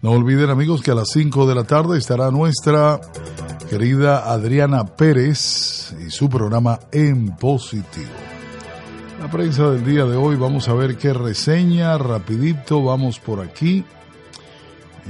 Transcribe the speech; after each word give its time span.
No 0.00 0.12
olviden 0.12 0.48
amigos 0.48 0.80
que 0.80 0.92
a 0.92 0.94
las 0.94 1.08
5 1.10 1.44
de 1.48 1.56
la 1.56 1.64
tarde 1.64 1.98
estará 1.98 2.30
nuestra 2.30 3.00
querida 3.68 4.30
Adriana 4.32 4.86
Pérez 4.86 5.92
y 6.06 6.10
su 6.12 6.28
programa 6.30 6.78
En 6.92 7.34
Positivo. 7.34 8.06
La 9.20 9.28
prensa 9.28 9.70
del 9.70 9.84
día 9.84 10.04
de 10.04 10.16
hoy, 10.16 10.36
vamos 10.36 10.68
a 10.68 10.74
ver 10.74 10.96
qué 10.96 11.12
reseña, 11.12 11.98
rapidito, 11.98 12.84
vamos 12.84 13.18
por 13.18 13.40
aquí. 13.40 13.84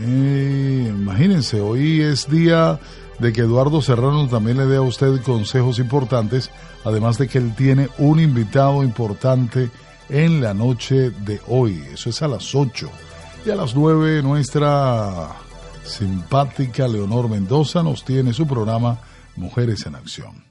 Eh, 0.00 0.86
imagínense, 0.88 1.60
hoy 1.60 2.00
es 2.00 2.26
día 2.26 2.80
de 3.18 3.34
que 3.34 3.42
Eduardo 3.42 3.82
Serrano 3.82 4.26
también 4.26 4.56
le 4.56 4.64
dé 4.64 4.78
a 4.78 4.82
usted 4.82 5.20
consejos 5.20 5.78
importantes, 5.80 6.50
además 6.82 7.18
de 7.18 7.28
que 7.28 7.36
él 7.36 7.54
tiene 7.54 7.90
un 7.98 8.20
invitado 8.20 8.82
importante 8.82 9.68
en 10.08 10.40
la 10.40 10.54
noche 10.54 11.10
de 11.10 11.42
hoy. 11.46 11.78
Eso 11.92 12.08
es 12.08 12.22
a 12.22 12.28
las 12.28 12.54
8 12.54 12.90
y 13.48 13.50
a 13.50 13.56
las 13.56 13.74
9 13.74 14.22
nuestra 14.22 15.30
simpática 15.82 16.86
Leonor 16.86 17.30
Mendoza 17.30 17.82
nos 17.82 18.04
tiene 18.04 18.34
su 18.34 18.46
programa 18.46 18.98
Mujeres 19.36 19.86
en 19.86 19.94
Acción. 19.94 20.44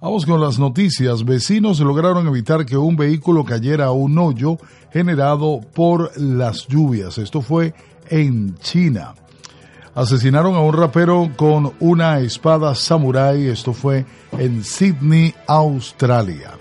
Vamos 0.00 0.24
con 0.24 0.40
las 0.40 0.58
noticias. 0.58 1.26
Vecinos 1.26 1.78
lograron 1.80 2.26
evitar 2.26 2.64
que 2.64 2.78
un 2.78 2.96
vehículo 2.96 3.44
cayera 3.44 3.86
a 3.86 3.92
un 3.92 4.16
hoyo 4.18 4.56
generado 4.90 5.60
por 5.74 6.18
las 6.18 6.66
lluvias. 6.68 7.18
Esto 7.18 7.42
fue 7.42 7.74
en 8.08 8.56
China. 8.58 9.14
Asesinaron 9.94 10.54
a 10.54 10.60
un 10.60 10.72
rapero 10.72 11.30
con 11.36 11.74
una 11.80 12.20
espada 12.20 12.74
samurai. 12.74 13.46
Esto 13.46 13.74
fue 13.74 14.06
en 14.32 14.64
Sydney, 14.64 15.34
Australia. 15.46 16.52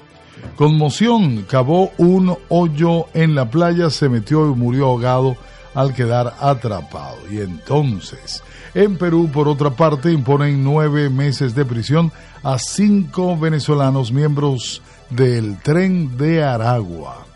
Conmoción, 0.58 1.46
cavó 1.50 1.92
un 1.98 2.36
hoyo 2.50 3.06
en 3.14 3.36
la 3.36 3.50
playa, 3.50 3.90
se 3.90 4.10
metió 4.10 4.52
y 4.52 4.56
murió 4.56 4.88
ahogado 4.88 5.38
al 5.78 5.94
quedar 5.94 6.34
atrapado. 6.40 7.18
Y 7.30 7.38
entonces, 7.38 8.42
en 8.74 8.98
Perú, 8.98 9.30
por 9.32 9.48
otra 9.48 9.70
parte, 9.70 10.12
imponen 10.12 10.64
nueve 10.64 11.08
meses 11.12 11.54
de 11.54 11.66
prisión 11.66 12.12
a 12.42 12.58
cinco 12.58 13.38
venezolanos 13.38 14.12
miembros 14.12 14.82
del 15.12 15.60
tren 15.60 16.18
de 16.18 16.44
Aragua. 16.44 17.28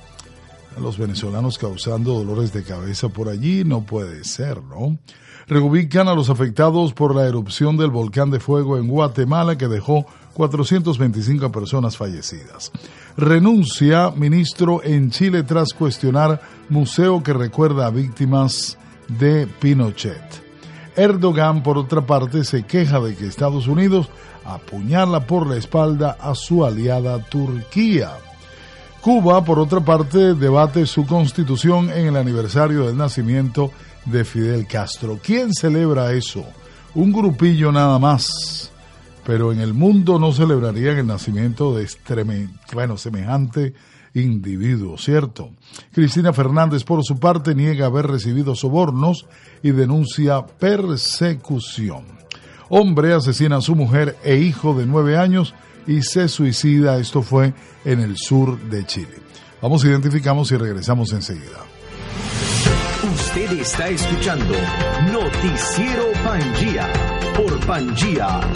Los 0.82 0.98
venezolanos 0.98 1.60
causando 1.60 2.16
dolores 2.16 2.52
de 2.52 2.64
cabeza 2.64 3.10
por 3.10 3.30
allí 3.30 3.64
no 3.64 3.82
puede 3.84 4.24
ser, 4.24 4.64
¿no? 4.64 4.98
Reubican 5.46 6.08
a 6.08 6.16
los 6.16 6.32
afectados 6.32 6.94
por 6.94 7.16
la 7.16 7.28
erupción 7.28 7.78
del 7.78 7.92
volcán 7.92 8.32
de 8.32 8.40
fuego 8.40 8.76
en 8.76 8.88
Guatemala 8.88 9.56
que 9.56 9.68
dejó 9.68 10.08
425 10.34 11.52
personas 11.52 11.96
fallecidas. 11.96 12.72
Renuncia 13.18 14.12
ministro 14.12 14.82
en 14.84 15.12
Chile 15.12 15.44
tras 15.44 15.74
cuestionar 15.74 16.42
museo 16.70 17.22
que 17.22 17.34
recuerda 17.34 17.88
a 17.88 17.92
víctimas 17.92 18.78
de 19.08 19.48
Pinochet. 19.48 20.42
Erdogan, 20.96 21.64
por 21.64 21.78
otra 21.78 22.06
parte, 22.06 22.44
se 22.44 22.64
queja 22.64 23.00
de 23.00 23.16
que 23.16 23.28
Estados 23.28 23.68
Unidos 23.68 24.10
apuñala 24.46 25.26
por 25.28 25.48
la 25.48 25.58
espalda 25.58 26.18
a 26.20 26.36
su 26.36 26.66
aliada 26.66 27.20
Turquía. 27.20 28.12
Cuba, 29.02 29.44
por 29.44 29.60
otra 29.60 29.82
parte, 29.82 30.34
debate 30.34 30.86
su 30.86 31.06
constitución 31.06 31.90
en 31.90 32.08
el 32.08 32.16
aniversario 32.16 32.86
del 32.86 32.98
nacimiento 32.98 33.72
de 34.06 34.24
Fidel 34.24 34.68
Castro. 34.68 35.20
¿Quién 35.22 35.54
celebra 35.54 36.14
eso? 36.14 36.46
Un 36.94 37.12
grupillo 37.12 37.72
nada 37.72 37.98
más 38.00 38.71
pero 39.26 39.52
en 39.52 39.60
el 39.60 39.74
mundo 39.74 40.20
no 40.20 40.32
celebrarían 40.32 40.98
el 40.98 41.08
nacimiento 41.08 41.76
de 41.76 41.84
extreme, 41.84 42.50
bueno, 42.74 42.98
semejante 42.98 43.74
individuo, 44.14 44.98
¿cierto? 44.98 45.52
Cristina 45.94 46.34
Fernández, 46.34 46.84
por 46.84 47.04
su 47.04 47.20
parte, 47.20 47.56
niega 47.56 47.86
haber 47.86 48.08
recibido 48.08 48.56
sobornos 48.56 49.26
y 49.64 49.72
denuncia 49.72 50.46
persecución. 50.46 52.06
Hombre 52.70 53.14
asesina 53.14 53.58
a 53.58 53.62
su 53.62 53.76
mujer 53.76 54.18
e 54.24 54.38
hijo 54.38 54.74
de 54.74 54.86
nueve 54.86 55.18
años 55.18 55.54
y 55.88 56.02
se 56.02 56.28
suicida. 56.28 56.98
Esto 56.98 57.22
fue 57.22 57.54
en 57.86 58.00
el 58.00 58.18
sur 58.18 58.60
de 58.70 58.86
Chile. 58.86 59.16
Vamos, 59.62 59.84
identificamos 59.84 60.52
y 60.52 60.58
regresamos 60.58 61.12
enseguida. 61.14 61.60
Usted 63.14 63.60
está 63.60 63.90
escuchando 63.90 64.56
Noticiero 65.12 66.06
Pangía 66.24 67.21
por 67.42 67.60
pangiafm.com. 67.66 68.52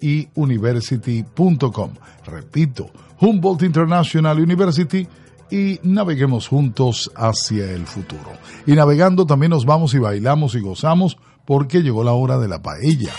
hiuniversity.com. 0.00 1.90
Repito, 2.24 2.90
Humboldt 3.20 3.62
International 3.62 4.40
University 4.40 5.06
y 5.50 5.78
naveguemos 5.82 6.48
juntos 6.48 7.12
hacia 7.14 7.70
el 7.70 7.86
futuro. 7.86 8.32
Y 8.66 8.72
navegando 8.72 9.26
también 9.26 9.50
nos 9.50 9.66
vamos 9.66 9.92
y 9.94 9.98
bailamos 9.98 10.54
y 10.54 10.60
gozamos 10.60 11.18
porque 11.44 11.82
llegó 11.82 12.02
la 12.02 12.12
hora 12.12 12.38
de 12.38 12.48
la 12.48 12.62
paella. 12.62 13.12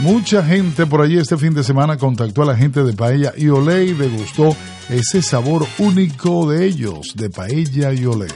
Mucha 0.00 0.42
gente 0.42 0.86
por 0.86 1.02
allí 1.02 1.18
este 1.18 1.36
fin 1.36 1.54
de 1.54 1.62
semana 1.62 1.96
contactó 1.96 2.42
a 2.42 2.46
la 2.46 2.56
gente 2.56 2.82
de 2.82 2.94
Paella 2.94 3.32
y 3.36 3.48
Olé 3.48 3.84
y 3.84 3.92
degustó 3.92 4.56
ese 4.88 5.22
sabor 5.22 5.64
único 5.78 6.50
de 6.50 6.66
ellos, 6.66 7.12
de 7.14 7.30
Paella 7.30 7.92
y 7.92 8.04
Olé. 8.06 8.26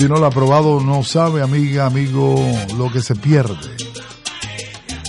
Si 0.00 0.08
no 0.08 0.16
lo 0.16 0.24
ha 0.24 0.30
probado, 0.30 0.80
no 0.80 1.02
sabe, 1.02 1.42
amiga, 1.42 1.84
amigo, 1.84 2.42
lo 2.78 2.90
que 2.90 3.02
se 3.02 3.14
pierde. 3.14 3.76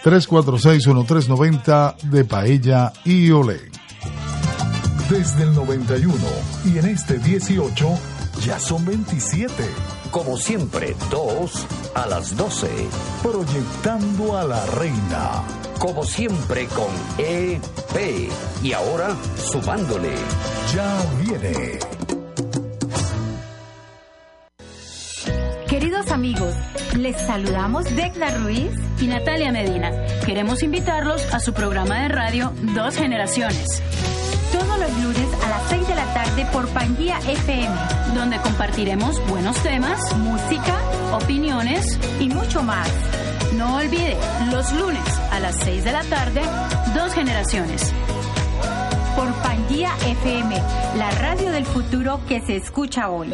346-1390 0.03 1.95
de 2.09 2.25
Paella 2.25 2.91
y 3.05 3.31
Ole 3.31 3.71
desde 5.09 5.43
el 5.43 5.53
91 5.53 6.15
y 6.65 6.77
en 6.77 6.85
este 6.85 7.19
18 7.19 7.89
ya 8.45 8.59
son 8.59 8.85
27. 8.85 9.53
Como 10.11 10.37
siempre, 10.37 10.95
2 11.09 11.67
a 11.95 12.07
las 12.07 12.35
12. 12.35 12.67
Proyectando 13.21 14.37
a 14.37 14.43
la 14.43 14.65
reina. 14.65 15.43
Como 15.79 16.03
siempre 16.03 16.67
con 16.67 16.89
EP. 17.17 18.29
Y 18.61 18.73
ahora 18.73 19.15
sumándole. 19.37 20.13
Ya 20.73 21.01
viene. 21.21 21.79
Queridos 25.67 26.11
amigos, 26.11 26.53
les 26.97 27.19
saludamos 27.25 27.85
Decla 27.95 28.37
Ruiz 28.37 28.71
y 28.99 29.07
Natalia 29.07 29.51
Medina. 29.51 29.91
Queremos 30.25 30.61
invitarlos 30.63 31.33
a 31.33 31.39
su 31.39 31.53
programa 31.53 32.03
de 32.03 32.09
radio 32.09 32.53
Dos 32.75 32.95
Generaciones 32.95 33.81
todos 34.53 34.79
los 34.79 35.03
lunes 35.03 35.27
a 35.43 35.49
las 35.49 35.69
6 35.69 35.87
de 35.87 35.95
la 35.95 36.13
tarde 36.13 36.45
por 36.53 36.67
Pangía 36.69 37.17
FM, 37.27 37.75
donde 38.13 38.37
compartiremos 38.37 39.15
buenos 39.27 39.57
temas, 39.63 39.99
música, 40.17 40.79
opiniones 41.11 41.83
y 42.19 42.29
mucho 42.29 42.61
más. 42.61 42.87
No 43.57 43.77
olvide, 43.77 44.15
los 44.51 44.71
lunes 44.73 45.03
a 45.31 45.39
las 45.39 45.55
6 45.63 45.83
de 45.83 45.91
la 45.91 46.03
tarde, 46.03 46.41
dos 46.93 47.13
generaciones. 47.13 47.91
Por 49.15 49.33
Pangía 49.41 49.89
FM, 50.05 50.55
la 50.97 51.09
radio 51.09 51.51
del 51.51 51.65
futuro 51.65 52.19
que 52.27 52.39
se 52.41 52.57
escucha 52.57 53.09
hoy. 53.09 53.33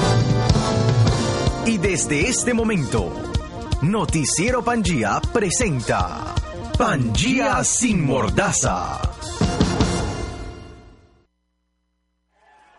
Y 1.66 1.76
desde 1.76 2.26
este 2.28 2.54
momento 2.54 3.33
Noticiero 3.90 4.64
Pangía 4.64 5.20
presenta 5.30 6.34
Pangía 6.78 7.62
sin 7.62 8.06
mordaza. 8.06 8.98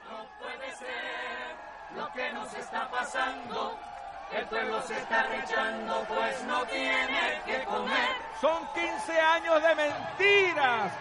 No 0.03 0.25
puede 0.39 0.71
ser 0.75 1.95
lo 1.95 2.07
que 2.11 2.33
nos 2.33 2.51
está 2.55 2.89
pasando. 2.89 3.73
El 4.35 4.47
pueblo 4.47 4.81
se 4.87 4.95
está 4.95 5.27
rechando, 5.27 5.93
pues 6.07 6.43
no 6.47 6.65
tiene 6.65 7.39
que 7.45 7.63
comer. 7.65 8.09
Son 8.41 8.63
15 8.73 9.19
años 9.19 9.61
de 9.61 9.75
mentiras. 9.75 10.91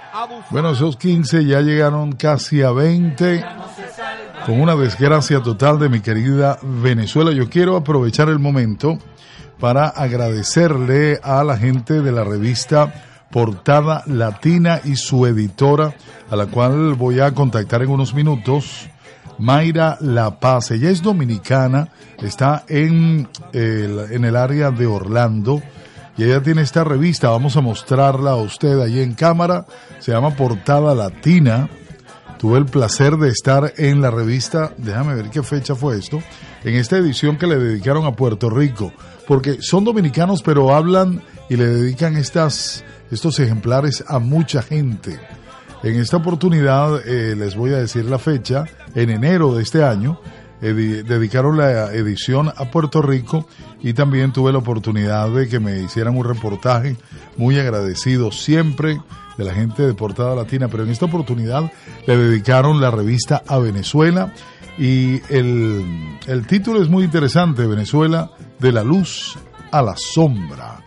Bueno, 0.51 0.73
esos 0.73 0.99
15 0.99 1.47
ya 1.47 1.63
llegaron 1.63 2.13
casi 2.13 2.61
a 2.61 2.73
20 2.73 3.43
con 4.45 4.61
una 4.61 4.77
desgracia 4.77 5.43
total 5.43 5.79
de 5.79 5.89
mi 5.89 6.01
querida 6.01 6.59
Venezuela. 6.61 7.33
Yo 7.33 7.49
quiero 7.49 7.75
aprovechar 7.77 8.29
el 8.29 8.39
momento 8.39 8.99
para 9.65 9.89
agradecerle 9.89 11.19
a 11.23 11.43
la 11.43 11.57
gente 11.57 12.03
de 12.03 12.13
la 12.13 12.23
revista 12.23 12.93
Portada 13.31 14.03
Latina 14.05 14.83
y 14.85 14.97
su 14.97 15.25
editora, 15.25 15.95
a 16.31 16.37
la 16.37 16.49
cual 16.49 16.93
voy 16.93 17.21
a 17.21 17.33
contactar 17.33 17.81
en 17.83 17.89
unos 17.89 18.13
minutos, 18.13 18.91
Mayra 19.39 19.97
La 20.03 20.39
Paz. 20.39 20.71
Ella 20.71 20.91
es 20.91 21.01
dominicana, 21.01 21.89
está 22.19 22.65
en 22.69 23.27
el, 23.55 24.01
en 24.11 24.27
el 24.27 24.37
área 24.37 24.71
de 24.71 24.87
Orlando 24.87 25.63
y 26.19 26.25
ella 26.25 26.43
tiene 26.43 26.61
esta 26.61 26.85
revista, 26.85 27.31
vamos 27.31 27.57
a 27.57 27.63
mostrarla 27.63 28.33
a 28.33 28.37
usted 28.37 28.79
allí 28.81 29.01
en 29.01 29.15
cámara, 29.15 29.65
se 29.99 30.13
llama 30.13 30.37
Portada 30.37 30.95
Latina. 30.95 31.71
Tuve 32.37 32.59
el 32.59 32.67
placer 32.67 33.17
de 33.17 33.31
estar 33.31 33.73
en 33.79 34.03
la 34.03 34.11
revista, 34.11 34.75
déjame 34.77 35.15
ver 35.15 35.31
qué 35.31 35.43
fecha 35.43 35.75
fue 35.75 35.97
esto, 35.97 36.23
en 36.65 36.75
esta 36.75 36.99
edición 36.99 37.39
que 37.39 37.47
le 37.47 37.57
dedicaron 37.57 38.05
a 38.05 38.13
Puerto 38.13 38.51
Rico 38.51 38.93
porque 39.27 39.59
son 39.61 39.85
dominicanos 39.85 40.43
pero 40.43 40.75
hablan 40.75 41.23
y 41.49 41.57
le 41.57 41.67
dedican 41.67 42.17
estas, 42.17 42.85
estos 43.11 43.39
ejemplares 43.41 44.05
a 44.07 44.19
mucha 44.19 44.63
gente. 44.63 45.21
En 45.83 45.97
esta 45.97 46.17
oportunidad 46.17 47.07
eh, 47.07 47.37
les 47.37 47.57
voy 47.57 47.73
a 47.75 47.79
decir 47.79 48.07
la 48.07 48.19
fecha, 48.19 48.65
en 48.95 49.11
enero 49.11 49.55
de 49.55 49.63
este 49.63 49.85
año, 49.85 50.19
dedicaron 50.73 51.59
la 51.59 51.93
edición 51.93 52.49
a 52.49 52.71
Puerto 52.71 53.03
Rico 53.03 53.47
y 53.83 53.93
también 53.93 54.33
tuve 54.33 54.53
la 54.53 54.59
oportunidad 54.59 55.29
de 55.29 55.47
que 55.49 55.61
me 55.61 55.81
hicieran 55.81 56.17
un 56.17 56.25
reportaje 56.25 56.97
muy 57.37 57.59
agradecido 57.59 58.33
siempre 58.33 58.99
de 59.37 59.45
la 59.45 59.53
gente 59.53 59.83
de 59.83 59.93
Portada 59.95 60.35
Latina, 60.35 60.69
pero 60.69 60.85
en 60.85 60.91
esta 60.91 61.05
oportunidad 61.05 61.71
le 62.07 62.17
dedicaron 62.17 62.81
la 62.81 62.91
revista 62.91 63.43
a 63.47 63.59
Venezuela 63.59 64.33
y 64.79 65.21
el, 65.29 65.85
el 66.27 66.47
título 66.47 66.83
es 66.83 66.89
muy 66.89 67.05
interesante, 67.05 67.67
Venezuela 67.67 68.31
de 68.59 68.73
la 68.73 68.83
luz 68.83 69.37
a 69.71 69.83
la 69.83 69.95
sombra. 69.97 70.85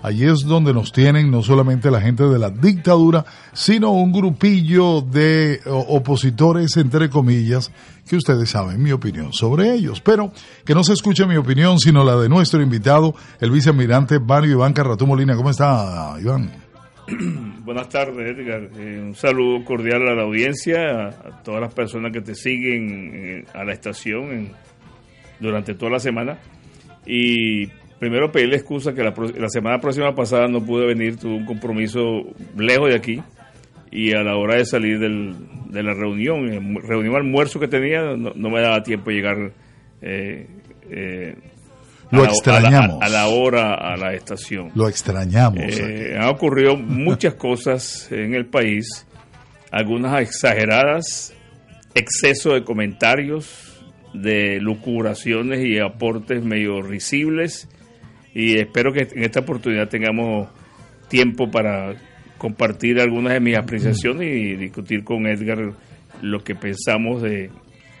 Allí 0.00 0.26
es 0.26 0.44
donde 0.44 0.72
nos 0.72 0.92
tienen 0.92 1.30
no 1.30 1.42
solamente 1.42 1.90
la 1.90 2.00
gente 2.00 2.22
de 2.22 2.38
la 2.38 2.50
dictadura, 2.50 3.24
sino 3.52 3.90
un 3.90 4.12
grupillo 4.12 5.00
de 5.00 5.60
opositores, 5.66 6.76
entre 6.76 7.10
comillas, 7.10 7.72
que 8.08 8.16
ustedes 8.16 8.50
saben 8.50 8.80
mi 8.80 8.92
opinión 8.92 9.32
sobre 9.32 9.74
ellos. 9.74 10.00
Pero 10.00 10.32
que 10.64 10.74
no 10.74 10.84
se 10.84 10.92
escuche 10.92 11.26
mi 11.26 11.36
opinión, 11.36 11.80
sino 11.80 12.04
la 12.04 12.16
de 12.16 12.28
nuestro 12.28 12.62
invitado, 12.62 13.14
el 13.40 13.50
vicealmirante 13.50 14.20
Mario 14.20 14.52
Iván 14.52 14.72
Carratú 14.72 15.06
Molina. 15.06 15.34
¿Cómo 15.34 15.50
está, 15.50 16.14
Iván? 16.20 16.52
Buenas 17.64 17.88
tardes, 17.88 18.38
Edgar. 18.38 18.70
Eh, 18.78 19.00
un 19.02 19.16
saludo 19.16 19.64
cordial 19.64 20.06
a 20.06 20.14
la 20.14 20.22
audiencia, 20.22 21.08
a, 21.08 21.42
todas 21.42 21.60
las 21.60 21.74
personas 21.74 22.12
que 22.12 22.20
te 22.20 22.36
siguen 22.36 23.10
eh, 23.14 23.44
a 23.52 23.64
la 23.64 23.72
estación 23.72 24.52
durante 25.40 25.74
toda 25.74 25.92
la 25.92 26.00
semana. 26.00 26.38
Y 27.08 27.68
primero 27.98 28.30
pedirle 28.30 28.56
excusa 28.56 28.92
que 28.92 29.02
la, 29.02 29.48
semana 29.48 29.80
próxima 29.80 30.14
pasada 30.14 30.46
no 30.46 30.64
pude 30.64 30.86
venir, 30.86 31.16
tuve 31.16 31.34
un 31.34 31.46
compromiso 31.46 32.22
lejos 32.56 32.90
de 32.90 32.96
aquí 32.96 33.22
y 33.90 34.12
a 34.12 34.22
la 34.22 34.36
hora 34.36 34.56
de 34.56 34.66
salir 34.66 34.98
de 35.00 35.82
la 35.82 35.94
reunión, 35.94 36.52
eh, 36.52 36.80
reunión 36.86 37.16
almuerzo 37.16 37.58
que 37.58 37.66
tenía, 37.66 38.02
no, 38.14 38.50
me 38.50 38.60
daba 38.60 38.82
tiempo 38.82 39.10
llegar 39.10 39.52
eh, 40.02 40.46
eh, 40.90 41.34
lo 42.10 42.24
extrañamos. 42.24 43.02
A 43.02 43.08
la, 43.08 43.26
hora 43.26 43.74
a 43.74 43.96
la 43.96 44.14
estación. 44.14 44.70
Lo 44.74 44.88
extrañamos. 44.88 45.62
han 46.18 46.28
ocurrido 46.28 46.76
muchas 46.76 47.34
cosas 47.34 48.10
en 48.10 48.34
el 48.34 48.46
país, 48.46 49.06
algunas 49.70 50.20
exageradas, 50.22 51.34
exceso 51.94 52.54
de 52.54 52.64
comentarios, 52.64 53.67
de 54.14 54.60
lucuraciones 54.60 55.64
y 55.64 55.78
aportes 55.78 56.42
medio 56.42 56.82
risibles 56.82 57.68
y 58.34 58.56
espero 58.56 58.92
que 58.92 59.08
en 59.10 59.24
esta 59.24 59.40
oportunidad 59.40 59.88
tengamos 59.88 60.48
tiempo 61.08 61.50
para 61.50 61.94
compartir 62.38 63.00
algunas 63.00 63.32
de 63.32 63.40
mis 63.40 63.56
apreciaciones 63.56 64.28
y 64.28 64.56
discutir 64.56 65.02
con 65.02 65.26
Edgar 65.26 65.72
lo 66.22 66.44
que 66.44 66.54
pensamos 66.54 67.22
de, 67.22 67.50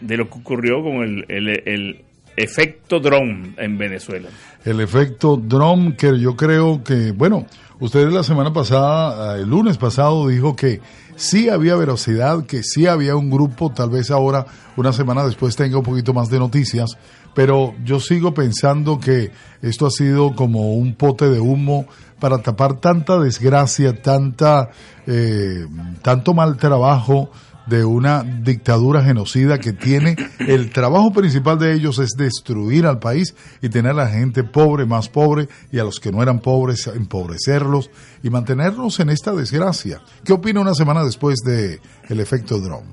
de 0.00 0.16
lo 0.16 0.28
que 0.28 0.38
ocurrió 0.38 0.82
con 0.82 1.02
el, 1.02 1.24
el, 1.28 2.04
efecto 2.36 3.00
drone 3.00 3.54
en 3.56 3.76
Venezuela. 3.78 4.28
El 4.64 4.80
efecto 4.80 5.36
drone 5.36 5.96
que 5.96 6.20
yo 6.20 6.36
creo 6.36 6.84
que, 6.84 7.10
bueno, 7.10 7.46
usted 7.80 8.08
la 8.10 8.22
semana 8.22 8.52
pasada, 8.52 9.36
el 9.38 9.48
lunes 9.48 9.78
pasado, 9.78 10.28
dijo 10.28 10.56
que 10.56 10.80
sí 11.16 11.48
había 11.48 11.76
velocidad, 11.76 12.44
que 12.46 12.62
sí 12.62 12.86
había 12.86 13.16
un 13.16 13.30
grupo, 13.30 13.70
tal 13.70 13.90
vez 13.90 14.10
ahora, 14.10 14.46
una 14.76 14.92
semana 14.92 15.24
después, 15.24 15.56
tenga 15.56 15.78
un 15.78 15.84
poquito 15.84 16.12
más 16.12 16.28
de 16.30 16.38
noticias, 16.38 16.96
pero 17.34 17.74
yo 17.84 18.00
sigo 18.00 18.34
pensando 18.34 18.98
que 18.98 19.30
esto 19.62 19.86
ha 19.86 19.90
sido 19.90 20.34
como 20.34 20.74
un 20.74 20.94
pote 20.94 21.28
de 21.28 21.40
humo 21.40 21.86
para 22.18 22.38
tapar 22.38 22.80
tanta 22.80 23.18
desgracia, 23.18 24.02
tanta, 24.02 24.70
eh, 25.06 25.66
tanto 26.02 26.34
mal 26.34 26.56
trabajo 26.56 27.30
de 27.68 27.84
una 27.84 28.22
dictadura 28.22 29.02
genocida 29.02 29.58
que 29.58 29.72
tiene 29.72 30.16
el 30.38 30.70
trabajo 30.70 31.12
principal 31.12 31.58
de 31.58 31.74
ellos 31.74 31.98
es 31.98 32.10
destruir 32.16 32.86
al 32.86 32.98
país 32.98 33.34
y 33.62 33.68
tener 33.68 33.92
a 33.92 33.94
la 33.94 34.08
gente 34.08 34.44
pobre 34.44 34.86
más 34.86 35.08
pobre 35.08 35.48
y 35.70 35.78
a 35.78 35.84
los 35.84 36.00
que 36.00 36.10
no 36.10 36.22
eran 36.22 36.40
pobres 36.40 36.86
empobrecerlos 36.86 37.90
y 38.22 38.30
mantenerlos 38.30 39.00
en 39.00 39.10
esta 39.10 39.32
desgracia. 39.32 40.00
¿Qué 40.24 40.32
opina 40.32 40.60
una 40.60 40.74
semana 40.74 41.04
después 41.04 41.36
de 41.44 41.80
el 42.08 42.20
efecto 42.20 42.58
drone? 42.58 42.88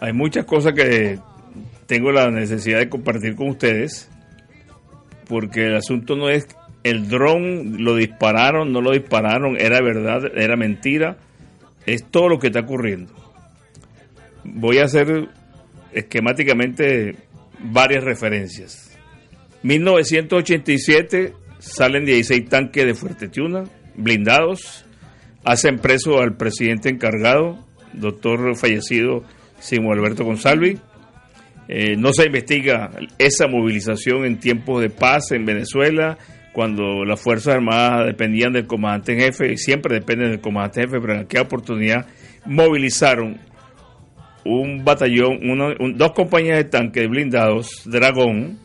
Hay 0.00 0.12
muchas 0.12 0.44
cosas 0.44 0.72
que 0.74 1.18
tengo 1.86 2.12
la 2.12 2.30
necesidad 2.30 2.78
de 2.78 2.88
compartir 2.88 3.36
con 3.36 3.48
ustedes 3.48 4.08
porque 5.28 5.66
el 5.66 5.76
asunto 5.76 6.16
no 6.16 6.28
es 6.28 6.46
el 6.82 7.08
dron 7.08 7.82
lo 7.82 7.96
dispararon, 7.96 8.72
no 8.72 8.82
lo 8.82 8.92
dispararon, 8.92 9.56
era 9.58 9.80
verdad, 9.80 10.30
era 10.36 10.54
mentira, 10.54 11.16
es 11.86 12.04
todo 12.04 12.28
lo 12.28 12.38
que 12.38 12.48
está 12.48 12.60
ocurriendo. 12.60 13.23
Voy 14.44 14.78
a 14.78 14.84
hacer 14.84 15.28
esquemáticamente 15.92 17.16
varias 17.60 18.04
referencias. 18.04 18.96
1987 19.62 21.32
salen 21.58 22.04
16 22.04 22.48
tanques 22.48 22.84
de 22.84 22.94
Fuerte 22.94 23.28
Tiuna, 23.28 23.64
blindados, 23.96 24.84
hacen 25.44 25.78
preso 25.78 26.20
al 26.20 26.36
presidente 26.36 26.90
encargado, 26.90 27.58
doctor 27.94 28.56
fallecido 28.56 29.24
Simón 29.58 29.98
Alberto 29.98 30.24
González. 30.24 30.78
Eh, 31.68 31.96
no 31.96 32.12
se 32.12 32.26
investiga 32.26 32.90
esa 33.18 33.46
movilización 33.46 34.26
en 34.26 34.38
tiempos 34.38 34.82
de 34.82 34.90
paz 34.90 35.32
en 35.32 35.46
Venezuela, 35.46 36.18
cuando 36.52 37.04
las 37.04 37.20
Fuerzas 37.20 37.54
Armadas 37.54 38.06
dependían 38.06 38.52
del 38.52 38.66
comandante 38.66 39.14
en 39.14 39.20
jefe, 39.20 39.52
y 39.52 39.56
siempre 39.56 39.94
dependen 39.94 40.30
del 40.30 40.40
comandante 40.40 40.80
en 40.80 40.86
jefe, 40.88 41.00
pero 41.00 41.14
en 41.14 41.20
aquella 41.20 41.42
oportunidad 41.44 42.06
movilizaron 42.44 43.38
un 44.44 44.84
batallón, 44.84 45.96
dos 45.96 46.12
compañías 46.12 46.58
de 46.58 46.64
tanques 46.64 47.08
blindados, 47.08 47.82
Dragón, 47.86 48.58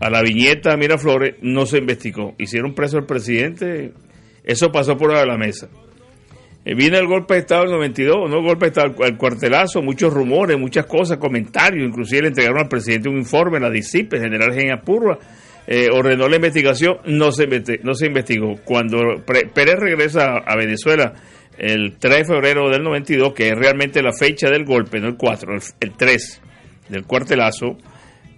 a 0.00 0.10
la 0.10 0.22
viñeta 0.22 0.76
Miraflores, 0.76 1.36
no 1.42 1.66
se 1.66 1.78
investigó. 1.78 2.34
Hicieron 2.38 2.74
preso 2.74 2.98
al 2.98 3.06
presidente, 3.06 3.92
eso 4.44 4.70
pasó 4.70 4.96
por 4.96 5.12
la 5.12 5.36
mesa. 5.36 5.68
Eh, 6.64 6.74
viene 6.74 6.98
el 6.98 7.06
golpe 7.06 7.34
de 7.34 7.40
Estado 7.40 7.62
del 7.62 7.72
92, 7.72 8.28
no 8.28 8.38
el 8.38 8.44
golpe 8.44 8.66
de 8.66 8.68
Estado, 8.68 9.04
el 9.04 9.16
cuartelazo, 9.16 9.82
muchos 9.82 10.12
rumores, 10.12 10.58
muchas 10.58 10.86
cosas, 10.86 11.18
comentarios, 11.18 11.86
inclusive 11.86 12.22
le 12.22 12.28
entregaron 12.28 12.58
al 12.58 12.68
presidente 12.68 13.08
un 13.08 13.18
informe, 13.18 13.60
la 13.60 13.70
DICIP, 13.70 14.14
el 14.14 14.20
general 14.20 14.52
Genia 14.52 14.80
Purva, 14.80 15.18
eh, 15.68 15.88
ordenó 15.92 16.28
la 16.28 16.36
investigación, 16.36 16.98
no 17.04 17.30
se 17.30 18.06
investigó. 18.06 18.56
Cuando 18.64 18.98
Pérez 19.24 19.76
regresa 19.78 20.38
a 20.38 20.56
Venezuela 20.56 21.14
el 21.58 21.96
3 21.98 22.18
de 22.18 22.24
febrero 22.24 22.68
del 22.70 22.82
92, 22.82 23.32
que 23.32 23.48
es 23.48 23.54
realmente 23.54 24.02
la 24.02 24.12
fecha 24.12 24.50
del 24.50 24.64
golpe, 24.64 25.00
no 25.00 25.08
el 25.08 25.16
4, 25.16 25.54
el, 25.80 25.92
3 25.92 26.42
del 26.88 27.04
cuartelazo, 27.04 27.78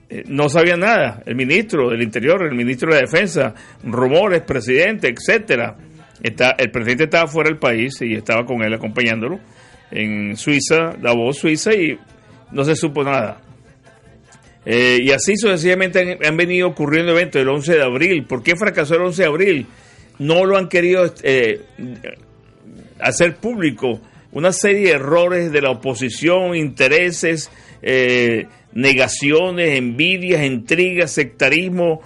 eh, 0.09 0.23
no 0.27 0.49
sabía 0.49 0.77
nada. 0.77 1.23
El 1.27 1.35
ministro 1.35 1.91
del 1.91 2.03
Interior, 2.03 2.43
el 2.45 2.55
ministro 2.55 2.91
de 2.91 2.97
la 2.97 3.07
Defensa, 3.07 3.55
rumores, 3.83 4.43
presidente, 4.43 5.09
etcétera. 5.09 5.77
Está, 6.23 6.55
el 6.59 6.71
presidente 6.71 7.05
estaba 7.05 7.27
fuera 7.27 7.51
del 7.51 7.59
país 7.59 8.01
y 8.01 8.15
estaba 8.15 8.45
con 8.45 8.63
él 8.63 8.75
acompañándolo 8.75 9.39
en 9.91 10.37
Suiza, 10.37 10.95
Davos, 11.01 11.39
Suiza, 11.39 11.75
y 11.75 11.99
no 12.53 12.65
se 12.65 12.77
supo 12.77 13.03
nada. 13.05 13.41
Eh, 14.65 14.99
y 15.03 15.13
así 15.13 15.37
sucesivamente 15.37 16.19
han, 16.23 16.37
venido 16.37 16.69
ocurriendo 16.69 17.13
eventos 17.13 17.41
el 17.41 17.49
11 17.49 17.75
de 17.75 17.83
abril. 17.83 18.25
¿Por 18.27 18.43
qué 18.43 18.55
fracasó 18.57 18.97
el 18.97 19.03
11 19.03 19.23
de 19.23 19.29
abril? 19.29 19.67
No 20.19 20.45
lo 20.45 20.59
han 20.59 20.69
querido 20.69 21.11
eh, 21.23 21.63
hacer 23.01 23.37
público. 23.37 24.01
Una 24.33 24.53
serie 24.53 24.89
de 24.89 24.95
errores 24.95 25.53
de 25.53 25.63
la 25.63 25.71
oposición, 25.71 26.55
intereses, 26.55 27.51
eh, 27.83 28.47
negaciones, 28.73 29.79
envidias, 29.79 30.45
intrigas, 30.45 31.13
sectarismo, 31.13 32.03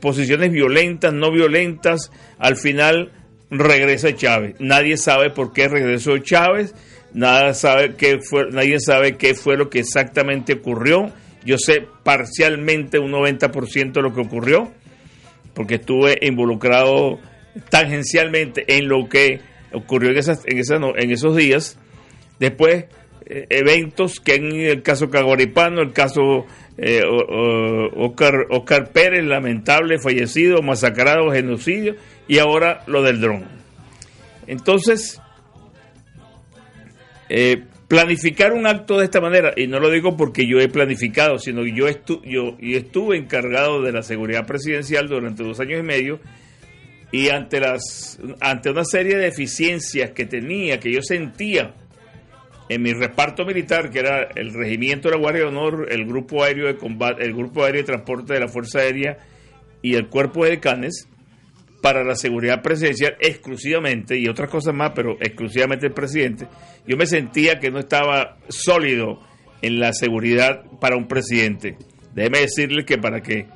posiciones 0.00 0.50
violentas, 0.50 1.14
no 1.14 1.30
violentas. 1.30 2.10
Al 2.38 2.56
final 2.56 3.12
regresa 3.50 4.14
Chávez. 4.14 4.56
Nadie 4.58 4.96
sabe 4.96 5.30
por 5.30 5.52
qué 5.52 5.68
regresó 5.68 6.18
Chávez. 6.18 6.74
Nada 7.14 7.54
sabe 7.54 7.94
qué 7.96 8.18
nadie 8.52 8.78
sabe 8.80 9.16
qué 9.16 9.34
fue 9.34 9.56
lo 9.56 9.70
que 9.70 9.80
exactamente 9.80 10.54
ocurrió 10.54 11.12
yo 11.44 11.56
sé 11.58 11.86
parcialmente 12.02 12.98
un 12.98 13.12
90% 13.12 13.92
de 13.92 14.02
lo 14.02 14.14
que 14.14 14.20
ocurrió, 14.20 14.70
porque 15.54 15.76
estuve 15.76 16.18
involucrado 16.22 17.18
tangencialmente 17.70 18.76
en 18.76 18.88
lo 18.88 19.08
que 19.08 19.40
ocurrió 19.72 20.10
en, 20.10 20.18
esas, 20.18 20.42
en, 20.46 20.58
en 20.96 21.10
esos 21.10 21.36
días. 21.36 21.78
Después, 22.38 22.86
eh, 23.26 23.46
eventos 23.50 24.18
que 24.18 24.34
en 24.34 24.52
el 24.52 24.82
caso 24.82 25.08
Caguaripano, 25.08 25.82
el 25.82 25.92
caso 25.92 26.46
eh, 26.76 27.02
Oscar, 27.94 28.92
Pérez, 28.92 29.24
lamentable, 29.24 29.98
fallecido, 29.98 30.62
masacrado, 30.62 31.30
genocidio, 31.30 31.96
y 32.26 32.38
ahora 32.38 32.82
lo 32.86 33.02
del 33.02 33.20
dron. 33.20 33.44
Entonces, 34.46 35.20
eh, 37.28 37.62
planificar 37.86 38.52
un 38.52 38.66
acto 38.66 38.98
de 38.98 39.04
esta 39.04 39.20
manera, 39.20 39.52
y 39.56 39.66
no 39.66 39.78
lo 39.78 39.90
digo 39.90 40.16
porque 40.16 40.46
yo 40.46 40.58
he 40.58 40.68
planificado, 40.68 41.38
sino 41.38 41.62
que 41.62 41.72
yo, 41.72 41.86
estu 41.86 42.22
yo 42.24 42.56
estuve 42.60 43.16
encargado 43.16 43.82
de 43.82 43.92
la 43.92 44.02
seguridad 44.02 44.46
presidencial 44.46 45.06
durante 45.08 45.44
dos 45.44 45.60
años 45.60 45.80
y 45.80 45.82
medio, 45.82 46.20
y 47.12 47.28
ante, 47.28 47.60
las, 47.60 48.18
ante 48.40 48.70
una 48.70 48.84
serie 48.84 49.16
de 49.16 49.24
deficiencias 49.24 50.12
que 50.12 50.26
tenía, 50.26 50.78
que 50.78 50.92
yo 50.92 51.02
sentía 51.02 51.74
en 52.68 52.82
mi 52.82 52.92
reparto 52.92 53.44
militar, 53.44 53.90
que 53.90 53.98
era 53.98 54.28
el 54.36 54.52
Regimiento 54.54 55.08
de 55.08 55.16
la 55.16 55.20
Guardia 55.20 55.42
de 55.42 55.48
Honor, 55.48 55.88
el 55.90 56.04
Grupo 56.06 56.44
Aéreo 56.44 56.68
de 56.68 56.76
Combate, 56.76 57.24
el 57.24 57.34
Grupo 57.34 57.64
Aéreo 57.64 57.82
de 57.82 57.86
Transporte 57.86 58.34
de 58.34 58.40
la 58.40 58.48
Fuerza 58.48 58.78
Aérea 58.78 59.18
y 59.82 59.94
el 59.94 60.08
Cuerpo 60.08 60.44
de 60.44 60.50
Decanes, 60.50 61.08
para 61.80 62.04
la 62.04 62.14
seguridad 62.14 62.62
presidencial 62.62 63.16
exclusivamente 63.20 64.18
y 64.18 64.28
otras 64.28 64.50
cosas 64.50 64.74
más, 64.74 64.92
pero 64.94 65.16
exclusivamente 65.20 65.86
el 65.86 65.92
presidente, 65.92 66.46
yo 66.86 66.96
me 66.96 67.06
sentía 67.06 67.58
que 67.58 67.70
no 67.70 67.78
estaba 67.78 68.36
sólido 68.48 69.20
en 69.62 69.80
la 69.80 69.92
seguridad 69.92 70.62
para 70.80 70.96
un 70.96 71.08
presidente. 71.08 71.76
Déjeme 72.14 72.40
decirle 72.40 72.84
que 72.84 72.98
para 72.98 73.20
que 73.22 73.46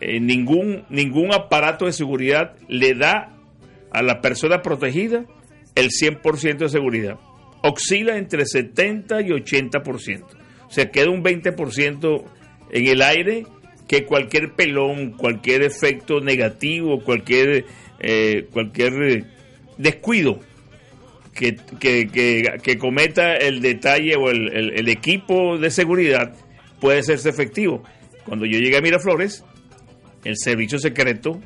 eh, 0.00 0.20
ningún, 0.20 0.84
ningún 0.88 1.32
aparato 1.32 1.86
de 1.86 1.92
seguridad 1.92 2.54
le 2.68 2.94
da 2.94 3.36
a 3.90 4.02
la 4.02 4.20
persona 4.20 4.62
protegida 4.62 5.24
el 5.74 5.90
100% 5.90 6.58
de 6.58 6.68
seguridad. 6.68 7.18
Oscila 7.62 8.16
entre 8.16 8.46
70 8.46 9.22
y 9.22 9.28
80%. 9.28 10.24
O 10.66 10.70
sea, 10.70 10.90
queda 10.90 11.10
un 11.10 11.24
20% 11.24 12.24
en 12.70 12.86
el 12.86 13.02
aire 13.02 13.46
que 13.86 14.04
cualquier 14.04 14.52
pelón, 14.52 15.12
cualquier 15.12 15.62
efecto 15.62 16.20
negativo, 16.20 17.02
cualquier, 17.02 17.64
eh, 18.00 18.46
cualquier 18.52 19.24
descuido 19.78 20.40
que, 21.34 21.56
que, 22.62 22.78
cometa 22.78 23.36
el 23.36 23.60
detalle 23.60 24.16
o 24.16 24.30
el, 24.30 24.88
equipo 24.88 25.56
de 25.56 25.70
seguridad 25.70 26.34
puede 26.80 27.02
serse 27.02 27.28
efectivo. 27.28 27.84
Cuando 28.24 28.44
yo 28.44 28.58
llegué 28.58 28.76
a 28.76 28.80
Miraflores, 28.80 29.44
el 30.24 30.36
servicio 30.36 30.78
secreto 30.78 31.40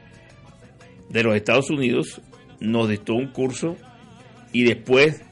de 1.08 1.22
los 1.22 1.36
Estados 1.36 1.70
Unidos 1.70 2.20
nos 2.60 2.88
dictó 2.88 3.14
un 3.14 3.32
curso 3.32 3.76
y 4.52 4.64
después 4.64 5.22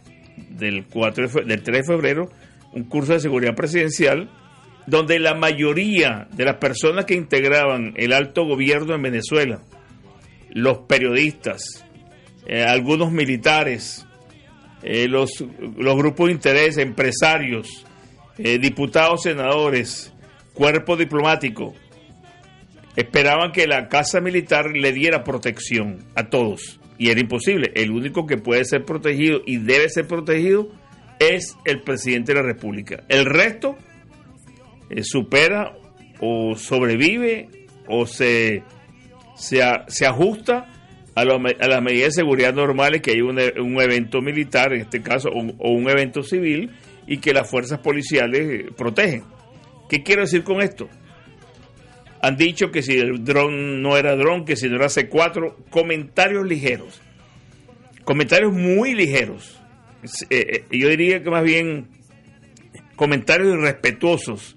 del, 0.51 0.87
4 0.87 1.45
del 1.45 1.63
3 1.63 1.65
de 1.65 1.85
febrero, 1.85 2.31
un 2.73 2.85
curso 2.85 3.13
de 3.13 3.21
seguridad 3.21 3.55
presidencial 3.55 4.31
donde 4.87 5.19
la 5.19 5.35
mayoría 5.35 6.27
de 6.33 6.45
las 6.45 6.57
personas 6.57 7.05
que 7.05 7.15
integraban 7.15 7.95
el 7.97 8.13
alto 8.13 8.45
gobierno 8.45 8.95
en 8.95 9.03
Venezuela, 9.03 9.63
los 10.51 10.79
periodistas, 10.79 11.85
eh, 12.47 12.65
algunos 12.65 13.13
militares, 13.13 14.07
eh, 14.83 15.07
los, 15.07 15.45
los, 15.77 15.97
grupos 15.97 16.27
de 16.27 16.33
interés, 16.33 16.79
empresarios, 16.79 17.87
eh, 18.39 18.59
diputados, 18.59 19.23
senadores, 19.23 20.13
cuerpo 20.55 20.97
diplomático, 20.97 21.75
esperaban 22.97 23.53
que 23.53 23.67
la 23.67 23.89
casa 23.89 24.21
militar 24.21 24.71
le 24.71 24.93
diera 24.93 25.25
protección 25.25 26.05
a 26.15 26.29
todos. 26.29 26.81
Y 26.99 27.11
era 27.11 27.21
imposible. 27.21 27.73
El 27.75 27.91
único 27.91 28.27
que 28.27 28.37
puede 28.37 28.65
ser 28.65 28.85
protegido 28.85 29.41
y 29.47 29.59
debe 29.59 29.89
ser 29.89 30.07
protegido 30.07 30.69
es 31.19 31.57
el 31.65 31.81
presidente 31.83 32.33
de 32.33 32.41
la 32.41 32.47
República. 32.47 33.05
El 33.09 33.25
resto 33.25 33.77
eh, 34.91 35.03
supera 35.03 35.73
o 36.21 36.55
sobrevive 36.57 37.49
o 37.87 38.07
se, 38.07 38.63
se, 39.37 39.63
ajusta 40.07 40.67
a, 41.15 41.25
las 41.25 41.83
medidas 41.83 42.15
de 42.15 42.23
seguridad 42.23 42.55
normales 42.55 43.01
que 43.03 43.13
hay 43.13 43.21
un, 43.21 43.39
un 43.39 43.81
evento 43.81 44.21
militar, 44.21 44.73
en 44.73 44.83
este 44.83 45.03
caso, 45.03 45.29
o, 45.31 45.41
o, 45.59 45.73
un 45.73 45.89
evento 45.89 46.23
civil, 46.23 46.71
y 47.07 47.19
que 47.19 47.33
las 47.33 47.51
fuerzas 47.51 47.81
policiales 47.81 48.41
eh, 48.41 48.71
protegen. 48.77 49.25
¿Qué 49.89 50.03
quiero 50.03 50.23
decir 50.23 50.45
con 50.45 50.61
esto? 50.61 50.89
Han 52.23 52.37
dicho 52.37 52.71
que 52.71 52.83
si 52.83 52.99
el 52.99 53.25
dron 53.25 53.83
no 53.83 53.97
era 53.97 54.15
dron, 54.15 54.45
que 54.45 54.57
si 54.57 54.69
no 54.69 54.77
era 54.77 54.87
C4, 54.87 55.55
comentarios 55.71 56.47
ligeros. 56.47 57.00
Comentarios 58.05 58.53
muy 58.53 58.95
ligeros. 58.95 59.59
Eh, 60.29 60.65
yo 60.71 60.89
diría 60.89 61.23
que 61.23 61.31
más 61.31 61.45
bien 61.45 61.89
comentarios 62.97 63.55
irrespetuosos. 63.55 64.57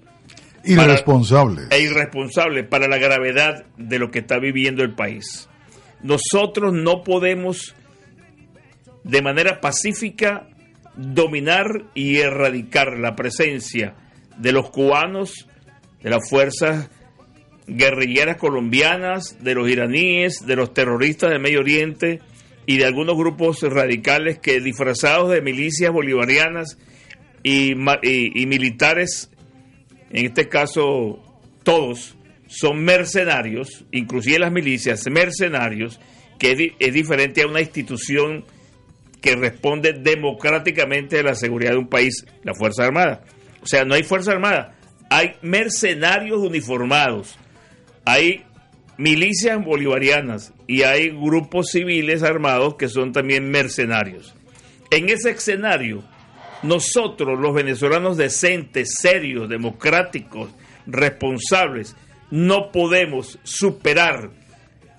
Irresponsables. 0.64 1.66
Para, 1.66 1.76
e 1.76 1.82
irresponsables 1.82 2.66
para 2.66 2.88
la 2.88 2.98
gravedad 2.98 3.64
de 3.78 3.98
lo 3.98 4.10
que 4.10 4.18
está 4.18 4.38
viviendo 4.38 4.82
el 4.82 4.94
país. 4.94 5.48
Nosotros 6.02 6.74
no 6.74 7.02
podemos 7.02 7.74
de 9.04 9.22
manera 9.22 9.60
pacífica 9.60 10.48
dominar 10.96 11.66
y 11.94 12.18
erradicar 12.18 12.98
la 12.98 13.16
presencia 13.16 13.94
de 14.36 14.52
los 14.52 14.70
cubanos, 14.70 15.48
de 16.02 16.10
las 16.10 16.28
fuerzas 16.28 16.90
guerrilleras 17.66 18.36
colombiaas, 18.36 19.42
de 19.42 19.54
los 19.54 19.68
iraníes, 19.68 20.46
de 20.46 20.56
los 20.56 20.74
terroristas 20.74 21.30
del 21.30 21.40
Medio 21.40 21.60
Oriente 21.60 22.20
y 22.66 22.78
de 22.78 22.86
algunos 22.86 23.16
grupos 23.16 23.62
radicales 23.62 24.38
que 24.38 24.60
disfrazados 24.60 25.30
de 25.30 25.42
milicias 25.42 25.92
bolivarianas 25.92 26.78
y, 27.42 27.74
militares, 27.74 29.30
en 30.10 30.26
este 30.26 30.48
caso 30.48 31.22
todos, 31.62 32.16
son 32.46 32.84
mercenarios, 32.84 33.84
inclusive 33.90 34.38
las 34.38 34.52
milicias, 34.52 35.06
mercenarios, 35.10 36.00
que 36.38 36.52
es, 36.52 36.58
es, 36.78 36.94
diferente 36.94 37.42
a 37.42 37.46
una 37.46 37.60
institución 37.60 38.44
que 39.20 39.36
responde 39.36 39.92
democráticamente 39.94 41.20
a 41.20 41.22
la 41.22 41.34
seguridad 41.34 41.72
de 41.72 41.78
un 41.78 41.88
país, 41.88 42.26
la 42.42 42.54
Fuerza 42.54 42.84
Armada. 42.84 43.24
O 43.62 43.66
sea, 43.66 43.84
no 43.84 43.94
hay 43.94 44.02
Fuerza 44.02 44.32
Armada, 44.32 44.76
hay 45.10 45.36
mercenarios 45.42 46.38
uniformados, 46.38 47.38
hay 48.04 48.44
milicias 48.96 49.62
bolivarianas 49.64 50.52
y 50.66 50.82
hay 50.82 51.10
grupos 51.10 51.70
civiles 51.70 52.22
armados 52.22 52.76
que 52.76 52.88
son 52.88 53.12
también 53.12 53.50
mercenarios. 53.50 54.34
En 54.90 55.08
ese 55.08 55.30
escenario, 55.30 56.04
nosotros, 56.62 57.38
los 57.38 57.54
venezolanos 57.54 58.16
decentes, 58.16 58.94
serios, 59.00 59.48
democráticos, 59.48 60.50
responsables, 60.86 61.96
no 62.30 62.70
podemos 62.72 63.38
superar 63.42 64.30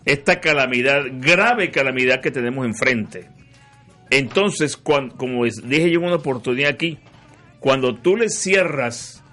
esta 0.05 0.39
calamidad, 0.39 1.03
grave 1.19 1.71
calamidad 1.71 2.21
que 2.21 2.31
tenemos 2.31 2.65
enfrente. 2.65 3.29
Entonces, 4.09 4.77
cuando, 4.77 5.15
como 5.17 5.45
dije 5.45 5.89
yo 5.89 5.99
en 5.99 6.05
una 6.05 6.15
oportunidad 6.15 6.69
aquí, 6.69 6.99
cuando 7.59 7.95
tú 7.95 8.15
le 8.15 8.29
cierras, 8.29 9.23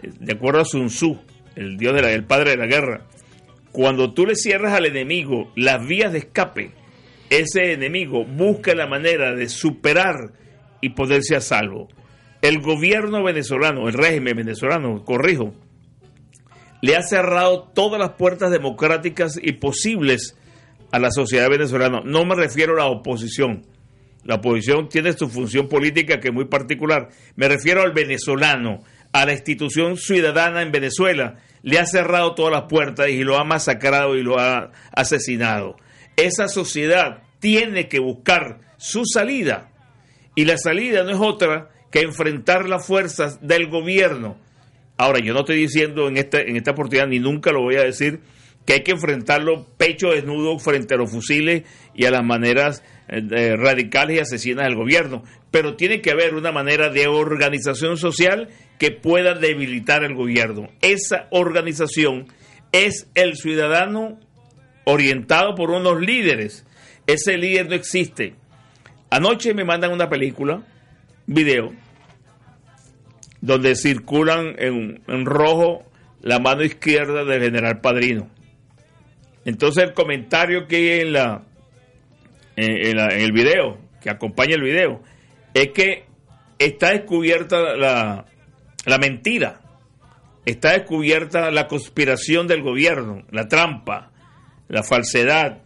eh, 0.00 0.12
de 0.20 0.32
acuerdo 0.32 0.60
a 0.60 0.64
Sun 0.64 0.90
el 1.58 1.76
dios 1.76 1.94
de 1.94 2.02
la, 2.02 2.12
el 2.12 2.24
padre 2.24 2.50
de 2.50 2.56
la 2.56 2.66
guerra, 2.66 3.06
cuando 3.72 4.14
tú 4.14 4.26
le 4.26 4.36
cierras 4.36 4.72
al 4.72 4.86
enemigo 4.86 5.52
las 5.56 5.86
vías 5.86 6.12
de 6.12 6.18
escape, 6.18 6.72
ese 7.30 7.72
enemigo 7.72 8.24
busca 8.24 8.74
la 8.74 8.86
manera 8.86 9.34
de 9.34 9.48
superar 9.48 10.32
y 10.80 10.90
poderse 10.90 11.36
a 11.36 11.40
salvo. 11.40 11.88
El 12.40 12.60
gobierno 12.60 13.24
venezolano, 13.24 13.88
el 13.88 13.94
régimen 13.94 14.36
venezolano, 14.36 15.04
corrijo, 15.04 15.52
le 16.80 16.96
ha 16.96 17.02
cerrado 17.02 17.70
todas 17.74 18.00
las 18.00 18.12
puertas 18.12 18.50
democráticas 18.50 19.38
y 19.42 19.52
posibles 19.52 20.36
a 20.92 20.98
la 20.98 21.10
sociedad 21.10 21.50
venezolana. 21.50 22.02
No 22.04 22.24
me 22.24 22.36
refiero 22.36 22.74
a 22.74 22.84
la 22.84 22.86
oposición. 22.86 23.66
La 24.24 24.36
oposición 24.36 24.88
tiene 24.88 25.12
su 25.12 25.28
función 25.28 25.68
política 25.68 26.20
que 26.20 26.28
es 26.28 26.34
muy 26.34 26.44
particular. 26.46 27.08
Me 27.34 27.48
refiero 27.48 27.82
al 27.82 27.92
venezolano, 27.92 28.84
a 29.12 29.26
la 29.26 29.32
institución 29.32 29.96
ciudadana 29.96 30.62
en 30.62 30.70
Venezuela. 30.70 31.36
Le 31.62 31.78
ha 31.78 31.86
cerrado 31.86 32.34
todas 32.34 32.52
las 32.52 32.68
puertas 32.68 33.08
y 33.08 33.24
lo 33.24 33.38
ha 33.38 33.44
masacrado 33.44 34.16
y 34.16 34.22
lo 34.22 34.38
ha 34.38 34.72
asesinado. 34.92 35.76
Esa 36.16 36.48
sociedad 36.48 37.22
tiene 37.40 37.88
que 37.88 37.98
buscar 37.98 38.60
su 38.76 39.04
salida. 39.04 39.70
Y 40.34 40.44
la 40.44 40.56
salida 40.56 41.02
no 41.02 41.10
es 41.10 41.20
otra 41.20 41.70
que 41.90 42.00
enfrentar 42.00 42.68
las 42.68 42.86
fuerzas 42.86 43.40
del 43.40 43.68
gobierno 43.68 44.36
Ahora, 45.00 45.20
yo 45.20 45.32
no 45.32 45.40
estoy 45.40 45.58
diciendo 45.58 46.08
en 46.08 46.16
esta, 46.16 46.40
en 46.40 46.56
esta 46.56 46.72
oportunidad, 46.72 47.06
ni 47.06 47.20
nunca 47.20 47.52
lo 47.52 47.62
voy 47.62 47.76
a 47.76 47.84
decir, 47.84 48.18
que 48.66 48.72
hay 48.72 48.80
que 48.80 48.90
enfrentarlo 48.90 49.64
pecho 49.76 50.10
desnudo 50.10 50.58
frente 50.58 50.94
a 50.94 50.96
los 50.96 51.12
fusiles 51.12 51.62
y 51.94 52.04
a 52.04 52.10
las 52.10 52.24
maneras 52.24 52.82
eh, 53.06 53.54
radicales 53.56 54.16
y 54.16 54.20
asesinas 54.20 54.64
del 54.64 54.74
gobierno. 54.74 55.22
Pero 55.52 55.76
tiene 55.76 56.00
que 56.00 56.10
haber 56.10 56.34
una 56.34 56.50
manera 56.50 56.90
de 56.90 57.06
organización 57.06 57.96
social 57.96 58.48
que 58.78 58.90
pueda 58.90 59.34
debilitar 59.34 60.04
el 60.04 60.14
gobierno. 60.14 60.68
Esa 60.80 61.26
organización 61.30 62.28
es 62.72 63.08
el 63.14 63.36
ciudadano 63.36 64.18
orientado 64.84 65.54
por 65.54 65.70
unos 65.70 66.00
líderes. 66.00 66.64
Ese 67.06 67.36
líder 67.36 67.68
no 67.68 67.74
existe. 67.74 68.34
Anoche 69.10 69.54
me 69.54 69.64
mandan 69.64 69.92
una 69.92 70.08
película, 70.08 70.62
video, 71.26 71.72
donde 73.40 73.74
circulan 73.74 74.54
en, 74.58 75.02
en 75.06 75.26
rojo 75.26 75.84
la 76.20 76.38
mano 76.38 76.62
izquierda 76.62 77.24
del 77.24 77.42
general 77.42 77.80
Padrino. 77.80 78.28
Entonces 79.44 79.84
el 79.84 79.94
comentario 79.94 80.66
que 80.66 80.76
hay 80.76 81.00
en, 81.00 81.12
la, 81.12 81.42
en, 82.56 82.96
la, 82.96 83.06
en, 83.14 83.20
el 83.20 83.32
video, 83.32 83.78
que 84.02 84.10
acompaña 84.10 84.54
el 84.54 84.62
video, 84.62 85.02
es 85.54 85.68
que 85.68 86.04
está 86.58 86.90
descubierta 86.90 87.76
la, 87.76 88.26
la 88.84 88.98
mentira, 88.98 89.60
está 90.44 90.72
descubierta 90.72 91.50
la 91.50 91.68
conspiración 91.68 92.46
del 92.46 92.62
gobierno, 92.62 93.22
la 93.30 93.48
trampa, 93.48 94.10
la 94.68 94.82
falsedad, 94.82 95.58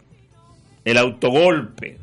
el 0.85 0.97
autogolpe, 0.97 1.97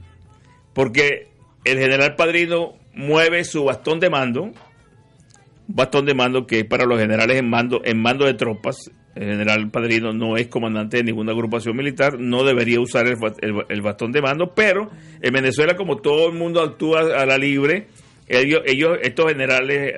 porque 0.73 1.29
el 1.64 1.79
general 1.79 2.14
Padrino 2.16 2.75
mueve 2.94 3.44
su 3.44 3.64
bastón 3.64 4.01
de 4.01 4.11
mando, 4.11 4.53
bastón 5.66 6.07
de 6.07 6.14
mando 6.14 6.46
que 6.46 6.64
para 6.64 6.85
los 6.85 6.99
generales 6.99 7.38
en 7.38 7.49
mando, 7.49 7.83
en 7.85 8.01
mando 8.01 8.27
de 8.27 8.35
tropas. 8.35 8.90
El 9.14 9.25
general 9.25 9.70
Padrino 9.70 10.12
no 10.12 10.37
es 10.37 10.46
comandante 10.46 10.99
de 10.99 11.03
ninguna 11.03 11.33
agrupación 11.33 11.77
militar, 11.77 12.18
no 12.20 12.44
debería 12.44 12.81
usar 12.81 13.09
el, 13.09 13.16
el, 13.68 13.83
bastón 13.83 14.12
de 14.12 14.23
mando, 14.23 14.55
pero 14.55 14.88
en 15.20 15.33
Venezuela, 15.33 15.75
como 15.75 15.96
todo 15.96 16.29
el 16.29 16.38
mundo 16.38 16.62
actúa 16.62 17.01
a 17.01 17.27
la 17.27 17.37
libre, 17.37 17.88
ellos, 18.29 18.61
ellos, 18.66 18.99
estos 19.03 19.27
generales 19.27 19.94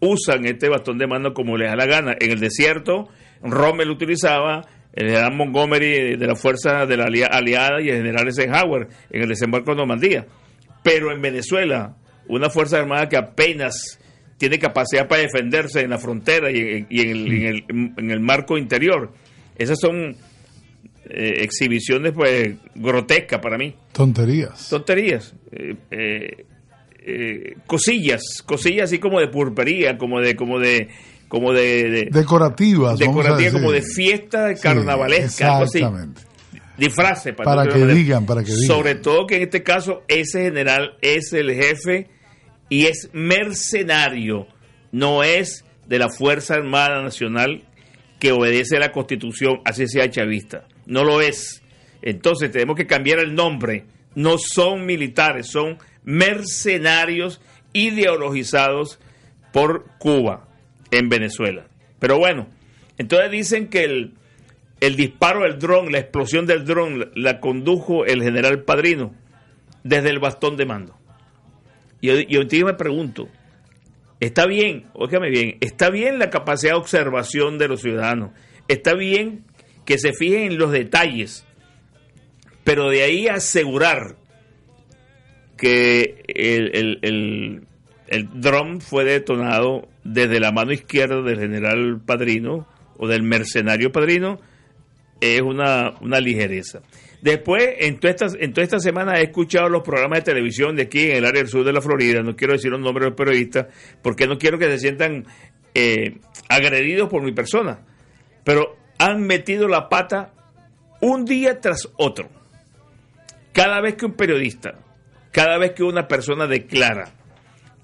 usan 0.00 0.46
este 0.46 0.68
bastón 0.68 0.98
de 0.98 1.06
mando 1.06 1.34
como 1.34 1.56
les 1.56 1.68
da 1.68 1.76
la 1.76 1.86
gana. 1.86 2.16
En 2.18 2.30
el 2.30 2.40
desierto, 2.40 3.08
Rommel 3.42 3.90
utilizaba, 3.90 4.62
el 4.92 5.08
general 5.08 5.34
Montgomery 5.34 6.16
de 6.16 6.26
la 6.26 6.34
fuerza 6.34 6.86
de 6.86 6.96
la 6.96 7.04
aliada 7.04 7.80
y 7.82 7.90
el 7.90 7.96
general 7.96 8.26
Eisenhower 8.26 8.88
en 9.10 9.22
el 9.22 9.28
desembarco 9.28 9.72
de 9.72 9.76
Normandía. 9.76 10.26
Pero 10.82 11.12
en 11.12 11.20
Venezuela, 11.20 11.96
una 12.28 12.48
fuerza 12.48 12.78
armada 12.78 13.08
que 13.08 13.16
apenas 13.16 13.98
tiene 14.38 14.58
capacidad 14.58 15.08
para 15.08 15.22
defenderse 15.22 15.80
en 15.80 15.90
la 15.90 15.98
frontera 15.98 16.50
y, 16.50 16.58
en, 16.58 16.86
el, 16.90 17.32
en, 17.32 17.46
el, 17.46 17.64
en, 17.96 18.10
el, 18.10 18.20
marco 18.20 18.58
interior. 18.58 19.12
Esas 19.56 19.78
son 19.80 20.16
eh, 21.08 21.42
exhibiciones 21.42 22.12
pues 22.12 22.54
grotescas 22.74 23.40
para 23.40 23.56
mí. 23.56 23.74
Tonterías. 23.92 24.68
Tonterías. 24.68 25.34
Eh, 25.52 25.74
eh, 25.90 26.44
cosillas, 27.66 28.22
cosillas 28.44 28.84
así 28.84 28.98
como 28.98 29.20
de 29.20 29.28
purpería, 29.28 29.96
como 29.98 30.20
de 30.20 30.36
como 30.36 30.58
de 30.58 30.88
como 31.28 31.52
de, 31.52 31.90
de 31.90 32.08
decorativas, 32.10 32.98
decorativas 32.98 33.52
como 33.52 33.72
de 33.72 33.82
fiesta 33.82 34.54
carnavalesca, 34.54 35.66
sí, 35.66 35.78
exactamente. 35.78 36.22
Disfraces 36.78 37.34
para, 37.34 37.56
para 37.56 37.72
que 37.72 37.86
digan, 37.86 38.26
para 38.26 38.44
que 38.44 38.52
digan. 38.52 38.66
Sobre 38.66 38.94
todo 38.96 39.26
que 39.26 39.36
en 39.36 39.42
este 39.42 39.62
caso 39.62 40.02
ese 40.08 40.42
general 40.42 40.96
es 41.00 41.32
el 41.32 41.52
jefe 41.52 42.08
y 42.68 42.86
es 42.86 43.10
mercenario, 43.12 44.46
no 44.92 45.22
es 45.22 45.64
de 45.86 45.98
la 45.98 46.10
Fuerza 46.10 46.54
Armada 46.54 47.02
Nacional 47.02 47.64
que 48.18 48.32
obedece 48.32 48.76
a 48.76 48.80
la 48.80 48.92
Constitución, 48.92 49.60
así 49.64 49.86
sea 49.86 50.10
chavista. 50.10 50.66
No 50.86 51.04
lo 51.04 51.20
es. 51.20 51.62
Entonces 52.02 52.50
tenemos 52.50 52.76
que 52.76 52.86
cambiar 52.86 53.18
el 53.20 53.34
nombre. 53.34 53.84
No 54.14 54.36
son 54.38 54.86
militares, 54.86 55.48
son 55.48 55.78
mercenarios 56.06 57.42
ideologizados 57.74 58.98
por 59.52 59.86
Cuba 59.98 60.48
en 60.90 61.10
Venezuela. 61.10 61.66
Pero 61.98 62.18
bueno, 62.18 62.46
entonces 62.96 63.30
dicen 63.30 63.68
que 63.68 63.84
el, 63.84 64.14
el 64.80 64.96
disparo 64.96 65.42
del 65.42 65.58
dron, 65.58 65.92
la 65.92 65.98
explosión 65.98 66.46
del 66.46 66.64
dron, 66.64 67.10
la 67.14 67.40
condujo 67.40 68.06
el 68.06 68.22
general 68.22 68.62
Padrino 68.62 69.14
desde 69.82 70.10
el 70.10 70.18
bastón 70.18 70.56
de 70.56 70.64
mando. 70.64 70.96
Y 72.00 72.08
yo, 72.28 72.42
yo 72.42 72.66
me 72.66 72.74
pregunto, 72.74 73.28
está 74.20 74.46
bien, 74.46 74.86
óigame 74.94 75.30
bien, 75.30 75.58
está 75.60 75.90
bien 75.90 76.18
la 76.18 76.30
capacidad 76.30 76.72
de 76.72 76.78
observación 76.78 77.58
de 77.58 77.68
los 77.68 77.80
ciudadanos, 77.80 78.30
está 78.68 78.94
bien 78.94 79.44
que 79.84 79.98
se 79.98 80.12
fijen 80.12 80.52
en 80.52 80.58
los 80.58 80.72
detalles, 80.72 81.44
pero 82.64 82.90
de 82.90 83.02
ahí 83.02 83.28
asegurar 83.28 84.16
que 85.56 86.22
el, 86.28 87.00
el, 87.02 87.62
el, 88.08 88.40
dron 88.40 88.80
fue 88.80 89.04
detonado 89.04 89.88
desde 90.04 90.40
la 90.40 90.52
mano 90.52 90.72
izquierda 90.72 91.22
del 91.22 91.38
general 91.38 92.00
Padrino 92.04 92.66
o 92.96 93.08
del 93.08 93.22
mercenario 93.22 93.92
Padrino 93.92 94.38
es 95.20 95.40
una, 95.40 95.94
una 96.00 96.20
ligereza. 96.20 96.80
Después, 97.22 97.64
en 97.78 97.98
toda, 97.98 98.10
esta, 98.12 98.26
en 98.38 98.52
toda 98.52 98.64
esta 98.64 98.78
semana 98.78 99.18
he 99.18 99.24
escuchado 99.24 99.68
los 99.68 99.82
programas 99.82 100.20
de 100.20 100.32
televisión 100.32 100.76
de 100.76 100.82
aquí 100.82 101.10
en 101.10 101.16
el 101.16 101.24
área 101.24 101.42
del 101.42 101.50
sur 101.50 101.64
de 101.64 101.72
la 101.72 101.80
Florida, 101.80 102.22
no 102.22 102.36
quiero 102.36 102.52
decir 102.52 102.70
los 102.70 102.80
nombres 102.80 103.04
de 103.04 103.10
los 103.10 103.16
periodistas, 103.16 103.66
porque 104.02 104.26
no 104.26 104.38
quiero 104.38 104.58
que 104.58 104.66
se 104.66 104.78
sientan 104.78 105.24
eh, 105.74 106.18
agredidos 106.48 107.08
por 107.08 107.22
mi 107.22 107.32
persona, 107.32 107.80
pero 108.44 108.76
han 108.98 109.22
metido 109.22 109.66
la 109.66 109.88
pata 109.88 110.32
un 111.00 111.24
día 111.24 111.60
tras 111.60 111.88
otro. 111.96 112.28
Cada 113.52 113.80
vez 113.80 113.94
que 113.94 114.06
un 114.06 114.12
periodista, 114.12 114.74
cada 115.36 115.58
vez 115.58 115.72
que 115.72 115.82
una 115.82 116.08
persona 116.08 116.46
declara, 116.46 117.12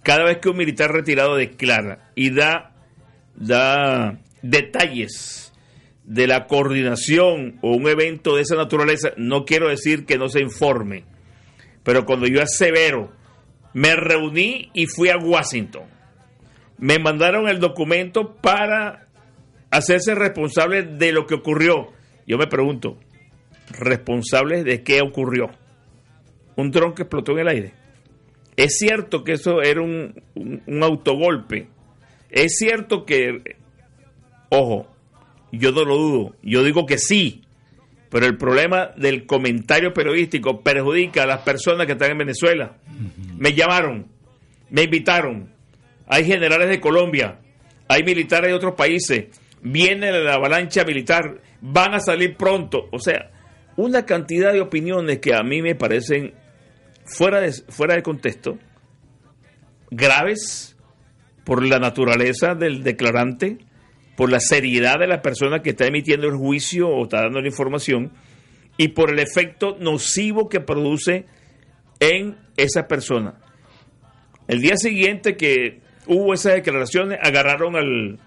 cada 0.02 0.24
vez 0.24 0.38
que 0.38 0.48
un 0.48 0.56
militar 0.56 0.90
retirado 0.90 1.36
declara 1.36 2.10
y 2.14 2.30
da, 2.30 2.72
da 3.36 4.18
detalles 4.40 5.52
de 6.02 6.26
la 6.26 6.46
coordinación 6.46 7.58
o 7.60 7.76
un 7.76 7.86
evento 7.88 8.36
de 8.36 8.40
esa 8.40 8.56
naturaleza, 8.56 9.10
no 9.18 9.44
quiero 9.44 9.68
decir 9.68 10.06
que 10.06 10.16
no 10.16 10.30
se 10.30 10.40
informe, 10.40 11.04
pero 11.82 12.06
cuando 12.06 12.26
yo 12.26 12.40
asevero, 12.40 13.12
me 13.74 13.96
reuní 13.96 14.70
y 14.72 14.86
fui 14.86 15.10
a 15.10 15.18
Washington, 15.18 15.84
me 16.78 16.98
mandaron 17.00 17.48
el 17.48 17.60
documento 17.60 18.34
para 18.36 19.08
hacerse 19.70 20.14
responsable 20.14 20.84
de 20.84 21.12
lo 21.12 21.26
que 21.26 21.34
ocurrió. 21.34 21.92
Yo 22.26 22.38
me 22.38 22.46
pregunto, 22.46 22.98
¿responsable 23.78 24.64
de 24.64 24.82
qué 24.82 25.02
ocurrió? 25.02 25.50
Un 26.56 26.70
dron 26.70 26.94
que 26.94 27.02
explotó 27.02 27.32
en 27.32 27.38
el 27.38 27.48
aire. 27.48 27.72
Es 28.56 28.78
cierto 28.78 29.24
que 29.24 29.32
eso 29.32 29.62
era 29.62 29.80
un, 29.80 30.22
un 30.34 30.82
autogolpe. 30.82 31.68
Es 32.30 32.56
cierto 32.56 33.04
que, 33.04 33.56
ojo, 34.48 34.86
yo 35.52 35.70
no 35.72 35.84
lo 35.84 35.96
dudo, 35.96 36.36
yo 36.42 36.64
digo 36.64 36.86
que 36.86 36.98
sí, 36.98 37.42
pero 38.12 38.26
el 38.26 38.36
problema 38.36 38.90
del 38.96 39.26
comentario 39.26 39.92
periodístico 39.92 40.62
perjudica 40.62 41.22
a 41.22 41.26
las 41.26 41.42
personas 41.42 41.86
que 41.86 41.92
están 41.92 42.10
en 42.10 42.18
Venezuela. 42.18 42.76
Me 43.38 43.54
llamaron, 43.54 44.06
me 44.70 44.82
invitaron, 44.82 45.50
hay 46.06 46.24
generales 46.24 46.68
de 46.68 46.80
Colombia, 46.80 47.40
hay 47.88 48.02
militares 48.02 48.48
de 48.48 48.54
otros 48.54 48.74
países, 48.74 49.26
viene 49.62 50.12
la 50.12 50.34
avalancha 50.34 50.84
militar, 50.84 51.40
van 51.60 51.94
a 51.94 52.00
salir 52.00 52.36
pronto, 52.36 52.88
o 52.90 52.98
sea, 52.98 53.30
una 53.76 54.04
cantidad 54.04 54.52
de 54.52 54.60
opiniones 54.60 55.18
que 55.20 55.34
a 55.34 55.42
mí 55.42 55.62
me 55.62 55.74
parecen 55.74 56.34
fuera 57.04 57.40
de, 57.40 57.52
fuera 57.52 57.94
de 57.94 58.02
contexto, 58.02 58.58
graves 59.90 60.76
por 61.44 61.64
la 61.64 61.78
naturaleza 61.78 62.54
del 62.54 62.82
declarante, 62.82 63.58
por 64.16 64.30
la 64.30 64.40
seriedad 64.40 64.98
de 64.98 65.06
la 65.06 65.22
persona 65.22 65.62
que 65.62 65.70
está 65.70 65.86
emitiendo 65.86 66.28
el 66.28 66.36
juicio 66.36 66.88
o 66.88 67.04
está 67.04 67.22
dando 67.22 67.40
la 67.40 67.48
información 67.48 68.12
y 68.76 68.88
por 68.88 69.10
el 69.10 69.18
efecto 69.18 69.76
nocivo 69.80 70.48
que 70.48 70.60
produce 70.60 71.26
en 72.00 72.36
esa 72.56 72.86
persona. 72.86 73.34
El 74.48 74.60
día 74.60 74.76
siguiente 74.76 75.36
que 75.36 75.80
hubo 76.06 76.34
esas 76.34 76.54
declaraciones, 76.54 77.18
agarraron 77.22 77.76
al, 77.76 78.18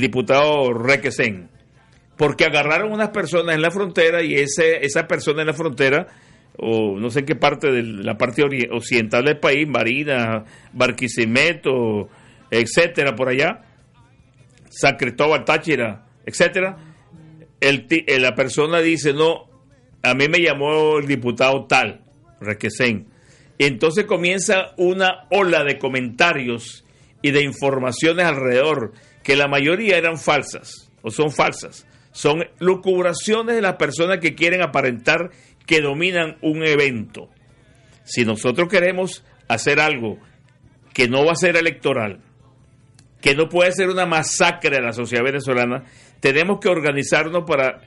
diputado 0.00 0.72
Requesén, 0.72 1.48
porque 2.16 2.44
agarraron 2.44 2.92
unas 2.92 3.10
personas 3.10 3.54
en 3.54 3.62
la 3.62 3.70
frontera 3.70 4.22
y 4.22 4.34
ese, 4.34 4.84
esa 4.84 5.06
persona 5.06 5.42
en 5.42 5.48
la 5.48 5.54
frontera, 5.54 6.08
o 6.58 6.98
no 6.98 7.10
sé 7.10 7.24
qué 7.24 7.34
parte 7.34 7.70
de 7.70 7.82
la 7.82 8.16
parte 8.16 8.42
occidental 8.70 9.24
del 9.24 9.38
país, 9.38 9.66
Marina, 9.66 10.44
Barquisimeto, 10.72 12.08
etcétera, 12.50 13.14
por 13.14 13.28
allá, 13.28 13.62
San 14.70 14.96
Cristóbal, 14.96 15.44
Táchira, 15.44 16.04
etcétera, 16.24 16.76
el, 17.60 17.86
eh, 17.88 18.18
la 18.18 18.34
persona 18.34 18.80
dice, 18.80 19.12
no, 19.12 19.48
a 20.02 20.14
mí 20.14 20.28
me 20.28 20.40
llamó 20.40 20.98
el 20.98 21.06
diputado 21.06 21.66
tal, 21.66 22.02
Requesén. 22.40 23.06
Entonces 23.58 24.04
comienza 24.06 24.72
una 24.76 25.26
ola 25.30 25.62
de 25.62 25.78
comentarios 25.78 26.84
y 27.22 27.30
de 27.30 27.42
informaciones 27.42 28.26
alrededor, 28.26 28.92
que 29.22 29.36
la 29.36 29.46
mayoría 29.46 29.96
eran 29.96 30.18
falsas, 30.18 30.90
o 31.02 31.10
son 31.10 31.30
falsas. 31.30 31.86
Son 32.10 32.44
lucubraciones 32.58 33.54
de 33.54 33.62
las 33.62 33.76
personas 33.76 34.18
que 34.18 34.34
quieren 34.34 34.60
aparentar 34.60 35.30
que 35.66 35.80
dominan 35.80 36.36
un 36.40 36.64
evento. 36.64 37.28
Si 38.04 38.24
nosotros 38.24 38.68
queremos 38.68 39.24
hacer 39.48 39.80
algo 39.80 40.18
que 40.92 41.08
no 41.08 41.24
va 41.24 41.32
a 41.32 41.36
ser 41.36 41.56
electoral, 41.56 42.20
que 43.20 43.34
no 43.34 43.48
puede 43.48 43.72
ser 43.72 43.88
una 43.88 44.06
masacre 44.06 44.78
a 44.78 44.82
la 44.82 44.92
sociedad 44.92 45.24
venezolana, 45.24 45.84
tenemos 46.20 46.58
que 46.60 46.68
organizarnos 46.68 47.44
para 47.46 47.82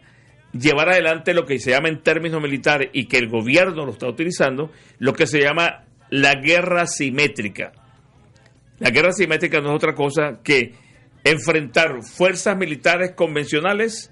llevar 0.53 0.89
adelante 0.89 1.33
lo 1.33 1.45
que 1.45 1.59
se 1.59 1.71
llama 1.71 1.89
en 1.89 2.01
términos 2.01 2.41
militares 2.41 2.89
y 2.93 3.05
que 3.05 3.17
el 3.17 3.27
gobierno 3.27 3.85
lo 3.85 3.91
está 3.91 4.07
utilizando, 4.07 4.71
lo 4.99 5.13
que 5.13 5.27
se 5.27 5.41
llama 5.41 5.83
la 6.09 6.35
guerra 6.35 6.87
simétrica. 6.87 7.73
La 8.79 8.89
guerra 8.89 9.11
simétrica 9.11 9.59
no 9.59 9.69
es 9.69 9.75
otra 9.75 9.93
cosa 9.93 10.39
que 10.43 10.73
enfrentar 11.23 12.03
fuerzas 12.03 12.57
militares 12.57 13.13
convencionales 13.15 14.11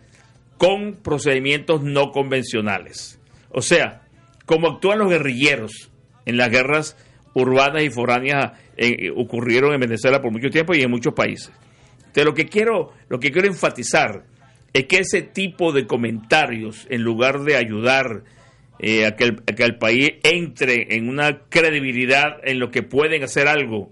con 0.58 1.02
procedimientos 1.02 1.84
no 1.84 2.12
convencionales. 2.12 3.19
O 3.53 3.61
sea, 3.61 4.01
como 4.45 4.67
actúan 4.67 4.99
los 4.99 5.09
guerrilleros 5.09 5.91
en 6.25 6.37
las 6.37 6.49
guerras 6.49 6.97
urbanas 7.33 7.83
y 7.83 7.89
foráneas 7.89 8.53
eh, 8.77 9.11
ocurrieron 9.15 9.73
en 9.73 9.79
Venezuela 9.79 10.21
por 10.21 10.31
mucho 10.31 10.49
tiempo 10.49 10.73
y 10.75 10.81
en 10.81 10.91
muchos 10.91 11.13
países. 11.13 11.51
Entonces, 11.97 12.25
lo 12.25 12.33
que 12.33 12.47
quiero, 12.47 12.91
lo 13.09 13.19
que 13.19 13.31
quiero 13.31 13.47
enfatizar 13.47 14.25
es 14.73 14.85
que 14.85 14.99
ese 14.99 15.21
tipo 15.21 15.71
de 15.71 15.87
comentarios, 15.87 16.87
en 16.89 17.03
lugar 17.03 17.43
de 17.43 17.55
ayudar 17.55 18.23
eh, 18.79 19.05
a, 19.05 19.15
que 19.15 19.25
el, 19.25 19.43
a 19.47 19.53
que 19.53 19.63
el 19.63 19.77
país 19.77 20.13
entre 20.23 20.95
en 20.95 21.09
una 21.09 21.41
credibilidad 21.49 22.37
en 22.43 22.59
lo 22.59 22.71
que 22.71 22.83
pueden 22.83 23.23
hacer 23.23 23.47
algo, 23.47 23.91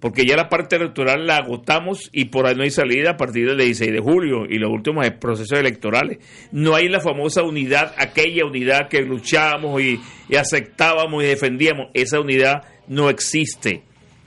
porque 0.00 0.26
ya 0.26 0.36
la 0.36 0.48
parte 0.48 0.76
electoral 0.76 1.26
la 1.26 1.36
agotamos 1.36 2.10
y 2.12 2.26
por 2.26 2.46
ahí 2.46 2.54
no 2.54 2.62
hay 2.62 2.70
salida 2.70 3.12
a 3.12 3.16
partir 3.16 3.46
del 3.46 3.58
16 3.58 3.92
de 3.92 4.00
julio 4.00 4.44
y 4.48 4.58
los 4.58 4.70
últimos 4.70 5.08
procesos 5.18 5.58
electorales. 5.58 6.18
No 6.52 6.74
hay 6.74 6.88
la 6.88 7.00
famosa 7.00 7.42
unidad, 7.42 7.94
aquella 7.96 8.44
unidad 8.44 8.88
que 8.88 9.00
luchábamos 9.00 9.80
y, 9.80 10.00
aceptábamos 10.36 11.24
y 11.24 11.26
defendíamos. 11.26 11.88
Esa 11.94 12.20
unidad 12.20 12.62
no 12.88 13.08
existe. 13.08 13.84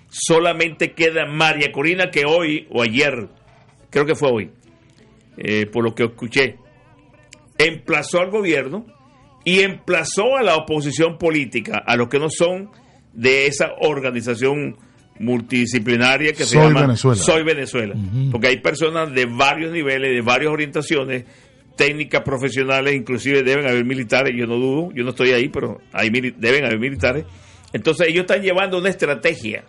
Solamente 0.09 0.93
queda 0.93 1.25
María 1.27 1.71
Corina 1.71 2.09
que 2.09 2.25
hoy 2.25 2.67
o 2.71 2.81
ayer, 2.81 3.29
creo 3.91 4.05
que 4.05 4.15
fue 4.15 4.31
hoy, 4.31 4.51
eh, 5.37 5.67
por 5.67 5.83
lo 5.83 5.93
que 5.93 6.05
escuché, 6.05 6.57
emplazó 7.59 8.21
al 8.21 8.31
gobierno 8.31 8.87
y 9.45 9.59
emplazó 9.59 10.35
a 10.35 10.41
la 10.41 10.55
oposición 10.55 11.19
política, 11.19 11.83
a 11.85 11.95
los 11.95 12.09
que 12.09 12.17
no 12.17 12.29
son 12.29 12.71
de 13.13 13.45
esa 13.45 13.73
organización 13.81 14.77
multidisciplinaria 15.19 16.33
que 16.33 16.45
se 16.45 16.57
llama 16.57 16.81
Venezuela. 16.81 17.21
Soy 17.21 17.43
Venezuela. 17.43 17.95
Porque 18.31 18.47
hay 18.47 18.57
personas 18.61 19.13
de 19.13 19.25
varios 19.25 19.71
niveles, 19.71 20.13
de 20.13 20.21
varias 20.21 20.51
orientaciones, 20.51 21.25
técnicas 21.75 22.23
profesionales, 22.23 22.95
inclusive 22.95 23.43
deben 23.43 23.67
haber 23.67 23.85
militares, 23.85 24.33
yo 24.35 24.47
no 24.47 24.55
dudo, 24.55 24.91
yo 24.93 25.03
no 25.03 25.11
estoy 25.11 25.31
ahí, 25.31 25.49
pero 25.49 25.79
hay, 25.93 26.09
deben 26.09 26.65
haber 26.65 26.79
militares. 26.79 27.25
Entonces 27.71 28.07
ellos 28.07 28.21
están 28.21 28.41
llevando 28.41 28.77
una 28.77 28.89
estrategia 28.89 29.63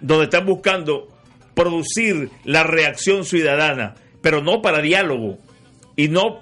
donde 0.00 0.24
están 0.24 0.46
buscando 0.46 1.08
producir 1.54 2.30
la 2.44 2.62
reacción 2.62 3.24
ciudadana, 3.24 3.94
pero 4.20 4.42
no 4.42 4.62
para 4.62 4.80
diálogo 4.80 5.38
y 5.96 6.08
no 6.08 6.40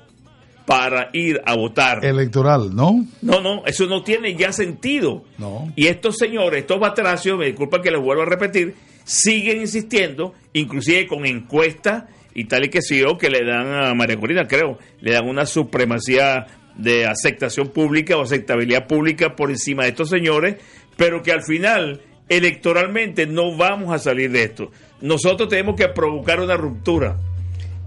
para 0.64 1.10
ir 1.12 1.40
a 1.44 1.56
votar. 1.56 2.04
Electoral, 2.04 2.74
¿no? 2.74 3.06
No, 3.20 3.40
no, 3.40 3.64
eso 3.66 3.86
no 3.86 4.02
tiene 4.02 4.34
ya 4.34 4.52
sentido. 4.52 5.24
No. 5.38 5.72
Y 5.76 5.86
estos 5.86 6.16
señores, 6.18 6.60
estos 6.60 6.80
batracios, 6.80 7.38
me 7.38 7.46
disculpa 7.46 7.82
que 7.82 7.90
les 7.90 8.00
vuelvo 8.00 8.22
a 8.22 8.26
repetir, 8.26 8.74
siguen 9.04 9.60
insistiendo, 9.60 10.34
inclusive 10.52 11.06
con 11.06 11.26
encuestas 11.26 12.04
y 12.34 12.44
tal 12.44 12.64
y 12.64 12.70
que 12.70 12.82
sí 12.82 13.02
que 13.18 13.30
le 13.30 13.44
dan 13.44 13.72
a 13.72 13.94
María 13.94 14.18
Corina, 14.18 14.46
creo, 14.46 14.78
le 15.00 15.12
dan 15.12 15.28
una 15.28 15.46
supremacía 15.46 16.46
de 16.76 17.06
aceptación 17.06 17.68
pública 17.68 18.16
o 18.16 18.22
aceptabilidad 18.22 18.86
pública 18.86 19.36
por 19.36 19.50
encima 19.50 19.82
de 19.84 19.90
estos 19.90 20.08
señores, 20.08 20.56
pero 20.96 21.22
que 21.22 21.32
al 21.32 21.42
final 21.42 22.00
electoralmente 22.28 23.26
no 23.26 23.56
vamos 23.56 23.94
a 23.94 23.98
salir 23.98 24.30
de 24.30 24.44
esto. 24.44 24.70
Nosotros 25.00 25.48
tenemos 25.48 25.76
que 25.76 25.88
provocar 25.88 26.40
una 26.40 26.56
ruptura 26.56 27.18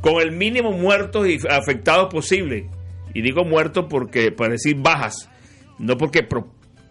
con 0.05 0.21
el 0.21 0.33
mínimo 0.33 0.71
muertos 0.71 1.27
y 1.27 1.39
afectados 1.49 2.13
posible. 2.13 2.69
Y 3.15 3.23
digo 3.23 3.43
muertos 3.43 3.87
porque 3.89 4.31
para 4.31 4.51
decir 4.51 4.75
bajas, 4.77 5.31
no 5.79 5.97
porque 5.97 6.27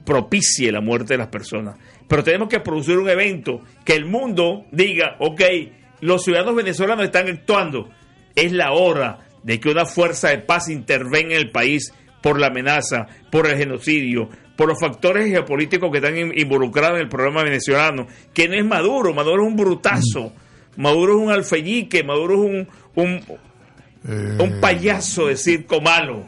propicie 0.05 0.73
la 0.73 0.81
muerte 0.81 1.15
de 1.15 1.19
las 1.19 1.29
personas. 1.29 1.79
Pero 2.09 2.25
tenemos 2.25 2.49
que 2.49 2.59
producir 2.59 2.99
un 2.99 3.09
evento 3.09 3.61
que 3.85 3.93
el 3.93 4.05
mundo 4.05 4.65
diga, 4.73 5.15
ok, 5.21 5.43
los 6.01 6.25
ciudadanos 6.25 6.57
venezolanos 6.57 7.05
están 7.05 7.29
actuando. 7.29 7.89
Es 8.35 8.51
la 8.51 8.73
hora 8.73 9.29
de 9.45 9.61
que 9.61 9.71
una 9.71 9.87
fuerza 9.87 10.31
de 10.31 10.39
paz 10.39 10.69
intervenga 10.69 11.37
en 11.37 11.41
el 11.41 11.53
país 11.53 11.95
por 12.21 12.41
la 12.41 12.49
amenaza, 12.49 13.07
por 13.31 13.47
el 13.47 13.57
genocidio, 13.57 14.29
por 14.57 14.67
los 14.67 14.81
factores 14.81 15.29
geopolíticos 15.29 15.89
que 15.93 15.99
están 15.99 16.17
involucrados 16.37 16.97
en 16.97 17.05
el 17.05 17.09
problema 17.09 17.45
venezolano, 17.45 18.09
que 18.33 18.49
no 18.49 18.57
es 18.57 18.65
Maduro, 18.65 19.15
Maduro 19.15 19.45
es 19.45 19.49
un 19.49 19.57
brutazo, 19.57 20.33
Maduro 20.77 21.17
es 21.17 21.23
un 21.27 21.31
alfeñique, 21.31 22.03
Maduro 22.03 22.35
es 22.35 22.41
un, 22.51 22.69
un, 22.95 23.21
un 24.05 24.53
eh, 24.53 24.59
payaso 24.61 25.29
de 25.29 25.37
circo 25.37 25.81
malo. 25.81 26.27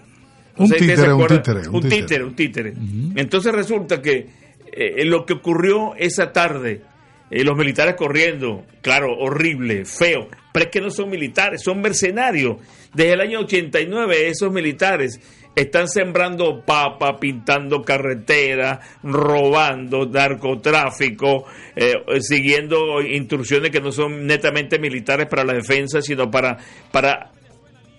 Un 0.57 0.71
títere, 0.71 1.13
un 1.13 1.27
títere, 1.27 1.69
un 1.69 1.89
títere, 1.89 2.25
un 2.25 2.35
títere. 2.35 2.75
Entonces 3.17 3.53
resulta 3.53 4.01
que 4.01 4.27
eh, 4.73 5.05
lo 5.05 5.27
que 5.27 5.35
ocurrió 5.35 5.95
esa 5.97 6.33
tarde, 6.33 6.81
eh, 7.31 7.45
los 7.45 7.57
militares 7.57 7.95
corriendo, 7.95 8.65
claro, 8.81 9.17
horrible, 9.19 9.85
feo, 9.85 10.29
pero 10.53 10.67
es 10.67 10.71
que 10.71 10.81
no 10.81 10.91
son 10.91 11.11
militares, 11.11 11.63
son 11.63 11.81
mercenarios. 11.81 12.57
Desde 12.95 13.13
el 13.13 13.21
año 13.21 13.41
89 13.41 14.29
esos 14.29 14.51
militares 14.51 15.21
están 15.57 15.89
sembrando 15.89 16.63
papa, 16.65 17.19
pintando 17.19 17.83
carreteras, 17.83 18.79
robando, 19.03 20.07
narcotráfico, 20.07 21.47
eh, 21.75 21.95
siguiendo 22.21 23.01
instrucciones 23.01 23.71
que 23.71 23.81
no 23.81 23.91
son 23.91 24.27
netamente 24.27 24.79
militares 24.79 25.27
para 25.27 25.45
la 25.45 25.55
defensa, 25.55 26.03
sino 26.03 26.31
para, 26.31 26.59
para 26.93 27.33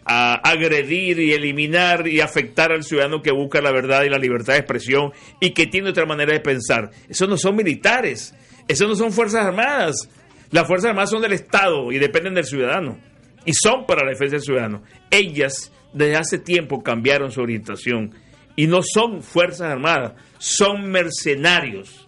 agredir 0.06 1.20
y 1.20 1.34
eliminar 1.34 2.08
y 2.08 2.22
afectar 2.22 2.72
al 2.72 2.84
ciudadano 2.84 3.22
que 3.22 3.32
busca 3.32 3.60
la 3.60 3.72
verdad 3.72 4.04
y 4.04 4.10
la 4.10 4.20
libertad 4.20 4.54
de 4.54 4.60
expresión 4.60 5.12
y 5.42 5.50
que 5.50 5.66
tiene 5.66 5.90
otra 5.90 6.06
manera 6.06 6.34
de 6.34 6.40
pensar. 6.40 6.92
Esos 7.10 7.28
no 7.28 7.38
son 7.38 7.56
militares, 7.56 8.34
esos 8.68 8.88
no 8.88 8.96
son 8.96 9.12
fuerzas 9.12 9.46
armadas. 9.46 10.10
Las 10.52 10.68
fuerzas 10.68 10.90
armadas 10.90 11.10
son 11.10 11.24
del 11.24 11.34
Estado 11.34 11.92
y 11.92 11.98
dependen 11.98 12.36
del 12.36 12.46
ciudadano. 12.46 12.98
Y 13.46 13.54
son 13.54 13.86
para 13.86 14.06
la 14.06 14.12
defensa 14.12 14.36
del 14.36 14.44
ciudadano. 14.44 14.84
Ellas 15.10 15.72
desde 15.94 16.16
hace 16.16 16.38
tiempo 16.40 16.84
cambiaron 16.84 17.32
su 17.32 17.42
orientación. 17.42 18.14
Y 18.56 18.68
no 18.68 18.82
son 18.82 19.22
fuerzas 19.22 19.72
armadas, 19.72 20.14
son 20.40 20.90
mercenarios 20.90 22.08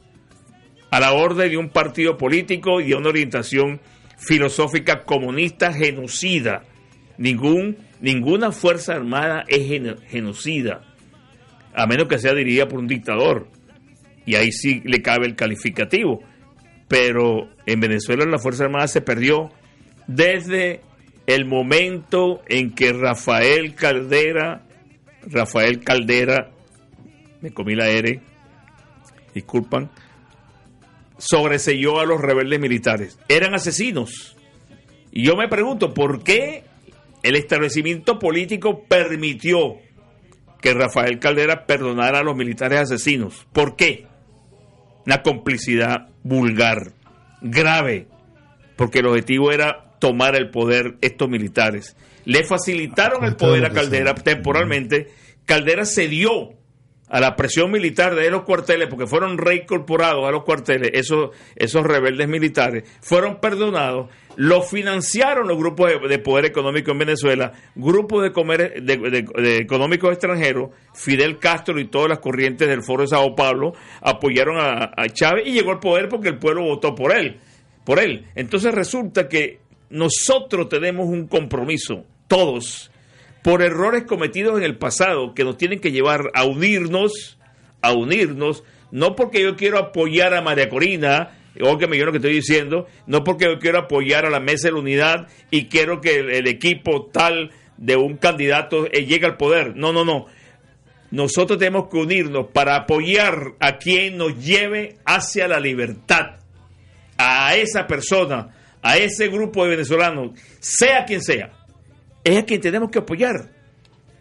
a 0.91 0.99
la 0.99 1.13
orden 1.13 1.51
de 1.51 1.57
un 1.57 1.69
partido 1.69 2.17
político 2.17 2.81
y 2.81 2.89
de 2.89 2.95
una 2.95 3.09
orientación 3.09 3.79
filosófica 4.17 5.03
comunista 5.03 5.71
genocida. 5.71 6.63
Ningún 7.17 7.77
Ninguna 8.01 8.51
fuerza 8.51 8.93
armada 8.93 9.43
es 9.47 9.67
genocida, 10.07 10.81
a 11.73 11.85
menos 11.85 12.07
que 12.07 12.17
sea 12.17 12.33
dirigida 12.33 12.67
por 12.67 12.79
un 12.79 12.87
dictador. 12.87 13.47
Y 14.25 14.35
ahí 14.35 14.51
sí 14.51 14.81
le 14.85 15.01
cabe 15.01 15.27
el 15.27 15.35
calificativo. 15.35 16.21
Pero 16.87 17.49
en 17.65 17.79
Venezuela 17.79 18.25
la 18.25 18.39
Fuerza 18.39 18.63
Armada 18.63 18.87
se 18.87 19.01
perdió 19.01 19.51
desde 20.07 20.81
el 21.29 21.45
momento 21.45 22.41
en 22.47 22.73
que 22.73 22.91
Rafael 22.91 23.75
Caldera, 23.75 24.63
Rafael 25.21 25.83
Caldera, 25.83 26.49
me 27.41 27.51
comí 27.51 27.75
la 27.75 27.87
R, 27.87 28.19
disculpan, 29.33 29.91
sobreseyó 31.19 31.99
a 31.99 32.05
los 32.05 32.19
rebeldes 32.19 32.59
militares. 32.59 33.19
Eran 33.27 33.53
asesinos. 33.53 34.35
Y 35.11 35.23
yo 35.23 35.35
me 35.35 35.47
pregunto, 35.47 35.93
¿por 35.93 36.23
qué 36.23 36.63
el 37.21 37.35
establecimiento 37.35 38.17
político 38.17 38.85
permitió 38.85 39.77
que 40.61 40.73
Rafael 40.73 41.19
Caldera 41.19 41.65
perdonara 41.67 42.19
a 42.19 42.23
los 42.23 42.35
militares 42.35 42.79
asesinos. 42.79 43.45
¿Por 43.53 43.75
qué? 43.75 44.07
Una 45.05 45.21
complicidad 45.21 46.09
vulgar, 46.23 46.93
grave, 47.41 48.07
porque 48.75 48.99
el 48.99 49.07
objetivo 49.07 49.51
era 49.51 49.88
tomar 49.99 50.35
el 50.35 50.49
poder 50.49 50.95
estos 51.01 51.29
militares. 51.29 51.95
Le 52.25 52.43
facilitaron 52.43 53.23
el 53.25 53.35
poder 53.35 53.65
a 53.65 53.71
Caldera 53.71 54.15
temporalmente. 54.15 55.07
Caldera 55.45 55.85
cedió 55.85 56.51
a 57.09 57.19
la 57.19 57.35
presión 57.35 57.71
militar 57.71 58.15
de 58.15 58.29
los 58.29 58.43
cuarteles, 58.43 58.87
porque 58.87 59.07
fueron 59.07 59.37
reincorporados 59.37 60.27
a 60.27 60.31
los 60.31 60.43
cuarteles, 60.43 60.91
esos, 60.93 61.31
esos 61.55 61.83
rebeldes 61.83 62.27
militares, 62.27 62.83
fueron 63.01 63.39
perdonados 63.39 64.09
lo 64.39 64.61
financiaron 64.61 65.49
los 65.49 65.57
grupos 65.57 65.91
de, 66.07 66.17
poder 66.19 66.45
económico 66.45 66.91
en 66.91 66.99
Venezuela, 66.99 67.51
grupos 67.75 68.23
de, 68.23 68.31
comer, 68.31 68.81
de, 68.81 69.57
económicos 69.57 70.13
extranjeros, 70.13 70.69
Fidel 70.93 71.39
Castro 71.39 71.77
y 71.77 71.89
todas 71.89 72.07
las 72.07 72.19
corrientes 72.19 72.69
del 72.69 72.81
Foro 72.81 73.01
de 73.01 73.09
Sao 73.09 73.35
Paulo 73.35 73.73
apoyaron 74.01 74.55
a, 74.57 74.93
Chávez 75.09 75.45
y 75.45 75.51
llegó 75.51 75.71
al 75.71 75.79
poder 75.79 76.07
porque 76.07 76.29
el 76.29 76.37
pueblo 76.37 76.63
votó 76.63 76.95
por 76.95 77.11
él, 77.11 77.37
por 77.83 77.99
él. 77.99 78.27
Entonces 78.33 78.73
resulta 78.73 79.27
que 79.27 79.59
nosotros 79.89 80.69
tenemos 80.69 81.07
un 81.07 81.27
compromiso, 81.27 82.05
todos, 82.27 82.91
por 83.43 83.61
errores 83.61 84.03
cometidos 84.03 84.57
en 84.57 84.63
el 84.63 84.77
pasado 84.77 85.33
que 85.33 85.43
nos 85.43 85.57
tienen 85.57 85.79
que 85.79 85.91
llevar 85.91 86.29
a 86.33 86.45
unirnos, 86.45 87.37
a 87.81 87.93
unirnos, 87.93 88.63
no 88.91 89.15
porque 89.15 89.41
yo 89.41 89.55
quiero 89.55 89.79
apoyar 89.79 90.33
a 90.33 90.41
María 90.41 90.69
Corina, 90.69 91.31
óigame 91.61 91.97
yo 91.97 92.05
lo 92.05 92.11
que 92.11 92.17
estoy 92.17 92.33
diciendo, 92.33 92.87
no 93.07 93.23
porque 93.23 93.45
yo 93.45 93.59
quiero 93.59 93.79
apoyar 93.79 94.25
a 94.25 94.29
la 94.29 94.39
mesa 94.39 94.67
de 94.67 94.73
la 94.73 94.79
unidad 94.79 95.27
y 95.51 95.65
quiero 95.65 96.01
que 96.01 96.19
el, 96.19 96.47
equipo 96.47 97.09
tal 97.11 97.51
de 97.77 97.95
un 97.95 98.17
candidato 98.17 98.85
eh, 98.91 99.05
llegue 99.05 99.25
al 99.25 99.37
poder. 99.37 99.75
No, 99.75 99.93
no, 99.93 100.05
no. 100.05 100.25
Nosotros 101.11 101.57
tenemos 101.57 101.89
que 101.89 101.97
unirnos 101.97 102.47
para 102.53 102.75
apoyar 102.75 103.53
a 103.59 103.77
quien 103.77 104.17
nos 104.17 104.43
lleve 104.43 104.97
hacia 105.05 105.47
la 105.47 105.59
libertad. 105.59 106.37
A 107.17 107.55
esa 107.55 107.87
persona, 107.87 108.49
a 108.81 108.97
ese 108.97 109.27
grupo 109.27 109.63
de 109.63 109.71
venezolanos, 109.71 110.31
sea 110.59 111.05
quien 111.05 111.21
sea, 111.21 111.51
es 112.23 112.37
a 112.37 112.45
quien 112.45 112.61
tenemos 112.61 112.91
que 112.91 112.99
apoyar. 112.99 113.51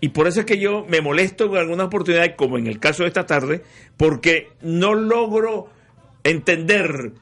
Y 0.01 0.11
por 0.11 0.29
eso 0.29 0.41
es 0.41 0.47
que 0.47 0.59
yo 0.59 0.85
me 0.89 1.01
molesto 1.01 1.47
en 1.47 1.57
algunas 1.57 1.87
oportunidades, 1.87 2.35
como 2.37 2.57
en 2.57 2.67
el 2.67 2.79
caso 2.79 3.03
de 3.03 3.09
esta 3.09 3.27
tarde, 3.27 3.63
porque 3.97 4.49
no 4.63 4.95
logro 4.95 5.69
entender 6.23 7.13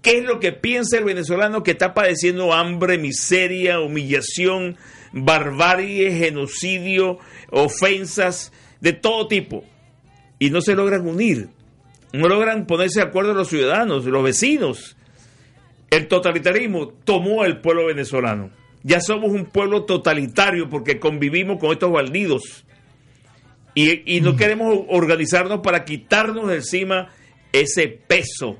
qué 0.00 0.18
es 0.18 0.24
lo 0.24 0.40
que 0.40 0.52
piensa 0.52 0.98
el 0.98 1.04
venezolano 1.04 1.62
que 1.62 1.72
está 1.72 1.94
padeciendo 1.94 2.52
hambre, 2.52 2.98
miseria, 2.98 3.80
humillación, 3.80 4.76
barbarie, 5.12 6.12
genocidio, 6.12 7.18
ofensas 7.50 8.52
de 8.80 8.92
todo 8.92 9.28
tipo. 9.28 9.64
Y 10.40 10.50
no 10.50 10.60
se 10.60 10.74
logran 10.74 11.06
unir, 11.06 11.50
no 12.12 12.28
logran 12.28 12.66
ponerse 12.66 12.98
de 12.98 13.06
acuerdo 13.06 13.32
los 13.32 13.48
ciudadanos, 13.48 14.04
los 14.04 14.24
vecinos. 14.24 14.96
El 15.92 16.08
totalitarismo 16.08 16.88
tomó 16.88 17.42
al 17.42 17.60
pueblo 17.60 17.84
venezolano. 17.84 18.48
Ya 18.82 19.02
somos 19.02 19.30
un 19.30 19.44
pueblo 19.44 19.84
totalitario 19.84 20.70
porque 20.70 20.98
convivimos 20.98 21.58
con 21.58 21.70
estos 21.70 21.92
bandidos. 21.92 22.64
Y, 23.74 24.16
y 24.16 24.22
no 24.22 24.34
queremos 24.34 24.86
organizarnos 24.88 25.60
para 25.60 25.84
quitarnos 25.84 26.48
de 26.48 26.56
encima 26.56 27.10
ese 27.52 27.88
peso 27.88 28.56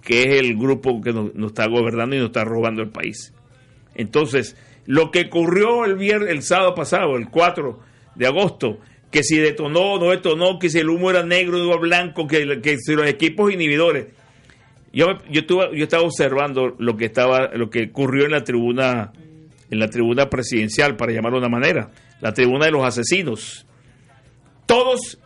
que 0.00 0.22
es 0.22 0.40
el 0.40 0.56
grupo 0.56 1.00
que 1.00 1.12
nos, 1.12 1.32
está 1.34 1.66
gobernando 1.66 2.14
y 2.14 2.20
nos 2.20 2.28
está 2.28 2.44
robando 2.44 2.82
el 2.82 2.90
país. 2.90 3.34
Entonces, 3.96 4.56
lo 4.86 5.10
que 5.10 5.22
ocurrió 5.22 5.84
el 5.84 5.96
viernes, 5.96 6.30
el 6.30 6.42
sábado 6.44 6.76
pasado, 6.76 7.16
el 7.16 7.28
4 7.30 7.80
de 8.14 8.26
agosto, 8.28 8.78
que 9.10 9.24
si 9.24 9.38
detonó 9.38 9.94
o 9.94 9.98
no 9.98 10.10
detonó, 10.12 10.60
que 10.60 10.70
si 10.70 10.78
el 10.78 10.88
humo 10.88 11.10
era 11.10 11.24
negro 11.24 11.58
o 11.68 11.80
blanco, 11.80 12.28
que, 12.28 12.60
que 12.60 12.78
si 12.78 12.94
los 12.94 13.08
equipos 13.08 13.52
inhibidores. 13.52 14.06
Yo, 14.92 15.06
yo, 15.30 15.42
yo 15.72 15.82
estaba 15.84 16.02
observando 16.02 16.74
lo 16.78 16.96
que 16.96 17.06
estaba, 17.06 17.50
lo 17.54 17.70
que 17.70 17.88
ocurrió 17.90 18.24
en 18.24 18.32
la 18.32 18.42
tribuna, 18.42 19.12
en 19.70 19.78
la 19.78 19.88
tribuna 19.88 20.28
presidencial, 20.28 20.96
para 20.96 21.12
llamarlo 21.12 21.40
de 21.40 21.46
una 21.46 21.58
manera, 21.58 21.90
la 22.20 22.32
tribuna 22.32 22.66
de 22.66 22.72
los 22.72 22.84
asesinos. 22.84 23.66
Todos 24.66 25.18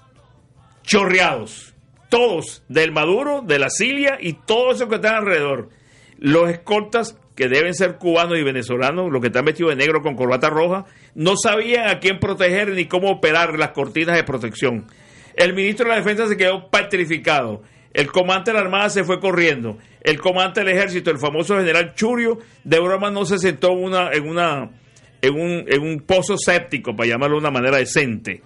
chorreados 0.83 1.75
todos, 2.15 2.63
del 2.69 2.93
Maduro, 2.93 3.43
de 3.43 3.59
la 3.59 3.71
Silia 3.71 4.19
y 4.21 4.35
todos 4.35 4.77
esos 4.77 4.89
que 4.89 4.95
están 4.95 5.17
alrededor. 5.17 5.71
Los 6.19 6.49
escoltas, 6.49 7.19
que 7.35 7.49
deben 7.49 7.75
ser 7.75 7.97
cubanos 7.97 8.39
y 8.39 8.45
venezolanos, 8.45 9.11
los 9.11 9.21
que 9.21 9.27
están 9.27 9.45
vestidos 9.45 9.71
de 9.71 9.77
negro 9.77 10.01
con 10.01 10.15
corbata 10.15 10.49
roja, 10.49 10.85
no 11.17 11.37
sabían 11.37 11.89
a 11.89 11.99
quién 11.99 12.21
proteger 12.21 12.69
ni 12.69 12.87
cómo 12.87 13.11
operar 13.11 13.59
las 13.59 13.71
cortinas 13.71 14.15
de 14.15 14.23
protección. 14.23 14.87
El 15.35 15.55
ministro 15.55 15.87
de 15.87 15.91
la 15.91 15.97
Defensa 15.97 16.29
se 16.29 16.37
quedó 16.37 16.71
petrificado. 16.71 17.63
El 17.95 18.13
comandante 18.13 18.51
de 18.51 18.59
la 18.59 18.65
Armada 18.65 18.91
se 18.91 19.05
fue 19.05 19.21
corriendo. 19.21 19.79
El 20.03 20.21
comandante 20.21 20.61
del 20.61 20.77
Ejército, 20.77 21.11
el 21.11 21.19
famoso 21.19 21.57
general 21.57 21.95
Churio, 21.95 22.39
de 22.63 22.79
broma 22.79 23.11
no 23.11 23.25
se 23.25 23.39
sentó 23.39 23.71
en, 23.73 23.85
una, 23.85 24.11
en, 24.13 25.35
un, 25.35 25.65
en 25.67 25.83
un 25.83 26.01
pozo 26.01 26.37
séptico, 26.37 26.95
para 26.95 27.09
llamarlo 27.09 27.37
de 27.37 27.41
una 27.41 27.51
manera 27.51 27.79
decente 27.79 28.43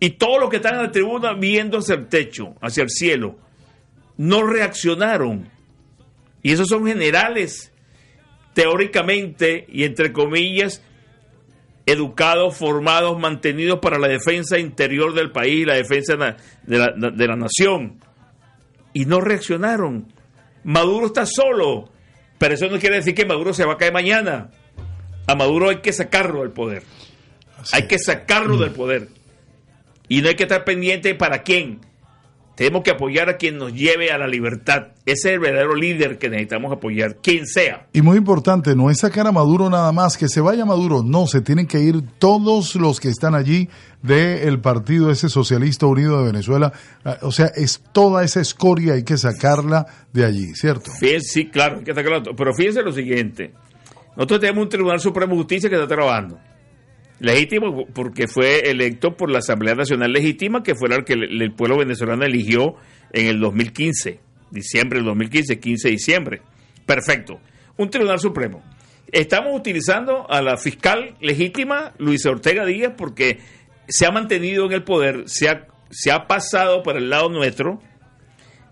y 0.00 0.10
todos 0.10 0.40
los 0.40 0.48
que 0.48 0.56
están 0.56 0.76
en 0.76 0.82
la 0.82 0.90
tribuna 0.90 1.34
viendo 1.34 1.78
hacia 1.78 1.94
el 1.94 2.08
techo, 2.08 2.54
hacia 2.62 2.82
el 2.82 2.88
cielo, 2.88 3.38
no 4.16 4.42
reaccionaron. 4.42 5.50
Y 6.42 6.52
esos 6.52 6.68
son 6.68 6.86
generales, 6.86 7.70
teóricamente 8.54 9.66
y 9.68 9.84
entre 9.84 10.10
comillas, 10.10 10.82
educados, 11.84 12.56
formados, 12.56 13.20
mantenidos 13.20 13.80
para 13.80 13.98
la 13.98 14.08
defensa 14.08 14.58
interior 14.58 15.12
del 15.12 15.30
país, 15.32 15.66
la 15.66 15.74
defensa 15.74 16.16
de 16.62 17.26
la 17.26 17.36
nación. 17.36 18.00
Y 18.92 19.04
no 19.06 19.20
reaccionaron. 19.20 20.12
Maduro 20.64 21.06
está 21.06 21.26
solo, 21.26 21.90
pero 22.38 22.54
eso 22.54 22.68
no 22.68 22.78
quiere 22.78 22.96
decir 22.96 23.14
que 23.14 23.24
Maduro 23.24 23.54
se 23.54 23.64
va 23.64 23.74
a 23.74 23.78
caer 23.78 23.92
mañana. 23.92 24.50
A 25.26 25.34
Maduro 25.34 25.70
hay 25.70 25.76
que 25.76 25.92
sacarlo 25.92 26.40
del 26.40 26.50
poder. 26.50 26.82
Hay 27.72 27.86
que 27.86 27.98
sacarlo 27.98 28.56
del 28.56 28.72
poder. 28.72 29.08
Y 30.08 30.22
no 30.22 30.28
hay 30.28 30.34
que 30.34 30.42
estar 30.44 30.64
pendiente 30.64 31.14
para 31.14 31.42
quién. 31.42 31.80
Tenemos 32.56 32.82
que 32.82 32.90
apoyar 32.90 33.28
a 33.28 33.36
quien 33.36 33.58
nos 33.58 33.72
lleve 33.72 34.10
a 34.10 34.18
la 34.18 34.26
libertad. 34.26 34.88
Ese 35.10 35.30
es 35.30 35.34
el 35.34 35.40
verdadero 35.40 35.74
líder 35.74 36.18
que 36.18 36.28
necesitamos 36.28 36.72
apoyar, 36.72 37.16
quien 37.16 37.46
sea. 37.46 37.86
Y 37.92 38.00
muy 38.02 38.16
importante, 38.16 38.76
no 38.76 38.90
es 38.90 38.98
sacar 38.98 39.26
a 39.26 39.32
Maduro 39.32 39.68
nada 39.68 39.90
más, 39.90 40.16
que 40.16 40.28
se 40.28 40.40
vaya 40.40 40.64
Maduro. 40.64 41.02
No, 41.02 41.26
se 41.26 41.40
tienen 41.40 41.66
que 41.66 41.80
ir 41.80 42.02
todos 42.18 42.76
los 42.76 43.00
que 43.00 43.08
están 43.08 43.34
allí 43.34 43.68
del 44.02 44.60
partido 44.60 45.10
ese 45.10 45.28
socialista 45.28 45.86
unido 45.86 46.18
de 46.20 46.26
Venezuela. 46.26 46.72
Ah, 47.04 47.18
o 47.22 47.32
sea, 47.32 47.46
es 47.46 47.82
toda 47.92 48.22
esa 48.22 48.40
escoria, 48.40 48.94
hay 48.94 49.02
que 49.02 49.16
sacarla 49.16 49.86
de 50.12 50.24
allí, 50.24 50.54
¿cierto? 50.54 50.90
sí, 51.20 51.48
claro, 51.48 51.78
hay 51.78 51.84
que 51.84 51.94
sacarla. 51.94 52.22
Pero 52.36 52.54
fíjense 52.54 52.82
lo 52.82 52.92
siguiente. 52.92 53.52
Nosotros 54.16 54.40
tenemos 54.40 54.62
un 54.62 54.68
Tribunal 54.68 55.00
Supremo 55.00 55.32
de 55.32 55.38
Justicia 55.38 55.68
que 55.68 55.76
está 55.76 55.88
trabajando 55.88 56.38
legítimo 57.20 57.86
porque 57.92 58.26
fue 58.26 58.70
electo 58.70 59.16
por 59.16 59.30
la 59.30 59.38
Asamblea 59.38 59.74
Nacional 59.74 60.12
Legítima, 60.12 60.62
que 60.62 60.74
fue 60.74 60.88
la 60.88 61.02
que 61.04 61.12
el, 61.12 61.52
pueblo 61.52 61.78
venezolano 61.78 62.24
eligió 62.24 62.74
en 63.12 63.26
el 63.26 63.40
2015, 63.40 64.20
diciembre 64.50 64.98
del 64.98 65.06
2015, 65.06 65.60
15 65.60 65.88
de 65.88 65.92
diciembre. 65.92 66.42
Perfecto. 66.86 67.40
Un 67.76 67.90
Tribunal 67.90 68.18
Supremo. 68.18 68.62
Estamos 69.12 69.58
utilizando 69.58 70.30
a 70.30 70.40
la 70.40 70.56
fiscal 70.56 71.16
legítima, 71.20 71.92
Luisa 71.98 72.30
Ortega 72.30 72.64
Díaz, 72.64 72.94
porque 72.96 73.40
se 73.88 74.06
ha 74.06 74.10
mantenido 74.10 74.66
en 74.66 74.72
el 74.72 74.84
poder, 74.84 75.24
se 75.26 75.48
ha, 75.48 75.66
se 75.90 76.12
ha 76.12 76.26
pasado 76.26 76.82
por 76.82 76.96
el 76.96 77.10
lado 77.10 77.28
nuestro, 77.28 77.80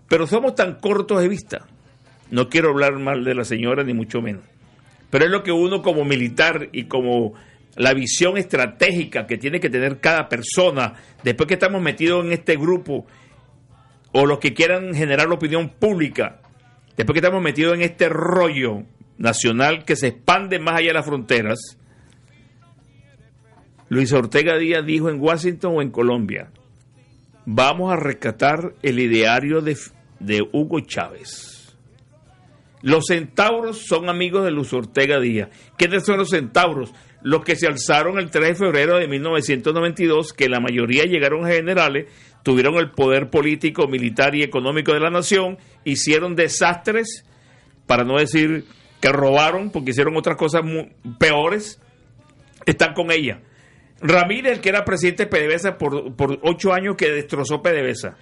pero 0.07 0.27
somos 0.27 0.55
tan 0.55 0.75
cortos 0.75 1.21
de 1.21 1.27
vista. 1.27 1.67
No 2.31 2.47
quiero 2.49 2.69
hablar 2.69 2.99
mal 2.99 3.23
de 3.23 3.35
la 3.35 3.43
señora, 3.43 3.83
ni 3.83 3.93
mucho 3.93 4.21
menos. 4.21 4.43
Pero 5.09 5.25
es 5.25 5.31
lo 5.31 5.43
que 5.43 5.51
uno 5.51 5.81
como 5.81 6.05
militar 6.05 6.69
y 6.71 6.85
como 6.85 7.33
la 7.75 7.93
visión 7.93 8.37
estratégica 8.37 9.25
que 9.25 9.37
tiene 9.37 9.59
que 9.59 9.69
tener 9.69 9.99
cada 9.99 10.29
persona 10.29 10.93
después 11.23 11.47
que 11.47 11.55
estamos 11.55 11.81
metidos 11.81 12.25
en 12.25 12.31
este 12.31 12.55
grupo 12.55 13.07
o 14.11 14.25
los 14.25 14.39
que 14.39 14.53
quieran 14.53 14.93
generar 14.93 15.27
la 15.27 15.35
opinión 15.35 15.69
pública, 15.69 16.41
después 16.97 17.13
que 17.13 17.19
estamos 17.19 17.41
metidos 17.41 17.75
en 17.75 17.81
este 17.81 18.09
rollo 18.09 18.83
nacional 19.17 19.85
que 19.85 19.95
se 19.95 20.07
expande 20.07 20.59
más 20.59 20.75
allá 20.75 20.87
de 20.87 20.93
las 20.93 21.05
fronteras, 21.05 21.77
Luis 23.89 24.11
Ortega 24.13 24.57
Díaz 24.57 24.85
dijo 24.85 25.09
en 25.09 25.19
Washington 25.19 25.73
o 25.75 25.81
en 25.81 25.91
Colombia, 25.91 26.51
vamos 27.45 27.91
a 27.91 27.95
rescatar 27.95 28.75
el 28.83 28.99
ideario 28.99 29.61
de, 29.61 29.77
de 30.19 30.47
Hugo 30.51 30.79
Chávez. 30.81 31.75
Los 32.81 33.07
centauros 33.07 33.85
son 33.85 34.07
amigos 34.07 34.45
de 34.45 34.51
Luis 34.51 34.71
Ortega 34.71 35.19
Díaz. 35.19 35.49
¿Quiénes 35.75 36.05
son 36.05 36.17
los 36.17 36.29
centauros? 36.29 36.93
los 37.21 37.43
que 37.43 37.55
se 37.55 37.67
alzaron 37.67 38.17
el 38.17 38.29
3 38.29 38.49
de 38.49 38.55
febrero 38.55 38.97
de 38.97 39.07
1992, 39.07 40.33
que 40.33 40.49
la 40.49 40.59
mayoría 40.59 41.03
llegaron 41.03 41.45
generales, 41.45 42.07
tuvieron 42.43 42.75
el 42.75 42.91
poder 42.91 43.29
político, 43.29 43.87
militar 43.87 44.35
y 44.35 44.43
económico 44.43 44.93
de 44.93 44.99
la 44.99 45.09
nación, 45.09 45.57
hicieron 45.83 46.35
desastres, 46.35 47.25
para 47.85 48.03
no 48.03 48.17
decir 48.17 48.65
que 49.01 49.09
robaron, 49.09 49.71
porque 49.71 49.91
hicieron 49.91 50.15
otras 50.15 50.37
cosas 50.37 50.61
peores, 51.17 51.81
están 52.65 52.93
con 52.93 53.11
ella. 53.11 53.41
Ramírez, 54.01 54.53
el 54.53 54.61
que 54.61 54.69
era 54.69 54.85
presidente 54.85 55.25
de 55.25 55.29
PDVSA 55.29 55.77
por, 55.77 56.15
por 56.15 56.39
ocho 56.43 56.73
años, 56.73 56.95
que 56.95 57.09
destrozó 57.09 57.61
PDVSA. 57.61 58.15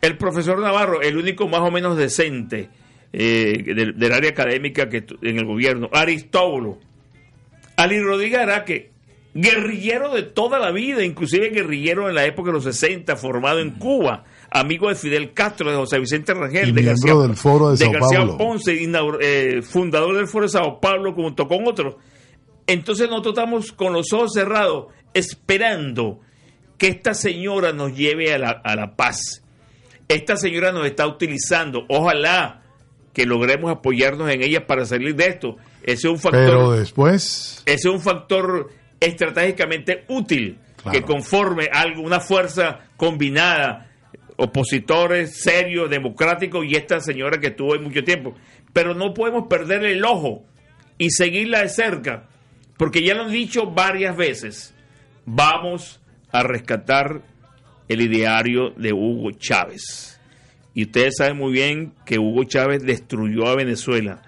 El 0.00 0.16
profesor 0.16 0.58
Navarro, 0.60 1.02
el 1.02 1.16
único 1.16 1.46
más 1.48 1.60
o 1.60 1.70
menos 1.70 1.96
decente 1.96 2.70
eh, 3.12 3.62
del, 3.64 3.98
del, 3.98 4.12
área 4.12 4.30
académica 4.30 4.88
que 4.88 5.04
en 5.22 5.38
el 5.38 5.44
gobierno. 5.44 5.90
Aristóbulo, 5.92 6.78
Ali 7.76 8.00
Rodríguez 8.00 8.40
Araque, 8.40 8.90
guerrillero 9.34 10.12
de 10.14 10.22
toda 10.22 10.58
la 10.58 10.72
vida, 10.72 11.04
inclusive 11.04 11.50
guerrillero 11.50 12.08
en 12.08 12.14
la 12.14 12.24
época 12.24 12.48
de 12.48 12.54
los 12.54 12.64
60, 12.64 13.16
formado 13.16 13.60
en 13.60 13.72
Cuba, 13.72 14.24
amigo 14.50 14.88
de 14.88 14.94
Fidel 14.94 15.32
Castro, 15.32 15.70
de 15.70 15.76
José 15.76 15.98
Vicente 15.98 16.34
Rangel, 16.34 16.74
de 16.74 16.82
García, 16.82 17.14
del 17.14 17.36
Foro 17.36 17.74
de, 17.74 17.88
García 17.88 18.26
Ponce, 18.36 18.76
eh, 19.20 19.62
fundador 19.62 20.16
del 20.16 20.26
Foro 20.26 20.46
de 20.46 20.50
Sao 20.50 20.80
Paulo 20.80 21.12
junto 21.12 21.46
con 21.46 21.66
otros. 21.66 21.96
Entonces 22.66 23.08
nosotros 23.08 23.34
estamos 23.34 23.72
con 23.72 23.92
los 23.92 24.12
ojos 24.12 24.32
cerrados 24.34 24.86
esperando 25.14 26.20
que 26.78 26.88
esta 26.88 27.14
señora 27.14 27.72
nos 27.72 27.96
lleve 27.96 28.32
a 28.32 28.38
la, 28.38 28.50
a 28.50 28.74
la 28.76 28.96
paz. 28.96 29.42
Esta 30.08 30.36
señora 30.36 30.72
nos 30.72 30.86
está 30.86 31.06
utilizando, 31.06 31.84
ojalá 31.88 32.62
que 33.12 33.26
logremos 33.26 33.70
apoyarnos 33.70 34.30
en 34.30 34.42
ella 34.42 34.66
para 34.66 34.84
salir 34.84 35.14
de 35.14 35.26
esto 35.26 35.56
ese 35.82 36.08
es 36.08 36.12
un 36.12 36.18
factor. 36.18 36.44
Pero 36.44 36.72
después. 36.72 37.62
Ese 37.66 37.88
es 37.88 37.94
un 37.94 38.00
factor 38.00 38.70
estratégicamente 39.00 40.04
útil 40.08 40.58
que 40.92 41.02
conforme 41.02 41.68
algo, 41.72 42.02
una 42.02 42.20
fuerza 42.20 42.80
combinada, 42.96 43.90
opositores 44.36 45.42
serios, 45.42 45.90
democráticos 45.90 46.64
y 46.66 46.74
esta 46.74 47.00
señora 47.00 47.38
que 47.38 47.48
estuvo 47.48 47.74
ahí 47.74 47.80
mucho 47.80 48.04
tiempo. 48.04 48.34
Pero 48.72 48.94
no 48.94 49.12
podemos 49.12 49.46
perder 49.48 49.84
el 49.84 50.04
ojo 50.04 50.44
y 50.96 51.10
seguirla 51.10 51.62
de 51.62 51.68
cerca, 51.68 52.28
porque 52.76 53.02
ya 53.02 53.14
lo 53.14 53.24
han 53.24 53.32
dicho 53.32 53.66
varias 53.66 54.16
veces. 54.16 54.74
Vamos 55.26 56.00
a 56.32 56.42
rescatar 56.42 57.22
el 57.88 58.00
ideario 58.00 58.70
de 58.70 58.92
Hugo 58.92 59.32
Chávez. 59.32 60.18
Y 60.72 60.84
ustedes 60.84 61.16
saben 61.18 61.36
muy 61.36 61.52
bien 61.52 61.92
que 62.06 62.18
Hugo 62.18 62.44
Chávez 62.44 62.82
destruyó 62.82 63.48
a 63.48 63.56
Venezuela 63.56 64.22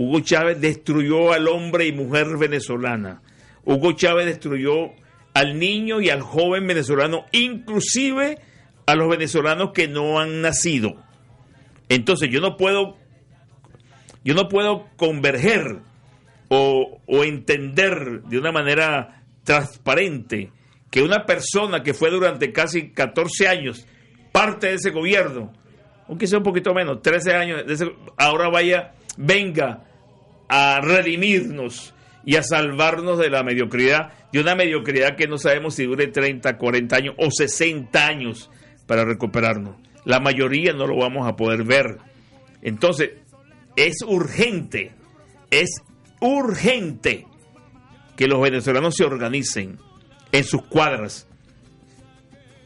Hugo 0.00 0.20
Chávez 0.20 0.58
destruyó 0.58 1.30
al 1.34 1.46
hombre 1.46 1.86
y 1.86 1.92
mujer 1.92 2.38
venezolana. 2.38 3.20
Hugo 3.64 3.92
Chávez 3.92 4.26
destruyó 4.26 4.92
al 5.34 5.58
niño 5.58 6.00
y 6.00 6.10
al 6.10 6.22
joven 6.22 6.66
venezolano, 6.66 7.26
inclusive 7.32 8.38
a 8.86 8.94
los 8.94 9.08
venezolanos 9.08 9.70
que 9.72 9.88
no 9.88 10.18
han 10.18 10.40
nacido. 10.42 10.96
Entonces 11.88 12.28
yo 12.30 12.40
no 12.40 12.56
puedo, 12.56 12.96
yo 14.24 14.34
no 14.34 14.48
puedo 14.48 14.86
converger 14.96 15.78
o, 16.48 17.00
o 17.06 17.24
entender 17.24 18.22
de 18.22 18.38
una 18.38 18.52
manera 18.52 19.24
transparente 19.44 20.50
que 20.90 21.02
una 21.02 21.24
persona 21.24 21.82
que 21.82 21.94
fue 21.94 22.10
durante 22.10 22.52
casi 22.52 22.90
14 22.90 23.48
años 23.48 23.86
parte 24.32 24.68
de 24.68 24.74
ese 24.74 24.90
gobierno, 24.90 25.52
aunque 26.08 26.26
sea 26.26 26.38
un 26.38 26.44
poquito 26.44 26.74
menos, 26.74 27.02
13 27.02 27.34
años, 27.34 27.64
ahora 28.16 28.48
vaya, 28.48 28.94
venga 29.16 29.84
a 30.48 30.80
redimirnos 30.80 31.94
y 32.24 32.36
a 32.36 32.42
salvarnos 32.42 33.18
de 33.18 33.30
la 33.30 33.42
mediocridad, 33.42 34.12
de 34.32 34.40
una 34.40 34.54
mediocridad 34.54 35.16
que 35.16 35.26
no 35.26 35.38
sabemos 35.38 35.74
si 35.74 35.86
dure 35.86 36.08
30, 36.08 36.58
40 36.58 36.96
años 36.96 37.14
o 37.18 37.30
60 37.30 38.06
años 38.06 38.50
para 38.86 39.04
recuperarnos. 39.04 39.76
La 40.04 40.20
mayoría 40.20 40.72
no 40.72 40.86
lo 40.86 40.96
vamos 40.98 41.26
a 41.26 41.36
poder 41.36 41.64
ver. 41.64 41.98
Entonces, 42.62 43.10
es 43.76 44.02
urgente, 44.06 44.92
es 45.50 45.82
urgente 46.20 47.26
que 48.16 48.26
los 48.26 48.40
venezolanos 48.40 48.96
se 48.96 49.04
organicen 49.04 49.78
en 50.32 50.44
sus 50.44 50.62
cuadras, 50.62 51.26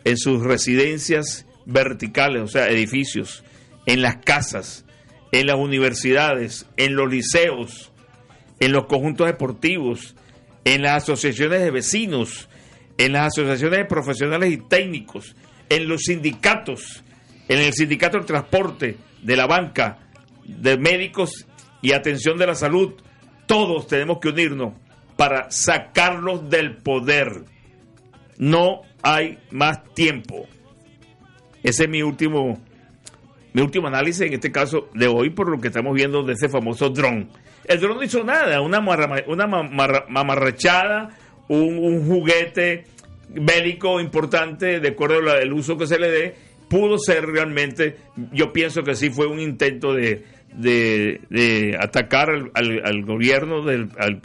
en 0.04 0.16
sus 0.16 0.42
residencias 0.42 1.46
verticales, 1.66 2.42
o 2.42 2.48
sea, 2.48 2.68
edificios, 2.68 3.44
en 3.86 4.02
las 4.02 4.16
casas, 4.16 4.84
en 5.32 5.46
las 5.46 5.56
universidades, 5.56 6.66
en 6.76 6.96
los 6.96 7.10
liceos, 7.10 7.92
en 8.60 8.72
los 8.72 8.86
conjuntos 8.86 9.26
deportivos, 9.26 10.14
en 10.64 10.82
las 10.82 11.02
asociaciones 11.04 11.60
de 11.60 11.70
vecinos, 11.70 12.48
en 12.98 13.12
las 13.12 13.28
asociaciones 13.28 13.78
de 13.80 13.84
profesionales 13.84 14.52
y 14.52 14.58
técnicos, 14.58 15.34
en 15.68 15.88
los 15.88 16.02
sindicatos, 16.02 17.02
en 17.48 17.58
el 17.58 17.72
sindicato 17.72 18.18
del 18.18 18.26
transporte, 18.26 18.96
de 19.22 19.36
la 19.36 19.46
banca, 19.46 19.98
de 20.44 20.76
médicos 20.78 21.46
y 21.82 21.92
atención 21.92 22.38
de 22.38 22.46
la 22.46 22.54
salud. 22.54 22.94
Todos 23.46 23.86
tenemos 23.86 24.18
que 24.20 24.28
unirnos 24.28 24.74
para 25.16 25.50
sacarlos 25.50 26.48
del 26.48 26.76
poder. 26.76 27.44
No 28.38 28.82
hay 29.02 29.38
más 29.50 29.84
tiempo. 29.94 30.46
Ese 31.62 31.84
es 31.84 31.88
mi 31.88 32.02
último 32.02 32.60
mi 33.54 33.62
último 33.62 33.86
análisis 33.86 34.20
en 34.22 34.34
este 34.34 34.52
caso 34.52 34.90
de 34.94 35.06
hoy 35.06 35.30
por 35.30 35.48
lo 35.48 35.60
que 35.60 35.68
estamos 35.68 35.94
viendo 35.94 36.22
de 36.24 36.34
ese 36.34 36.48
famoso 36.48 36.90
dron. 36.90 37.30
El 37.64 37.80
dron 37.80 37.96
no 37.96 38.02
hizo 38.02 38.22
nada, 38.24 38.60
una, 38.60 38.80
una 39.26 39.46
mamarrachada, 39.46 41.16
un, 41.48 42.06
juguete 42.06 42.84
bélico 43.28 44.00
importante, 44.00 44.80
de 44.80 44.88
acuerdo 44.88 45.30
al 45.30 45.52
uso 45.52 45.78
que 45.78 45.86
se 45.86 45.98
le 45.98 46.10
dé, 46.10 46.34
pudo 46.68 46.98
ser 46.98 47.26
realmente, 47.26 47.96
yo 48.32 48.52
pienso 48.52 48.82
que 48.82 48.96
sí 48.96 49.10
fue 49.10 49.28
un 49.28 49.38
intento 49.38 49.94
de, 49.94 50.24
atacar 51.80 52.50
al, 52.54 53.04
gobierno, 53.04 53.62
del, 53.62 53.88
al, 53.98 54.20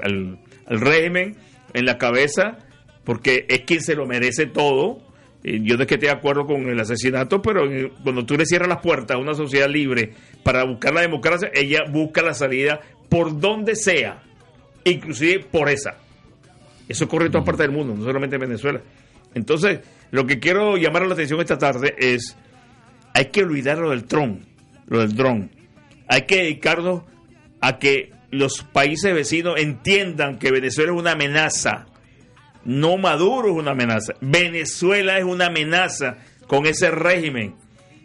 al 0.65 0.81
régimen, 0.81 1.37
en 1.73 1.85
la 1.85 1.99
cabeza, 1.99 2.57
porque 3.03 3.45
es 3.47 3.61
quien 3.61 3.81
se 3.81 3.95
lo 3.95 4.07
merece 4.07 4.47
todo. 4.47 5.01
Eh, 5.43 5.59
Yo 5.63 5.75
no 5.75 5.83
es 5.83 5.87
que 5.87 5.95
esté 5.95 6.07
de 6.07 6.11
acuerdo 6.11 6.45
con 6.45 6.67
el 6.67 6.79
asesinato, 6.79 7.41
pero 7.41 7.63
cuando 8.03 8.25
tú 8.25 8.35
le 8.35 8.45
cierras 8.45 8.69
las 8.69 8.81
puertas 8.81 9.15
a 9.15 9.19
una 9.19 9.33
sociedad 9.33 9.69
libre 9.69 10.13
para 10.43 10.63
buscar 10.63 10.93
la 10.93 11.01
democracia, 11.01 11.49
ella 11.53 11.83
busca 11.89 12.21
la 12.21 12.33
salida 12.33 12.81
por 13.07 13.39
donde 13.39 13.75
sea, 13.75 14.21
inclusive 14.83 15.45
por 15.51 15.69
esa. 15.69 15.97
Eso 16.87 17.05
ocurre 17.05 17.27
en 17.27 17.31
todas 17.31 17.45
partes 17.45 17.67
del 17.67 17.75
mundo, 17.75 17.95
no 17.95 18.03
solamente 18.03 18.35
en 18.35 18.41
Venezuela. 18.41 18.81
Entonces, 19.33 19.79
lo 20.11 20.25
que 20.25 20.39
quiero 20.39 20.75
llamar 20.77 21.05
la 21.05 21.13
atención 21.13 21.39
esta 21.39 21.57
tarde 21.57 21.95
es, 21.97 22.35
hay 23.13 23.25
que 23.25 23.43
olvidar 23.43 23.77
lo 23.77 23.91
del 23.91 24.07
dron, 24.07 24.45
lo 24.87 24.99
del 24.99 25.15
dron. 25.15 25.51
Hay 26.07 26.23
que 26.23 26.37
dedicarnos 26.37 27.03
a 27.61 27.77
que 27.77 28.11
los 28.31 28.63
países 28.63 29.13
vecinos 29.13 29.59
entiendan 29.59 30.39
que 30.39 30.51
Venezuela 30.51 30.91
es 30.91 30.97
una 30.97 31.11
amenaza. 31.11 31.85
No 32.65 32.97
Maduro 32.97 33.49
es 33.49 33.55
una 33.55 33.71
amenaza. 33.71 34.13
Venezuela 34.21 35.17
es 35.17 35.23
una 35.23 35.47
amenaza 35.47 36.17
con 36.47 36.65
ese 36.65 36.91
régimen. 36.91 37.55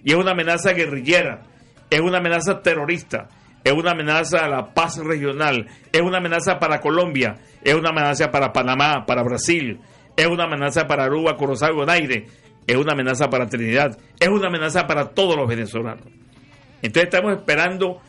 Y 0.05 0.13
es 0.13 0.17
una 0.17 0.33
amenaza 0.33 0.73
guerrillera. 0.73 1.43
Es 1.91 2.01
una 2.01 2.19
amenaza 2.19 2.63
terrorista. 2.63 3.29
Es 3.65 3.73
una 3.73 3.93
amenaza 3.93 4.45
a 4.45 4.49
la 4.49 4.75
paz 4.75 4.99
regional. 4.99 5.67
Es 5.93 6.03
una 6.03 6.19
amenaza 6.19 6.59
para 6.59 6.81
Colombia. 6.81 7.37
Es 7.63 7.75
una 7.75 7.91
amenaza 7.91 8.31
para 8.31 8.53
Panamá, 8.53 9.05
para 9.07 9.23
Brasil. 9.23 9.81
Es 10.17 10.27
una 10.27 10.45
amenaza 10.45 10.87
para 10.87 11.05
Aruba, 11.05 11.37
Corozal 11.37 11.73
y 11.73 11.77
Bonaire. 11.77 12.27
Es 12.67 12.77
una 12.77 12.93
amenaza 12.93 13.29
para 13.31 13.47
Trinidad. 13.47 13.99
Es 14.21 14.29
una 14.29 14.49
amenaza 14.49 14.87
para 14.87 15.11
todos 15.11 15.37
los 15.37 15.49
venezolanos. 15.49 16.05
Entonces 16.83 17.05
estamos 17.05 17.33
esperando 17.37 18.01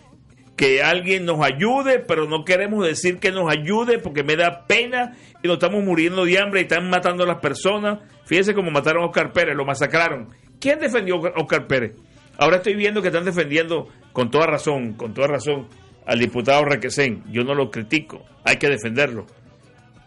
que 0.55 0.81
alguien 0.81 1.25
nos 1.25 1.43
ayude, 1.45 1.99
pero 1.99 2.27
no 2.27 2.45
queremos 2.45 2.85
decir 2.85 3.19
que 3.19 3.31
nos 3.31 3.51
ayude 3.51 3.99
porque 3.99 4.23
me 4.23 4.35
da 4.35 4.65
pena 4.67 5.15
y 5.43 5.47
nos 5.47 5.55
estamos 5.55 5.83
muriendo 5.83 6.25
de 6.25 6.39
hambre 6.39 6.61
y 6.61 6.63
están 6.63 6.89
matando 6.89 7.23
a 7.23 7.27
las 7.27 7.39
personas. 7.39 7.99
Fíjense 8.25 8.53
cómo 8.53 8.71
mataron 8.71 9.03
a 9.03 9.07
Oscar 9.07 9.33
Pérez, 9.33 9.55
lo 9.55 9.65
masacraron. 9.65 10.29
¿Quién 10.59 10.79
defendió 10.79 11.15
a 11.15 11.41
Oscar 11.41 11.67
Pérez? 11.67 11.95
Ahora 12.37 12.57
estoy 12.57 12.75
viendo 12.75 13.01
que 13.01 13.09
están 13.09 13.25
defendiendo 13.25 13.89
con 14.13 14.31
toda 14.31 14.47
razón, 14.47 14.93
con 14.93 15.13
toda 15.13 15.27
razón, 15.27 15.67
al 16.05 16.19
diputado 16.19 16.63
Requesén. 16.63 17.23
Yo 17.31 17.43
no 17.43 17.53
lo 17.53 17.69
critico, 17.69 18.23
hay 18.43 18.57
que 18.57 18.69
defenderlo. 18.69 19.25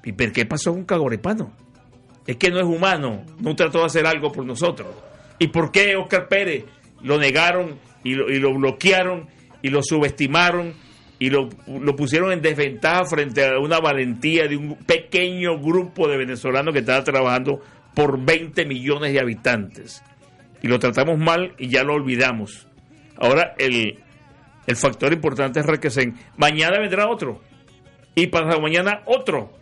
¿Y 0.05 0.13
por 0.13 0.33
qué 0.33 0.47
pasó 0.47 0.73
con 0.73 0.85
Cagorepano? 0.85 1.53
Es 2.27 2.37
que 2.37 2.51
no 2.51 2.59
es 2.59 2.65
humano, 2.65 3.25
no 3.41 3.55
trató 3.55 3.81
de 3.81 3.87
hacer 3.87 4.07
algo 4.07 4.33
por 4.33 4.45
nosotros. 4.45 4.89
¿Y 5.39 5.49
por 5.49 5.73
qué 5.73 5.97
Oscar 5.97 6.29
Pérez 6.29 6.65
lo 7.03 7.19
negaron 7.19 7.79
y 8.03 8.15
lo, 8.15 8.31
y 8.31 8.39
lo 8.39 8.55
bloquearon 8.55 9.29
y 9.63 9.71
lo 9.71 9.83
subestimaron 9.83 10.75
y 11.19 11.31
lo, 11.31 11.49
lo, 11.67 11.97
pusieron 11.97 12.33
en 12.33 12.41
desventaja 12.41 13.05
frente 13.05 13.45
a 13.45 13.59
una 13.59 13.81
valentía 13.81 14.47
de 14.47 14.57
un 14.57 14.77
pequeño 14.77 15.59
grupo 15.59 16.07
de 16.09 16.17
venezolanos 16.17 16.73
que 16.73 16.81
estaba 16.81 17.03
trabajando 17.03 17.61
por 17.95 18.25
20 18.25 18.65
millones 18.67 19.13
de 19.13 19.21
habitantes. 19.21 20.03
Y 20.63 20.69
lo 20.69 20.79
tratamos 20.79 21.19
mal 21.19 21.55
y 21.59 21.69
ya 21.69 21.83
lo 21.83 21.95
olvidamos. 21.95 22.69
Ahora 23.17 23.55
el, 23.59 23.99
el 24.67 24.77
factor 24.77 25.13
importante 25.13 25.61
es 25.61 25.67
Requesén. 25.67 26.15
Mañana 26.37 26.79
vendrá 26.79 27.09
otro. 27.09 27.41
Y 28.15 28.29
pasado 28.29 28.61
mañana 28.61 29.03
otro. 29.07 29.53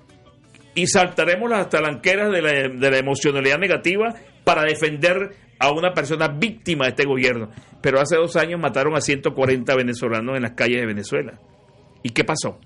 Y 0.74 0.86
saltaremos 0.86 1.48
las 1.50 1.70
talanqueras 1.70 2.30
de 2.30 2.42
la, 2.42 2.50
de 2.68 2.90
la 2.90 2.98
emocionalidad 2.98 3.58
negativa 3.58 4.14
para 4.44 4.64
defender 4.64 5.34
a 5.58 5.70
una 5.70 5.92
persona 5.92 6.28
víctima 6.28 6.84
de 6.84 6.90
este 6.90 7.04
gobierno. 7.04 7.50
Pero 7.80 8.00
hace 8.00 8.16
dos 8.16 8.36
años 8.36 8.60
mataron 8.60 8.96
a 8.96 9.00
140 9.00 9.74
venezolanos 9.74 10.36
en 10.36 10.42
las 10.42 10.52
calles 10.52 10.80
de 10.80 10.86
Venezuela. 10.86 11.38
¿Y 12.02 12.10
qué 12.10 12.24
pasó? 12.24 12.60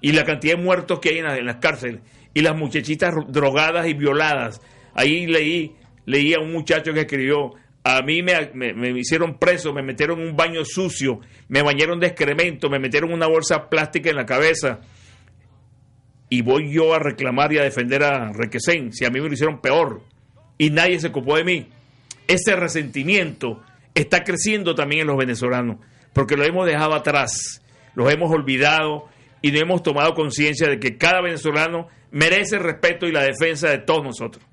Y 0.00 0.12
la 0.12 0.24
cantidad 0.24 0.56
de 0.56 0.62
muertos 0.62 0.98
que 0.98 1.10
hay 1.10 1.18
en 1.18 1.46
las, 1.46 1.56
cárceles. 1.56 2.00
Y 2.34 2.40
las 2.40 2.56
muchachitas 2.56 3.14
drogadas 3.28 3.86
y 3.86 3.94
violadas. 3.94 4.60
Ahí 4.94 5.26
leí, 5.26 5.74
leí 6.06 6.34
a 6.34 6.40
un 6.40 6.52
muchacho 6.52 6.92
que 6.92 7.00
escribió, 7.00 7.52
a 7.84 8.02
mí 8.02 8.22
me, 8.22 8.50
me, 8.54 8.74
me, 8.74 8.90
hicieron 8.90 9.38
preso, 9.38 9.72
me 9.72 9.82
metieron 9.82 10.20
en 10.20 10.28
un 10.28 10.36
baño 10.36 10.64
sucio, 10.64 11.20
me 11.48 11.62
bañaron 11.62 11.98
de 11.98 12.08
excremento, 12.08 12.68
me 12.68 12.78
metieron 12.78 13.12
una 13.12 13.26
bolsa 13.26 13.68
plástica 13.68 14.10
en 14.10 14.16
la 14.16 14.26
cabeza. 14.26 14.80
Y 16.28 16.42
voy 16.42 16.72
yo 16.72 16.94
a 16.94 16.98
reclamar 16.98 17.52
y 17.52 17.58
a 17.58 17.62
defender 17.62 18.02
a 18.02 18.32
Requesén, 18.32 18.92
si 18.92 19.04
a 19.04 19.10
mí 19.10 19.20
me 19.20 19.28
lo 19.28 19.34
hicieron 19.34 19.60
peor 19.60 20.11
y 20.58 20.70
nadie 20.70 21.00
se 21.00 21.08
ocupó 21.08 21.36
de 21.36 21.44
mí. 21.44 21.68
Ese 22.28 22.56
resentimiento 22.56 23.60
está 23.94 24.24
creciendo 24.24 24.74
también 24.74 25.02
en 25.02 25.06
los 25.08 25.16
venezolanos, 25.16 25.76
porque 26.12 26.36
lo 26.36 26.44
hemos 26.44 26.66
dejado 26.66 26.94
atrás, 26.94 27.62
los 27.94 28.12
hemos 28.12 28.30
olvidado 28.30 29.08
y 29.42 29.50
no 29.50 29.58
hemos 29.58 29.82
tomado 29.82 30.14
conciencia 30.14 30.68
de 30.68 30.78
que 30.78 30.96
cada 30.96 31.20
venezolano 31.20 31.88
merece 32.10 32.56
el 32.56 32.62
respeto 32.62 33.06
y 33.06 33.12
la 33.12 33.22
defensa 33.22 33.68
de 33.68 33.78
todos 33.78 34.04
nosotros. 34.04 34.44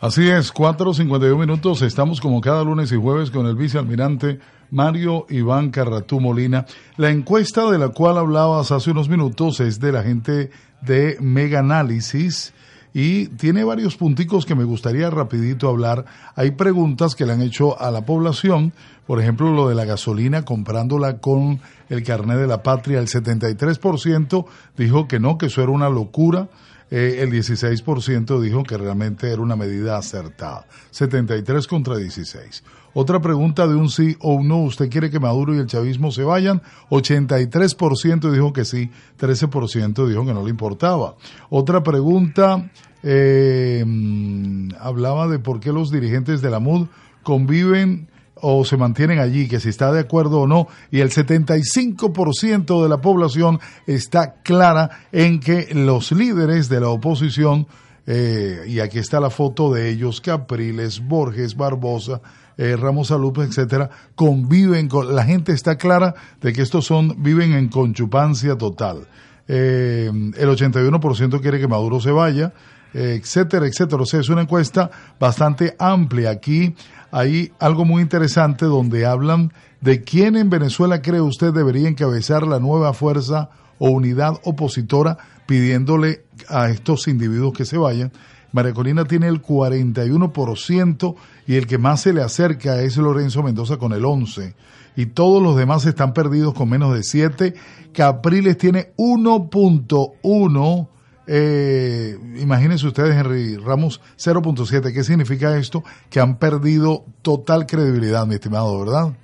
Así 0.00 0.28
es, 0.28 0.52
4.51 0.52 1.38
minutos, 1.38 1.80
estamos 1.82 2.20
como 2.20 2.40
cada 2.40 2.64
lunes 2.64 2.90
y 2.90 2.96
jueves 2.96 3.30
con 3.30 3.46
el 3.46 3.54
vicealmirante 3.54 4.40
Mario 4.70 5.26
Iván 5.28 5.70
Carratú 5.70 6.18
Molina. 6.18 6.66
La 6.96 7.10
encuesta 7.10 7.70
de 7.70 7.78
la 7.78 7.90
cual 7.90 8.18
hablabas 8.18 8.72
hace 8.72 8.90
unos 8.90 9.08
minutos 9.08 9.60
es 9.60 9.78
de 9.78 9.92
la 9.92 10.02
gente 10.02 10.50
de 10.80 11.16
Mega 11.20 11.60
Análisis 11.60 12.52
y 12.94 13.26
tiene 13.28 13.64
varios 13.64 13.96
punticos 13.96 14.44
que 14.44 14.54
me 14.54 14.64
gustaría 14.64 15.08
rapidito 15.10 15.68
hablar. 15.68 16.04
Hay 16.34 16.52
preguntas 16.52 17.14
que 17.14 17.26
le 17.26 17.32
han 17.32 17.42
hecho 17.42 17.80
a 17.80 17.90
la 17.90 18.04
población, 18.04 18.72
por 19.06 19.20
ejemplo, 19.20 19.50
lo 19.52 19.68
de 19.68 19.74
la 19.74 19.84
gasolina, 19.84 20.44
comprándola 20.44 21.18
con 21.18 21.60
el 21.88 22.02
carnet 22.02 22.38
de 22.38 22.46
la 22.46 22.62
patria, 22.62 22.98
el 22.98 23.08
73% 23.08 24.44
dijo 24.76 25.08
que 25.08 25.20
no, 25.20 25.38
que 25.38 25.46
eso 25.46 25.62
era 25.62 25.72
una 25.72 25.88
locura. 25.88 26.48
Eh, 26.94 27.22
el 27.22 27.30
16% 27.30 28.38
dijo 28.38 28.64
que 28.64 28.76
realmente 28.76 29.32
era 29.32 29.40
una 29.40 29.56
medida 29.56 29.96
acertada. 29.96 30.66
73 30.90 31.66
contra 31.66 31.96
16. 31.96 32.62
Otra 32.92 33.18
pregunta 33.18 33.66
de 33.66 33.74
un 33.74 33.88
sí 33.88 34.14
o 34.20 34.34
un 34.34 34.48
no. 34.48 34.58
¿Usted 34.58 34.90
quiere 34.90 35.10
que 35.10 35.18
Maduro 35.18 35.54
y 35.54 35.58
el 35.58 35.66
chavismo 35.66 36.10
se 36.10 36.22
vayan? 36.22 36.60
83% 36.90 38.30
dijo 38.30 38.52
que 38.52 38.66
sí, 38.66 38.90
13% 39.18 40.06
dijo 40.06 40.26
que 40.26 40.34
no 40.34 40.44
le 40.44 40.50
importaba. 40.50 41.14
Otra 41.48 41.82
pregunta 41.82 42.70
eh, 43.02 43.82
hablaba 44.78 45.28
de 45.28 45.38
por 45.38 45.60
qué 45.60 45.72
los 45.72 45.90
dirigentes 45.90 46.42
de 46.42 46.50
la 46.50 46.58
MUD 46.58 46.88
conviven 47.22 48.10
o 48.42 48.64
se 48.64 48.76
mantienen 48.76 49.20
allí, 49.20 49.48
que 49.48 49.60
si 49.60 49.68
está 49.68 49.92
de 49.92 50.00
acuerdo 50.00 50.40
o 50.40 50.46
no, 50.46 50.66
y 50.90 51.00
el 51.00 51.10
75% 51.10 52.82
de 52.82 52.88
la 52.88 53.00
población 53.00 53.60
está 53.86 54.34
clara 54.42 54.90
en 55.12 55.38
que 55.38 55.68
los 55.72 56.10
líderes 56.10 56.68
de 56.68 56.80
la 56.80 56.88
oposición, 56.88 57.68
eh, 58.04 58.64
y 58.66 58.80
aquí 58.80 58.98
está 58.98 59.20
la 59.20 59.30
foto 59.30 59.72
de 59.72 59.88
ellos, 59.88 60.20
Capriles, 60.20 61.06
Borges, 61.06 61.56
Barbosa, 61.56 62.20
eh, 62.58 62.76
Ramos 62.76 63.12
Alupe, 63.12 63.42
etcétera, 63.42 63.88
conviven 64.16 64.88
con, 64.88 65.14
la 65.14 65.24
gente 65.24 65.52
está 65.52 65.76
clara 65.76 66.14
de 66.40 66.52
que 66.52 66.62
estos 66.62 66.84
son, 66.84 67.22
viven 67.22 67.52
en 67.52 67.68
conchupancia 67.68 68.58
total. 68.58 69.06
Eh, 69.46 70.10
el 70.36 70.48
81% 70.48 71.40
quiere 71.40 71.60
que 71.60 71.68
Maduro 71.68 72.00
se 72.00 72.10
vaya, 72.10 72.52
etcétera, 72.92 73.66
etcétera. 73.66 74.02
O 74.02 74.06
sea, 74.06 74.20
es 74.20 74.28
una 74.28 74.42
encuesta 74.42 74.90
bastante 75.18 75.74
amplia. 75.78 76.30
Aquí 76.30 76.74
hay 77.12 77.52
algo 77.60 77.84
muy 77.84 78.02
interesante 78.02 78.64
donde 78.64 79.04
hablan 79.04 79.52
de 79.82 80.02
quién 80.02 80.34
en 80.34 80.48
Venezuela 80.48 81.02
cree 81.02 81.20
usted 81.20 81.52
debería 81.52 81.86
encabezar 81.88 82.46
la 82.46 82.58
nueva 82.58 82.94
fuerza 82.94 83.50
o 83.78 83.90
unidad 83.90 84.40
opositora 84.44 85.18
pidiéndole 85.46 86.24
a 86.48 86.70
estos 86.70 87.06
individuos 87.08 87.52
que 87.52 87.66
se 87.66 87.76
vayan. 87.76 88.12
María 88.52 88.72
Corina 88.72 89.04
tiene 89.04 89.28
el 89.28 89.42
41% 89.42 91.14
y 91.46 91.56
el 91.56 91.66
que 91.66 91.78
más 91.78 92.00
se 92.00 92.14
le 92.14 92.22
acerca 92.22 92.80
es 92.80 92.96
Lorenzo 92.96 93.42
Mendoza 93.42 93.76
con 93.76 93.92
el 93.92 94.04
11%. 94.04 94.54
Y 94.96 95.06
todos 95.06 95.42
los 95.42 95.56
demás 95.56 95.84
están 95.84 96.14
perdidos 96.14 96.54
con 96.54 96.70
menos 96.70 96.94
de 96.94 97.02
7. 97.02 97.54
Capriles 97.92 98.56
tiene 98.56 98.92
1.1 98.96 100.88
eh, 101.26 102.16
imagínense 102.38 102.86
ustedes, 102.86 103.14
Henry 103.14 103.56
Ramos, 103.56 104.00
0.7. 104.16 104.92
¿Qué 104.92 105.04
significa 105.04 105.56
esto? 105.56 105.84
Que 106.10 106.20
han 106.20 106.38
perdido 106.38 107.04
total 107.22 107.66
credibilidad, 107.66 108.26
mi 108.26 108.34
estimado, 108.34 108.78
¿verdad? 108.80 109.14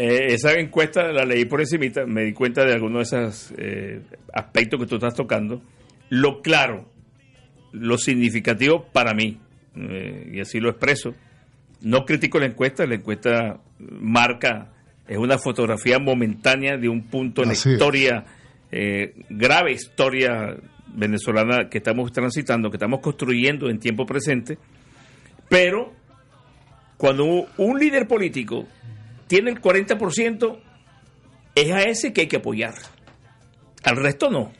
Eh, 0.00 0.34
esa 0.34 0.52
encuesta 0.52 1.10
la 1.10 1.24
leí 1.24 1.44
por 1.44 1.60
encima, 1.60 1.84
me 2.06 2.22
di 2.22 2.32
cuenta 2.32 2.64
de 2.64 2.72
algunos 2.72 3.10
de 3.10 3.18
esos 3.18 3.52
eh, 3.58 4.00
aspectos 4.32 4.78
que 4.78 4.86
tú 4.86 4.94
estás 4.94 5.14
tocando. 5.14 5.60
Lo 6.08 6.40
claro, 6.40 6.88
lo 7.72 7.98
significativo 7.98 8.86
para 8.92 9.12
mí, 9.12 9.40
eh, 9.74 10.30
y 10.34 10.40
así 10.40 10.60
lo 10.60 10.70
expreso, 10.70 11.14
no 11.80 12.04
critico 12.04 12.38
la 12.38 12.46
encuesta, 12.46 12.86
la 12.86 12.94
encuesta 12.94 13.58
marca, 13.78 14.68
es 15.08 15.18
una 15.18 15.36
fotografía 15.36 15.98
momentánea 15.98 16.76
de 16.76 16.88
un 16.88 17.08
punto 17.08 17.42
en 17.42 17.48
la 17.48 17.54
historia, 17.54 18.24
grave 19.30 19.72
historia 19.72 20.56
venezolana 20.94 21.68
que 21.68 21.78
estamos 21.78 22.12
transitando, 22.12 22.70
que 22.70 22.76
estamos 22.76 23.00
construyendo 23.00 23.68
en 23.68 23.78
tiempo 23.78 24.06
presente, 24.06 24.58
pero 25.48 25.92
cuando 26.96 27.46
un 27.56 27.78
líder 27.78 28.06
político 28.08 28.66
tiene 29.26 29.50
el 29.50 29.60
40%, 29.60 30.58
es 31.54 31.70
a 31.72 31.82
ese 31.82 32.12
que 32.12 32.22
hay 32.22 32.26
que 32.26 32.36
apoyar. 32.36 32.74
Al 33.84 33.96
resto 33.96 34.30
no. 34.30 34.52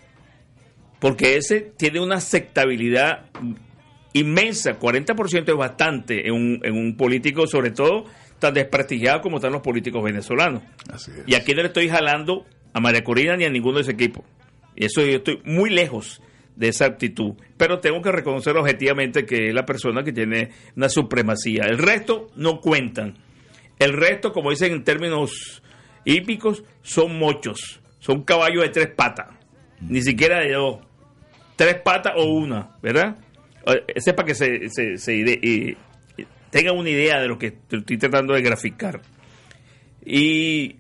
porque 1.01 1.37
ese 1.37 1.61
tiene 1.61 2.01
una 2.01 2.17
aceptabilidad 2.17 3.27
inmensa, 4.13 4.79
40% 4.79 5.49
es 5.49 5.57
bastante 5.57 6.27
en 6.27 6.35
un, 6.35 6.61
en 6.63 6.75
un 6.75 6.97
político, 6.97 7.47
sobre 7.47 7.71
todo 7.71 8.05
tan 8.39 8.55
desprestigiado 8.55 9.21
como 9.21 9.37
están 9.37 9.53
los 9.53 9.63
políticos 9.63 10.03
venezolanos. 10.03 10.63
Y 11.27 11.35
aquí 11.35 11.55
no 11.55 11.63
le 11.63 11.69
estoy 11.69 11.89
jalando 11.89 12.47
a 12.73 12.81
María 12.81 13.03
Corina 13.03 13.37
ni 13.37 13.45
a 13.45 13.51
ninguno 13.51 13.77
de 13.77 13.83
ese 13.83 13.93
equipo. 13.93 14.25
Y 14.79 14.85
eso 14.85 15.05
yo 15.05 15.17
estoy 15.17 15.41
muy 15.45 15.71
lejos 15.71 16.23
de 16.55 16.69
esa 16.69 16.87
actitud. 16.87 17.35
Pero 17.57 17.81
tengo 17.81 18.01
que 18.01 18.13
reconocer 18.13 18.57
objetivamente 18.57 19.27
que 19.27 19.49
es 19.49 19.55
la 19.55 19.67
persona 19.67 20.05
que 20.05 20.13
tiene 20.13 20.51
una 20.77 20.89
supremacía. 20.89 21.65
El 21.65 21.79
resto 21.79 22.29
no 22.37 22.61
cuentan. 22.61 23.19
El 23.81 23.93
resto, 23.93 24.33
como 24.33 24.51
dicen 24.51 24.73
en 24.73 24.85
términos 24.85 25.65
hípicos, 26.05 26.63
son 26.83 27.19
mochos. 27.19 27.81
Son 27.99 28.23
caballos 28.23 28.63
de 28.63 28.69
tres 28.69 28.89
patas. 28.95 29.27
Ni 29.81 30.01
siquiera 30.01 30.39
de 30.39 30.53
dos. 30.53 30.79
Tres 31.57 31.81
patas 31.81 32.13
o 32.17 32.27
una, 32.27 32.77
¿verdad? 32.81 33.17
Es 33.89 34.05
para 34.13 34.27
que 34.27 34.37
se, 34.37 34.69
se, 34.69 35.77
tengan 36.51 36.77
una 36.77 36.91
idea 36.91 37.21
de 37.21 37.27
lo 37.27 37.37
que 37.37 37.47
estoy 37.69 37.99
tratando 37.99 38.33
de 38.33 38.43
graficar. 38.43 39.01
Y 40.07 40.77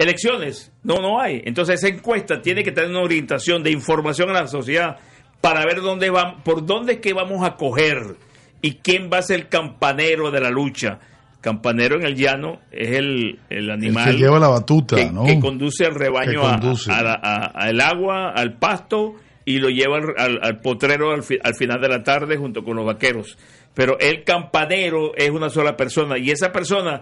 elecciones, 0.00 0.72
no, 0.82 0.96
no 0.96 1.20
hay. 1.20 1.42
Entonces 1.44 1.76
esa 1.76 1.94
encuesta 1.94 2.40
tiene 2.40 2.64
que 2.64 2.72
tener 2.72 2.90
una 2.90 3.02
orientación 3.02 3.62
de 3.62 3.70
información 3.70 4.30
a 4.30 4.32
la 4.32 4.46
sociedad 4.46 4.96
para 5.42 5.64
ver 5.66 5.82
dónde 5.82 6.10
van, 6.10 6.42
por 6.42 6.64
dónde 6.64 6.94
es 6.94 6.98
que 7.00 7.12
vamos 7.12 7.44
a 7.44 7.56
coger 7.56 8.16
y 8.62 8.76
quién 8.76 9.10
va 9.12 9.18
a 9.18 9.22
ser 9.22 9.40
el 9.40 9.48
campanero 9.48 10.30
de 10.30 10.40
la 10.40 10.50
lucha. 10.50 10.98
Campanero 11.42 11.96
en 11.96 12.04
el 12.04 12.16
llano 12.16 12.60
es 12.70 12.98
el, 12.98 13.38
animal 13.70 14.10
que 14.10 14.18
lleva 14.18 14.38
la 14.38 14.48
batuta, 14.48 14.96
que, 14.96 15.40
conduce 15.40 15.86
al 15.86 15.94
rebaño 15.94 16.42
al 16.44 17.80
agua, 17.80 18.32
al 18.34 18.58
pasto 18.58 19.14
y 19.46 19.58
lo 19.58 19.68
lleva 19.68 19.98
al, 20.18 20.60
potrero 20.60 21.12
al, 21.12 21.24
al, 21.42 21.54
final 21.54 21.80
de 21.80 21.88
la 21.88 22.02
tarde 22.02 22.36
junto 22.36 22.62
con 22.62 22.76
los 22.76 22.84
vaqueros. 22.84 23.38
Pero 23.72 23.98
el 23.98 24.24
campanero 24.24 25.14
es 25.16 25.30
una 25.30 25.48
sola 25.48 25.76
persona 25.76 26.18
y 26.18 26.30
esa 26.30 26.52
persona 26.52 27.00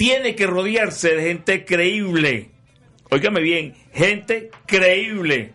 tiene 0.00 0.34
que 0.34 0.46
rodearse 0.46 1.14
de 1.14 1.22
gente 1.24 1.66
creíble. 1.66 2.52
Óigame 3.10 3.42
bien, 3.42 3.74
gente 3.92 4.48
creíble 4.64 5.52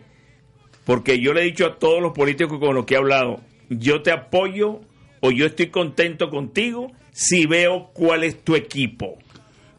porque 0.86 1.20
yo 1.20 1.34
le 1.34 1.42
he 1.42 1.44
dicho 1.44 1.66
a 1.66 1.78
todos 1.78 2.00
los 2.00 2.12
políticos 2.12 2.60
con 2.60 2.74
los 2.74 2.86
que 2.86 2.94
he 2.94 2.96
hablado, 2.96 3.40
yo 3.68 4.02
te 4.02 4.12
apoyo 4.12 4.82
o 5.20 5.32
yo 5.32 5.46
estoy 5.46 5.66
contento 5.66 6.30
contigo 6.30 6.92
si 7.10 7.44
veo 7.46 7.90
cuál 7.92 8.22
es 8.22 8.44
tu 8.44 8.54
equipo. 8.54 9.18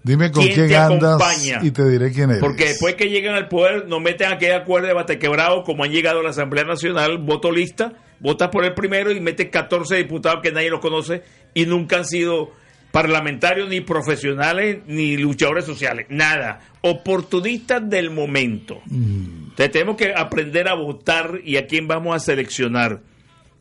Dime 0.04 0.32
con 0.32 0.46
quién, 0.46 0.74
andas 0.74 1.48
y 1.64 1.72
te 1.72 1.90
diré 1.90 2.12
quién 2.12 2.32
es. 2.32 2.40
Porque 2.40 2.66
después 2.66 2.96
que 2.96 3.10
llegan 3.10 3.36
al 3.36 3.48
poder, 3.48 3.88
no 3.88 4.02
meten 4.02 4.34
aquel 4.34 4.54
acuerdo 4.54 4.88
de 4.88 4.94
batequebrado 4.94 5.64
como 5.64 5.86
han 5.86 5.92
llegado 5.92 6.20
a 6.20 6.24
la 6.24 6.32
Asamblea 6.32 6.66
Nacional, 6.66 7.20
voto 7.20 7.52
lista, 7.52 7.94
votas 8.20 8.50
por 8.50 8.66
el 8.66 8.74
primero 8.74 9.12
y 9.12 9.22
metes 9.22 9.50
14 9.50 9.96
diputados 9.96 10.42
que 10.44 10.52
nadie 10.52 10.70
los 10.70 10.82
conoce 10.82 11.24
y 11.54 11.66
nunca 11.66 11.98
han 11.98 12.06
sido 12.06 12.52
parlamentarios 12.98 13.70
ni 13.70 13.82
profesionales 13.82 14.80
ni 14.88 15.18
luchadores 15.18 15.66
sociales, 15.66 16.08
nada, 16.10 16.62
oportunistas 16.82 17.88
del 17.88 18.10
momento. 18.10 18.82
Mm. 18.88 19.50
Entonces 19.50 19.72
tenemos 19.72 19.98
que 19.98 20.16
aprender 20.16 20.68
a 20.68 20.74
votar 20.74 21.40
y 21.44 21.58
a 21.58 21.68
quién 21.68 21.88
vamos 21.88 22.16
a 22.16 22.20
seleccionar. 22.20 23.02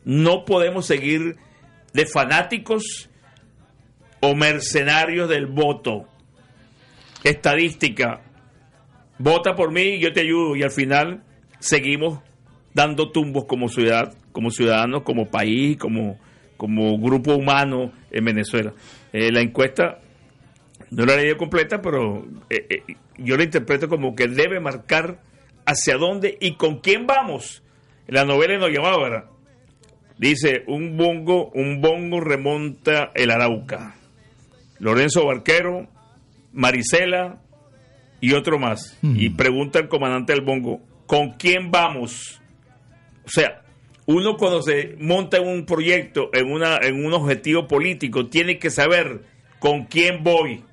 No 0.03 0.43
podemos 0.43 0.87
seguir 0.87 1.35
de 1.93 2.07
fanáticos 2.07 3.11
o 4.21 4.33
mercenarios 4.33 5.29
del 5.29 5.45
voto. 5.45 6.07
Estadística, 7.23 8.21
vota 9.19 9.55
por 9.55 9.71
mí 9.71 9.83
y 9.83 9.99
yo 9.99 10.13
te 10.13 10.21
ayudo 10.21 10.55
y 10.55 10.63
al 10.63 10.71
final 10.71 11.21
seguimos 11.59 12.21
dando 12.73 13.11
tumbos 13.11 13.45
como 13.45 13.69
ciudad, 13.69 14.15
como 14.31 14.49
ciudadanos, 14.49 15.03
como 15.03 15.27
país, 15.27 15.77
como, 15.77 16.17
como 16.57 16.97
grupo 16.97 17.35
humano 17.35 17.91
en 18.17 18.25
Venezuela. 18.25 18.73
Eh, 19.13 19.31
la 19.31 19.41
encuesta 19.41 19.99
no 20.91 21.05
la 21.05 21.13
he 21.13 21.17
leído 21.17 21.37
completa, 21.37 21.81
pero 21.81 22.25
eh, 22.49 22.65
eh, 22.69 22.95
yo 23.17 23.37
la 23.37 23.43
interpreto 23.43 23.87
como 23.87 24.15
que 24.15 24.27
debe 24.27 24.59
marcar 24.59 25.19
hacia 25.65 25.97
dónde 25.97 26.37
y 26.39 26.55
con 26.55 26.79
quién 26.79 27.05
vamos. 27.07 27.63
La 28.07 28.25
novela 28.25 28.57
nos 28.57 28.71
llamaba, 28.71 29.03
¿verdad? 29.03 29.25
Dice, 30.17 30.63
un 30.67 30.97
bongo, 30.97 31.51
un 31.51 31.81
bongo 31.81 32.19
remonta 32.19 33.11
el 33.13 33.29
Arauca. 33.29 33.95
Lorenzo 34.79 35.25
Barquero, 35.25 35.87
Marisela 36.53 37.39
y 38.19 38.33
otro 38.33 38.57
más. 38.57 38.97
Y 39.03 39.29
pregunta 39.31 39.79
el 39.79 39.89
comandante 39.89 40.33
del 40.33 40.41
bongo, 40.41 40.81
¿con 41.05 41.33
quién 41.33 41.69
vamos? 41.69 42.41
O 43.25 43.29
sea, 43.29 43.61
uno 44.07 44.37
cuando 44.37 44.61
se 44.61 44.95
monta 44.99 45.37
en 45.37 45.47
un 45.47 45.65
proyecto, 45.65 46.29
en, 46.33 46.49
una, 46.49 46.77
en 46.77 47.05
un 47.05 47.13
objetivo 47.13 47.67
político, 47.67 48.27
tiene 48.27 48.57
que 48.57 48.69
saber 48.69 49.21
con 49.59 49.83
quién 49.83 50.23
voy. 50.23 50.63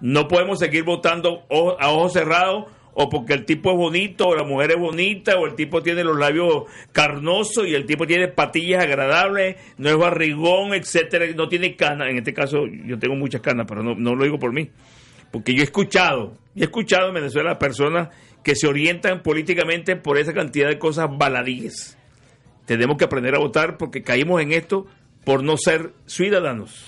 No 0.00 0.28
podemos 0.28 0.60
seguir 0.60 0.84
votando 0.84 1.44
a 1.50 1.90
ojos 1.90 2.12
cerrados 2.12 2.66
o 2.94 3.10
porque 3.10 3.34
el 3.34 3.44
tipo 3.44 3.72
es 3.72 3.76
bonito, 3.76 4.28
o 4.28 4.36
la 4.36 4.44
mujer 4.44 4.70
es 4.70 4.78
bonita, 4.78 5.36
o 5.36 5.46
el 5.46 5.54
tipo 5.54 5.82
tiene 5.82 6.04
los 6.04 6.16
labios 6.16 6.64
carnosos 6.92 7.66
y 7.66 7.74
el 7.74 7.84
tipo 7.84 8.06
tiene 8.06 8.28
patillas 8.28 8.84
agradables, 8.84 9.56
no 9.76 9.90
es 9.90 9.96
barrigón, 9.98 10.72
etcétera, 10.72 11.26
no 11.34 11.48
tiene 11.48 11.74
canas. 11.74 12.08
En 12.08 12.18
este 12.18 12.32
caso, 12.32 12.64
yo 12.66 12.98
tengo 12.98 13.16
muchas 13.16 13.40
canas, 13.42 13.66
pero 13.68 13.82
no, 13.82 13.96
no 13.96 14.14
lo 14.14 14.24
digo 14.24 14.38
por 14.38 14.52
mí. 14.52 14.70
Porque 15.32 15.52
yo 15.52 15.60
he 15.60 15.64
escuchado, 15.64 16.38
y 16.54 16.60
he 16.60 16.64
escuchado 16.64 17.08
en 17.08 17.14
Venezuela 17.14 17.58
personas 17.58 18.08
que 18.44 18.54
se 18.54 18.68
orientan 18.68 19.22
políticamente 19.22 19.96
por 19.96 20.16
esa 20.16 20.32
cantidad 20.32 20.68
de 20.68 20.78
cosas 20.78 21.08
baladíes 21.10 21.95
tenemos 22.66 22.98
que 22.98 23.04
aprender 23.04 23.34
a 23.34 23.38
votar 23.38 23.78
porque 23.78 24.02
caímos 24.02 24.42
en 24.42 24.52
esto 24.52 24.86
por 25.24 25.42
no 25.42 25.56
ser 25.56 25.94
ciudadanos. 26.06 26.84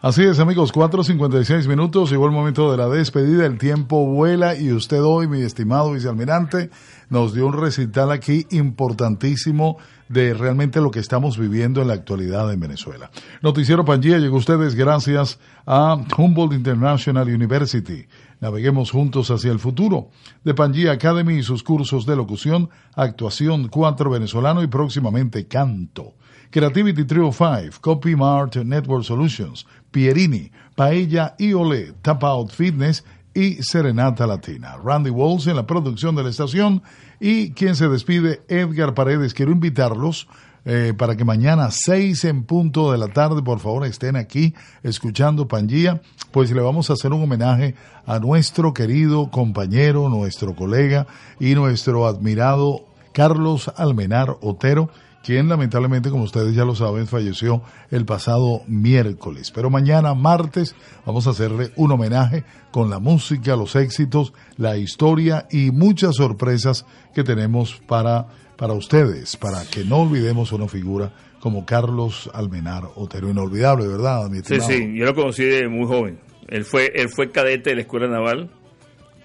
Así 0.00 0.22
es, 0.22 0.38
amigos, 0.38 0.70
4.56 0.74 1.66
minutos, 1.66 2.10
llegó 2.10 2.26
el 2.26 2.32
momento 2.32 2.70
de 2.70 2.76
la 2.76 2.90
despedida, 2.90 3.46
el 3.46 3.56
tiempo 3.56 4.04
vuela 4.04 4.54
y 4.54 4.70
usted 4.70 5.02
hoy, 5.02 5.28
mi 5.28 5.40
estimado 5.40 5.92
vicealmirante, 5.92 6.68
nos 7.08 7.32
dio 7.32 7.46
un 7.46 7.54
recital 7.54 8.12
aquí 8.12 8.46
importantísimo 8.50 9.78
de 10.10 10.34
realmente 10.34 10.82
lo 10.82 10.90
que 10.90 10.98
estamos 10.98 11.38
viviendo 11.38 11.80
en 11.80 11.88
la 11.88 11.94
actualidad 11.94 12.52
en 12.52 12.60
Venezuela. 12.60 13.10
Noticiero 13.40 13.86
Pangía 13.86 14.18
llegó 14.18 14.36
a 14.36 14.40
ustedes 14.40 14.74
gracias 14.74 15.38
a 15.64 15.96
Humboldt 16.18 16.52
International 16.52 17.26
University. 17.26 18.06
Naveguemos 18.44 18.90
juntos 18.90 19.30
hacia 19.30 19.50
el 19.50 19.58
futuro. 19.58 20.10
De 20.44 20.52
Pangía 20.52 20.92
Academy 20.92 21.36
y 21.36 21.42
sus 21.42 21.62
cursos 21.62 22.04
de 22.04 22.14
locución, 22.14 22.68
actuación 22.94 23.68
4 23.68 24.10
venezolano 24.10 24.62
y 24.62 24.66
próximamente 24.66 25.48
canto. 25.48 26.12
Creativity 26.50 27.04
Trio 27.06 27.32
5, 27.32 27.78
Copy 27.80 28.14
Mart 28.14 28.56
Network 28.56 29.02
Solutions, 29.02 29.66
Pierini, 29.90 30.52
Paella 30.74 31.34
y 31.38 31.54
Tap 32.02 32.22
Out 32.22 32.50
Fitness 32.50 33.02
y 33.32 33.62
Serenata 33.62 34.26
Latina. 34.26 34.76
Randy 34.76 35.08
Walls 35.08 35.46
en 35.46 35.56
la 35.56 35.66
producción 35.66 36.14
de 36.14 36.24
la 36.24 36.28
estación 36.28 36.82
y 37.20 37.52
quien 37.52 37.74
se 37.76 37.88
despide, 37.88 38.42
Edgar 38.48 38.92
Paredes. 38.92 39.32
Quiero 39.32 39.52
invitarlos 39.52 40.28
eh, 40.64 40.94
para 40.96 41.16
que 41.16 41.24
mañana 41.24 41.68
seis 41.70 42.24
en 42.24 42.44
punto 42.44 42.90
de 42.90 42.98
la 42.98 43.08
tarde, 43.08 43.42
por 43.42 43.60
favor, 43.60 43.84
estén 43.84 44.16
aquí 44.16 44.54
escuchando 44.82 45.46
Pangía, 45.46 46.00
pues 46.30 46.50
le 46.50 46.60
vamos 46.60 46.90
a 46.90 46.94
hacer 46.94 47.12
un 47.12 47.22
homenaje 47.22 47.74
a 48.06 48.18
nuestro 48.18 48.72
querido 48.72 49.30
compañero, 49.30 50.08
nuestro 50.08 50.54
colega 50.54 51.06
y 51.38 51.54
nuestro 51.54 52.06
admirado 52.06 52.86
Carlos 53.12 53.70
Almenar 53.76 54.36
Otero, 54.40 54.90
quien 55.24 55.48
lamentablemente, 55.48 56.10
como 56.10 56.24
ustedes 56.24 56.54
ya 56.54 56.66
lo 56.66 56.74
saben, 56.74 57.06
falleció 57.06 57.62
el 57.90 58.04
pasado 58.04 58.60
miércoles. 58.66 59.50
Pero 59.50 59.70
mañana, 59.70 60.12
martes, 60.14 60.74
vamos 61.06 61.26
a 61.26 61.30
hacerle 61.30 61.72
un 61.76 61.92
homenaje 61.92 62.44
con 62.70 62.90
la 62.90 62.98
música, 62.98 63.56
los 63.56 63.74
éxitos, 63.74 64.34
la 64.58 64.76
historia 64.76 65.46
y 65.50 65.70
muchas 65.70 66.16
sorpresas 66.16 66.84
que 67.14 67.24
tenemos 67.24 67.80
para, 67.86 68.28
para 68.56 68.72
ustedes, 68.72 69.36
para 69.36 69.64
que 69.64 69.84
no 69.84 69.98
olvidemos 70.02 70.52
una 70.52 70.68
figura 70.68 71.12
como 71.40 71.66
Carlos 71.66 72.30
Almenar 72.32 72.84
Otero. 72.94 73.28
Inolvidable, 73.28 73.86
¿verdad, 73.86 74.28
mi 74.30 74.38
Sí, 74.40 74.60
sí, 74.60 74.94
yo 74.96 75.04
lo 75.04 75.14
conocí 75.14 75.44
de 75.44 75.68
muy 75.68 75.86
joven. 75.86 76.18
Él 76.48 76.64
fue, 76.64 76.92
él 76.94 77.08
fue 77.08 77.30
cadete 77.30 77.70
de 77.70 77.76
la 77.76 77.82
Escuela 77.82 78.08
Naval 78.08 78.50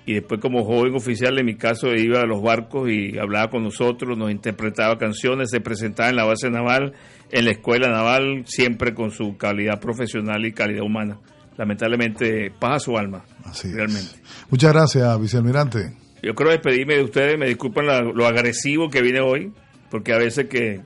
y 0.05 0.15
después 0.15 0.41
como 0.41 0.65
joven 0.65 0.95
oficial 0.95 1.37
en 1.37 1.45
mi 1.45 1.55
caso 1.55 1.93
iba 1.93 2.21
a 2.21 2.25
los 2.25 2.41
barcos 2.41 2.89
y 2.89 3.19
hablaba 3.19 3.51
con 3.51 3.63
nosotros, 3.63 4.17
nos 4.17 4.31
interpretaba 4.31 4.97
canciones, 4.97 5.51
se 5.51 5.61
presentaba 5.61 6.09
en 6.09 6.15
la 6.15 6.25
base 6.25 6.49
naval, 6.49 6.93
en 7.29 7.45
la 7.45 7.51
escuela 7.51 7.89
naval, 7.89 8.43
siempre 8.47 8.95
con 8.95 9.11
su 9.11 9.37
calidad 9.37 9.79
profesional 9.79 10.43
y 10.45 10.51
calidad 10.51 10.83
humana. 10.83 11.19
Lamentablemente 11.57 12.51
pasa 12.57 12.79
su 12.79 12.97
alma, 12.97 13.23
Así 13.43 13.71
realmente. 13.71 14.15
Muchas 14.49 14.73
gracias, 14.73 15.21
vicealmirante. 15.21 15.98
Yo 16.21 16.35
creo 16.35 16.51
despedirme 16.51 16.95
de 16.95 17.03
ustedes, 17.03 17.37
me 17.37 17.47
disculpan 17.47 17.85
lo 18.13 18.27
agresivo 18.27 18.89
que 18.89 19.01
viene 19.01 19.21
hoy, 19.21 19.53
porque 19.89 20.13
a 20.13 20.17
veces 20.17 20.47
que 20.47 20.81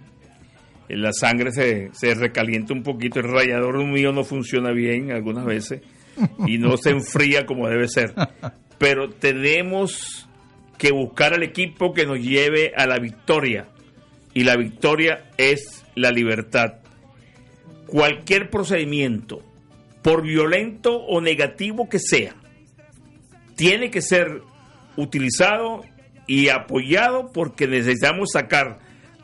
la 0.89 1.11
sangre 1.11 1.51
se, 1.51 1.89
se 1.93 2.13
recalienta 2.13 2.73
un 2.73 2.83
poquito, 2.83 3.19
el 3.19 3.31
rayador 3.31 3.83
mío 3.85 4.11
no 4.11 4.23
funciona 4.23 4.71
bien 4.71 5.11
algunas 5.11 5.45
veces 5.45 5.81
y 6.45 6.59
no 6.59 6.77
se 6.77 6.91
enfría 6.91 7.47
como 7.47 7.67
debe 7.67 7.87
ser 7.87 8.13
pero 8.83 9.09
tenemos 9.09 10.27
que 10.77 10.91
buscar 10.91 11.33
al 11.33 11.43
equipo 11.43 11.93
que 11.93 12.05
nos 12.05 12.19
lleve 12.19 12.73
a 12.75 12.85
la 12.85 12.99
victoria. 12.99 13.69
y 14.33 14.43
la 14.43 14.57
victoria 14.57 15.29
es 15.37 15.85
la 15.95 16.11
libertad. 16.11 16.81
Cualquier 17.87 18.49
procedimiento, 18.49 19.41
por 20.01 20.23
violento 20.23 20.97
o 20.97 21.21
negativo 21.21 21.87
que 21.87 21.99
sea, 21.99 22.35
tiene 23.55 23.89
que 23.89 24.01
ser 24.01 24.41
utilizado 24.97 25.81
y 26.27 26.49
apoyado 26.49 27.31
porque 27.33 27.67
necesitamos 27.67 28.31
sacar 28.31 28.79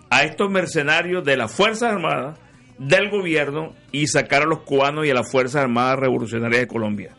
a 0.09 0.23
estos 0.23 0.49
mercenarios 0.49 1.23
de 1.23 1.37
las 1.37 1.51
Fuerzas 1.51 1.93
Armadas, 1.93 2.39
del 2.77 3.09
gobierno 3.09 3.73
y 3.91 4.07
sacar 4.07 4.43
a 4.43 4.45
los 4.45 4.61
cubanos 4.61 5.05
y 5.05 5.09
a 5.09 5.13
las 5.13 5.29
Fuerzas 5.29 5.63
Armadas 5.63 5.99
Revolucionarias 5.99 6.61
de 6.61 6.67
Colombia. 6.67 7.15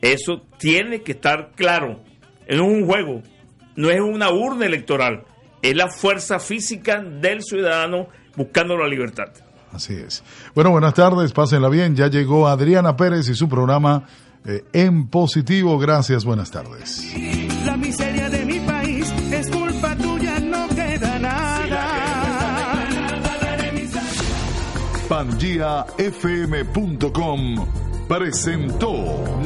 Eso 0.00 0.42
tiene 0.58 1.02
que 1.02 1.12
estar 1.12 1.52
claro. 1.54 2.00
Es 2.46 2.60
un 2.60 2.86
juego, 2.86 3.22
no 3.76 3.90
es 3.90 4.00
una 4.00 4.30
urna 4.30 4.66
electoral, 4.66 5.24
es 5.62 5.76
la 5.76 5.88
fuerza 5.88 6.38
física 6.38 7.02
del 7.02 7.42
ciudadano 7.42 8.08
buscando 8.36 8.76
la 8.76 8.88
libertad. 8.88 9.28
Así 9.72 9.94
es. 9.94 10.22
Bueno, 10.54 10.70
buenas 10.70 10.94
tardes, 10.94 11.32
pásenla 11.32 11.68
bien. 11.68 11.96
Ya 11.96 12.08
llegó 12.08 12.46
Adriana 12.46 12.96
Pérez 12.96 13.28
y 13.28 13.34
su 13.34 13.48
programa 13.48 14.04
eh, 14.46 14.64
En 14.72 15.08
Positivo. 15.08 15.78
Gracias, 15.78 16.24
buenas 16.24 16.50
tardes. 16.50 17.14
La 17.64 17.76
miseria 17.76 18.30
de 18.30 18.44
mi 18.44 18.58
país 18.60 19.12
es 19.32 19.50
culpa 19.50 19.96
tuya, 19.96 20.38
no 20.40 20.68
queda 20.68 21.18
nada. 21.18 21.90
PangiaFM.com 25.08 27.93
presentó 28.08 28.92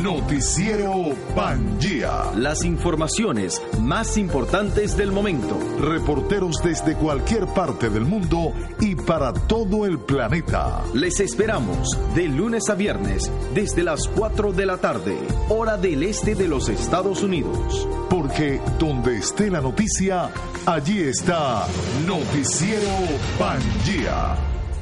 Noticiero 0.02 1.14
Pangía. 1.34 2.32
Las 2.36 2.64
informaciones 2.64 3.62
más 3.80 4.16
importantes 4.16 4.96
del 4.96 5.12
momento. 5.12 5.58
Reporteros 5.80 6.56
desde 6.62 6.94
cualquier 6.94 7.46
parte 7.46 7.88
del 7.88 8.04
mundo 8.04 8.52
y 8.80 8.94
para 8.94 9.32
todo 9.32 9.86
el 9.86 9.98
planeta. 9.98 10.82
Les 10.94 11.20
esperamos 11.20 11.96
de 12.14 12.28
lunes 12.28 12.68
a 12.68 12.74
viernes 12.74 13.30
desde 13.54 13.84
las 13.84 14.08
4 14.08 14.52
de 14.52 14.66
la 14.66 14.78
tarde, 14.78 15.16
hora 15.48 15.76
del 15.76 16.02
este 16.02 16.34
de 16.34 16.48
los 16.48 16.68
Estados 16.68 17.22
Unidos. 17.22 17.86
Porque 18.10 18.60
donde 18.78 19.18
esté 19.18 19.50
la 19.50 19.60
noticia, 19.60 20.30
allí 20.66 21.00
está 21.00 21.66
Noticiero 22.06 22.88
Pangía. 23.38 24.47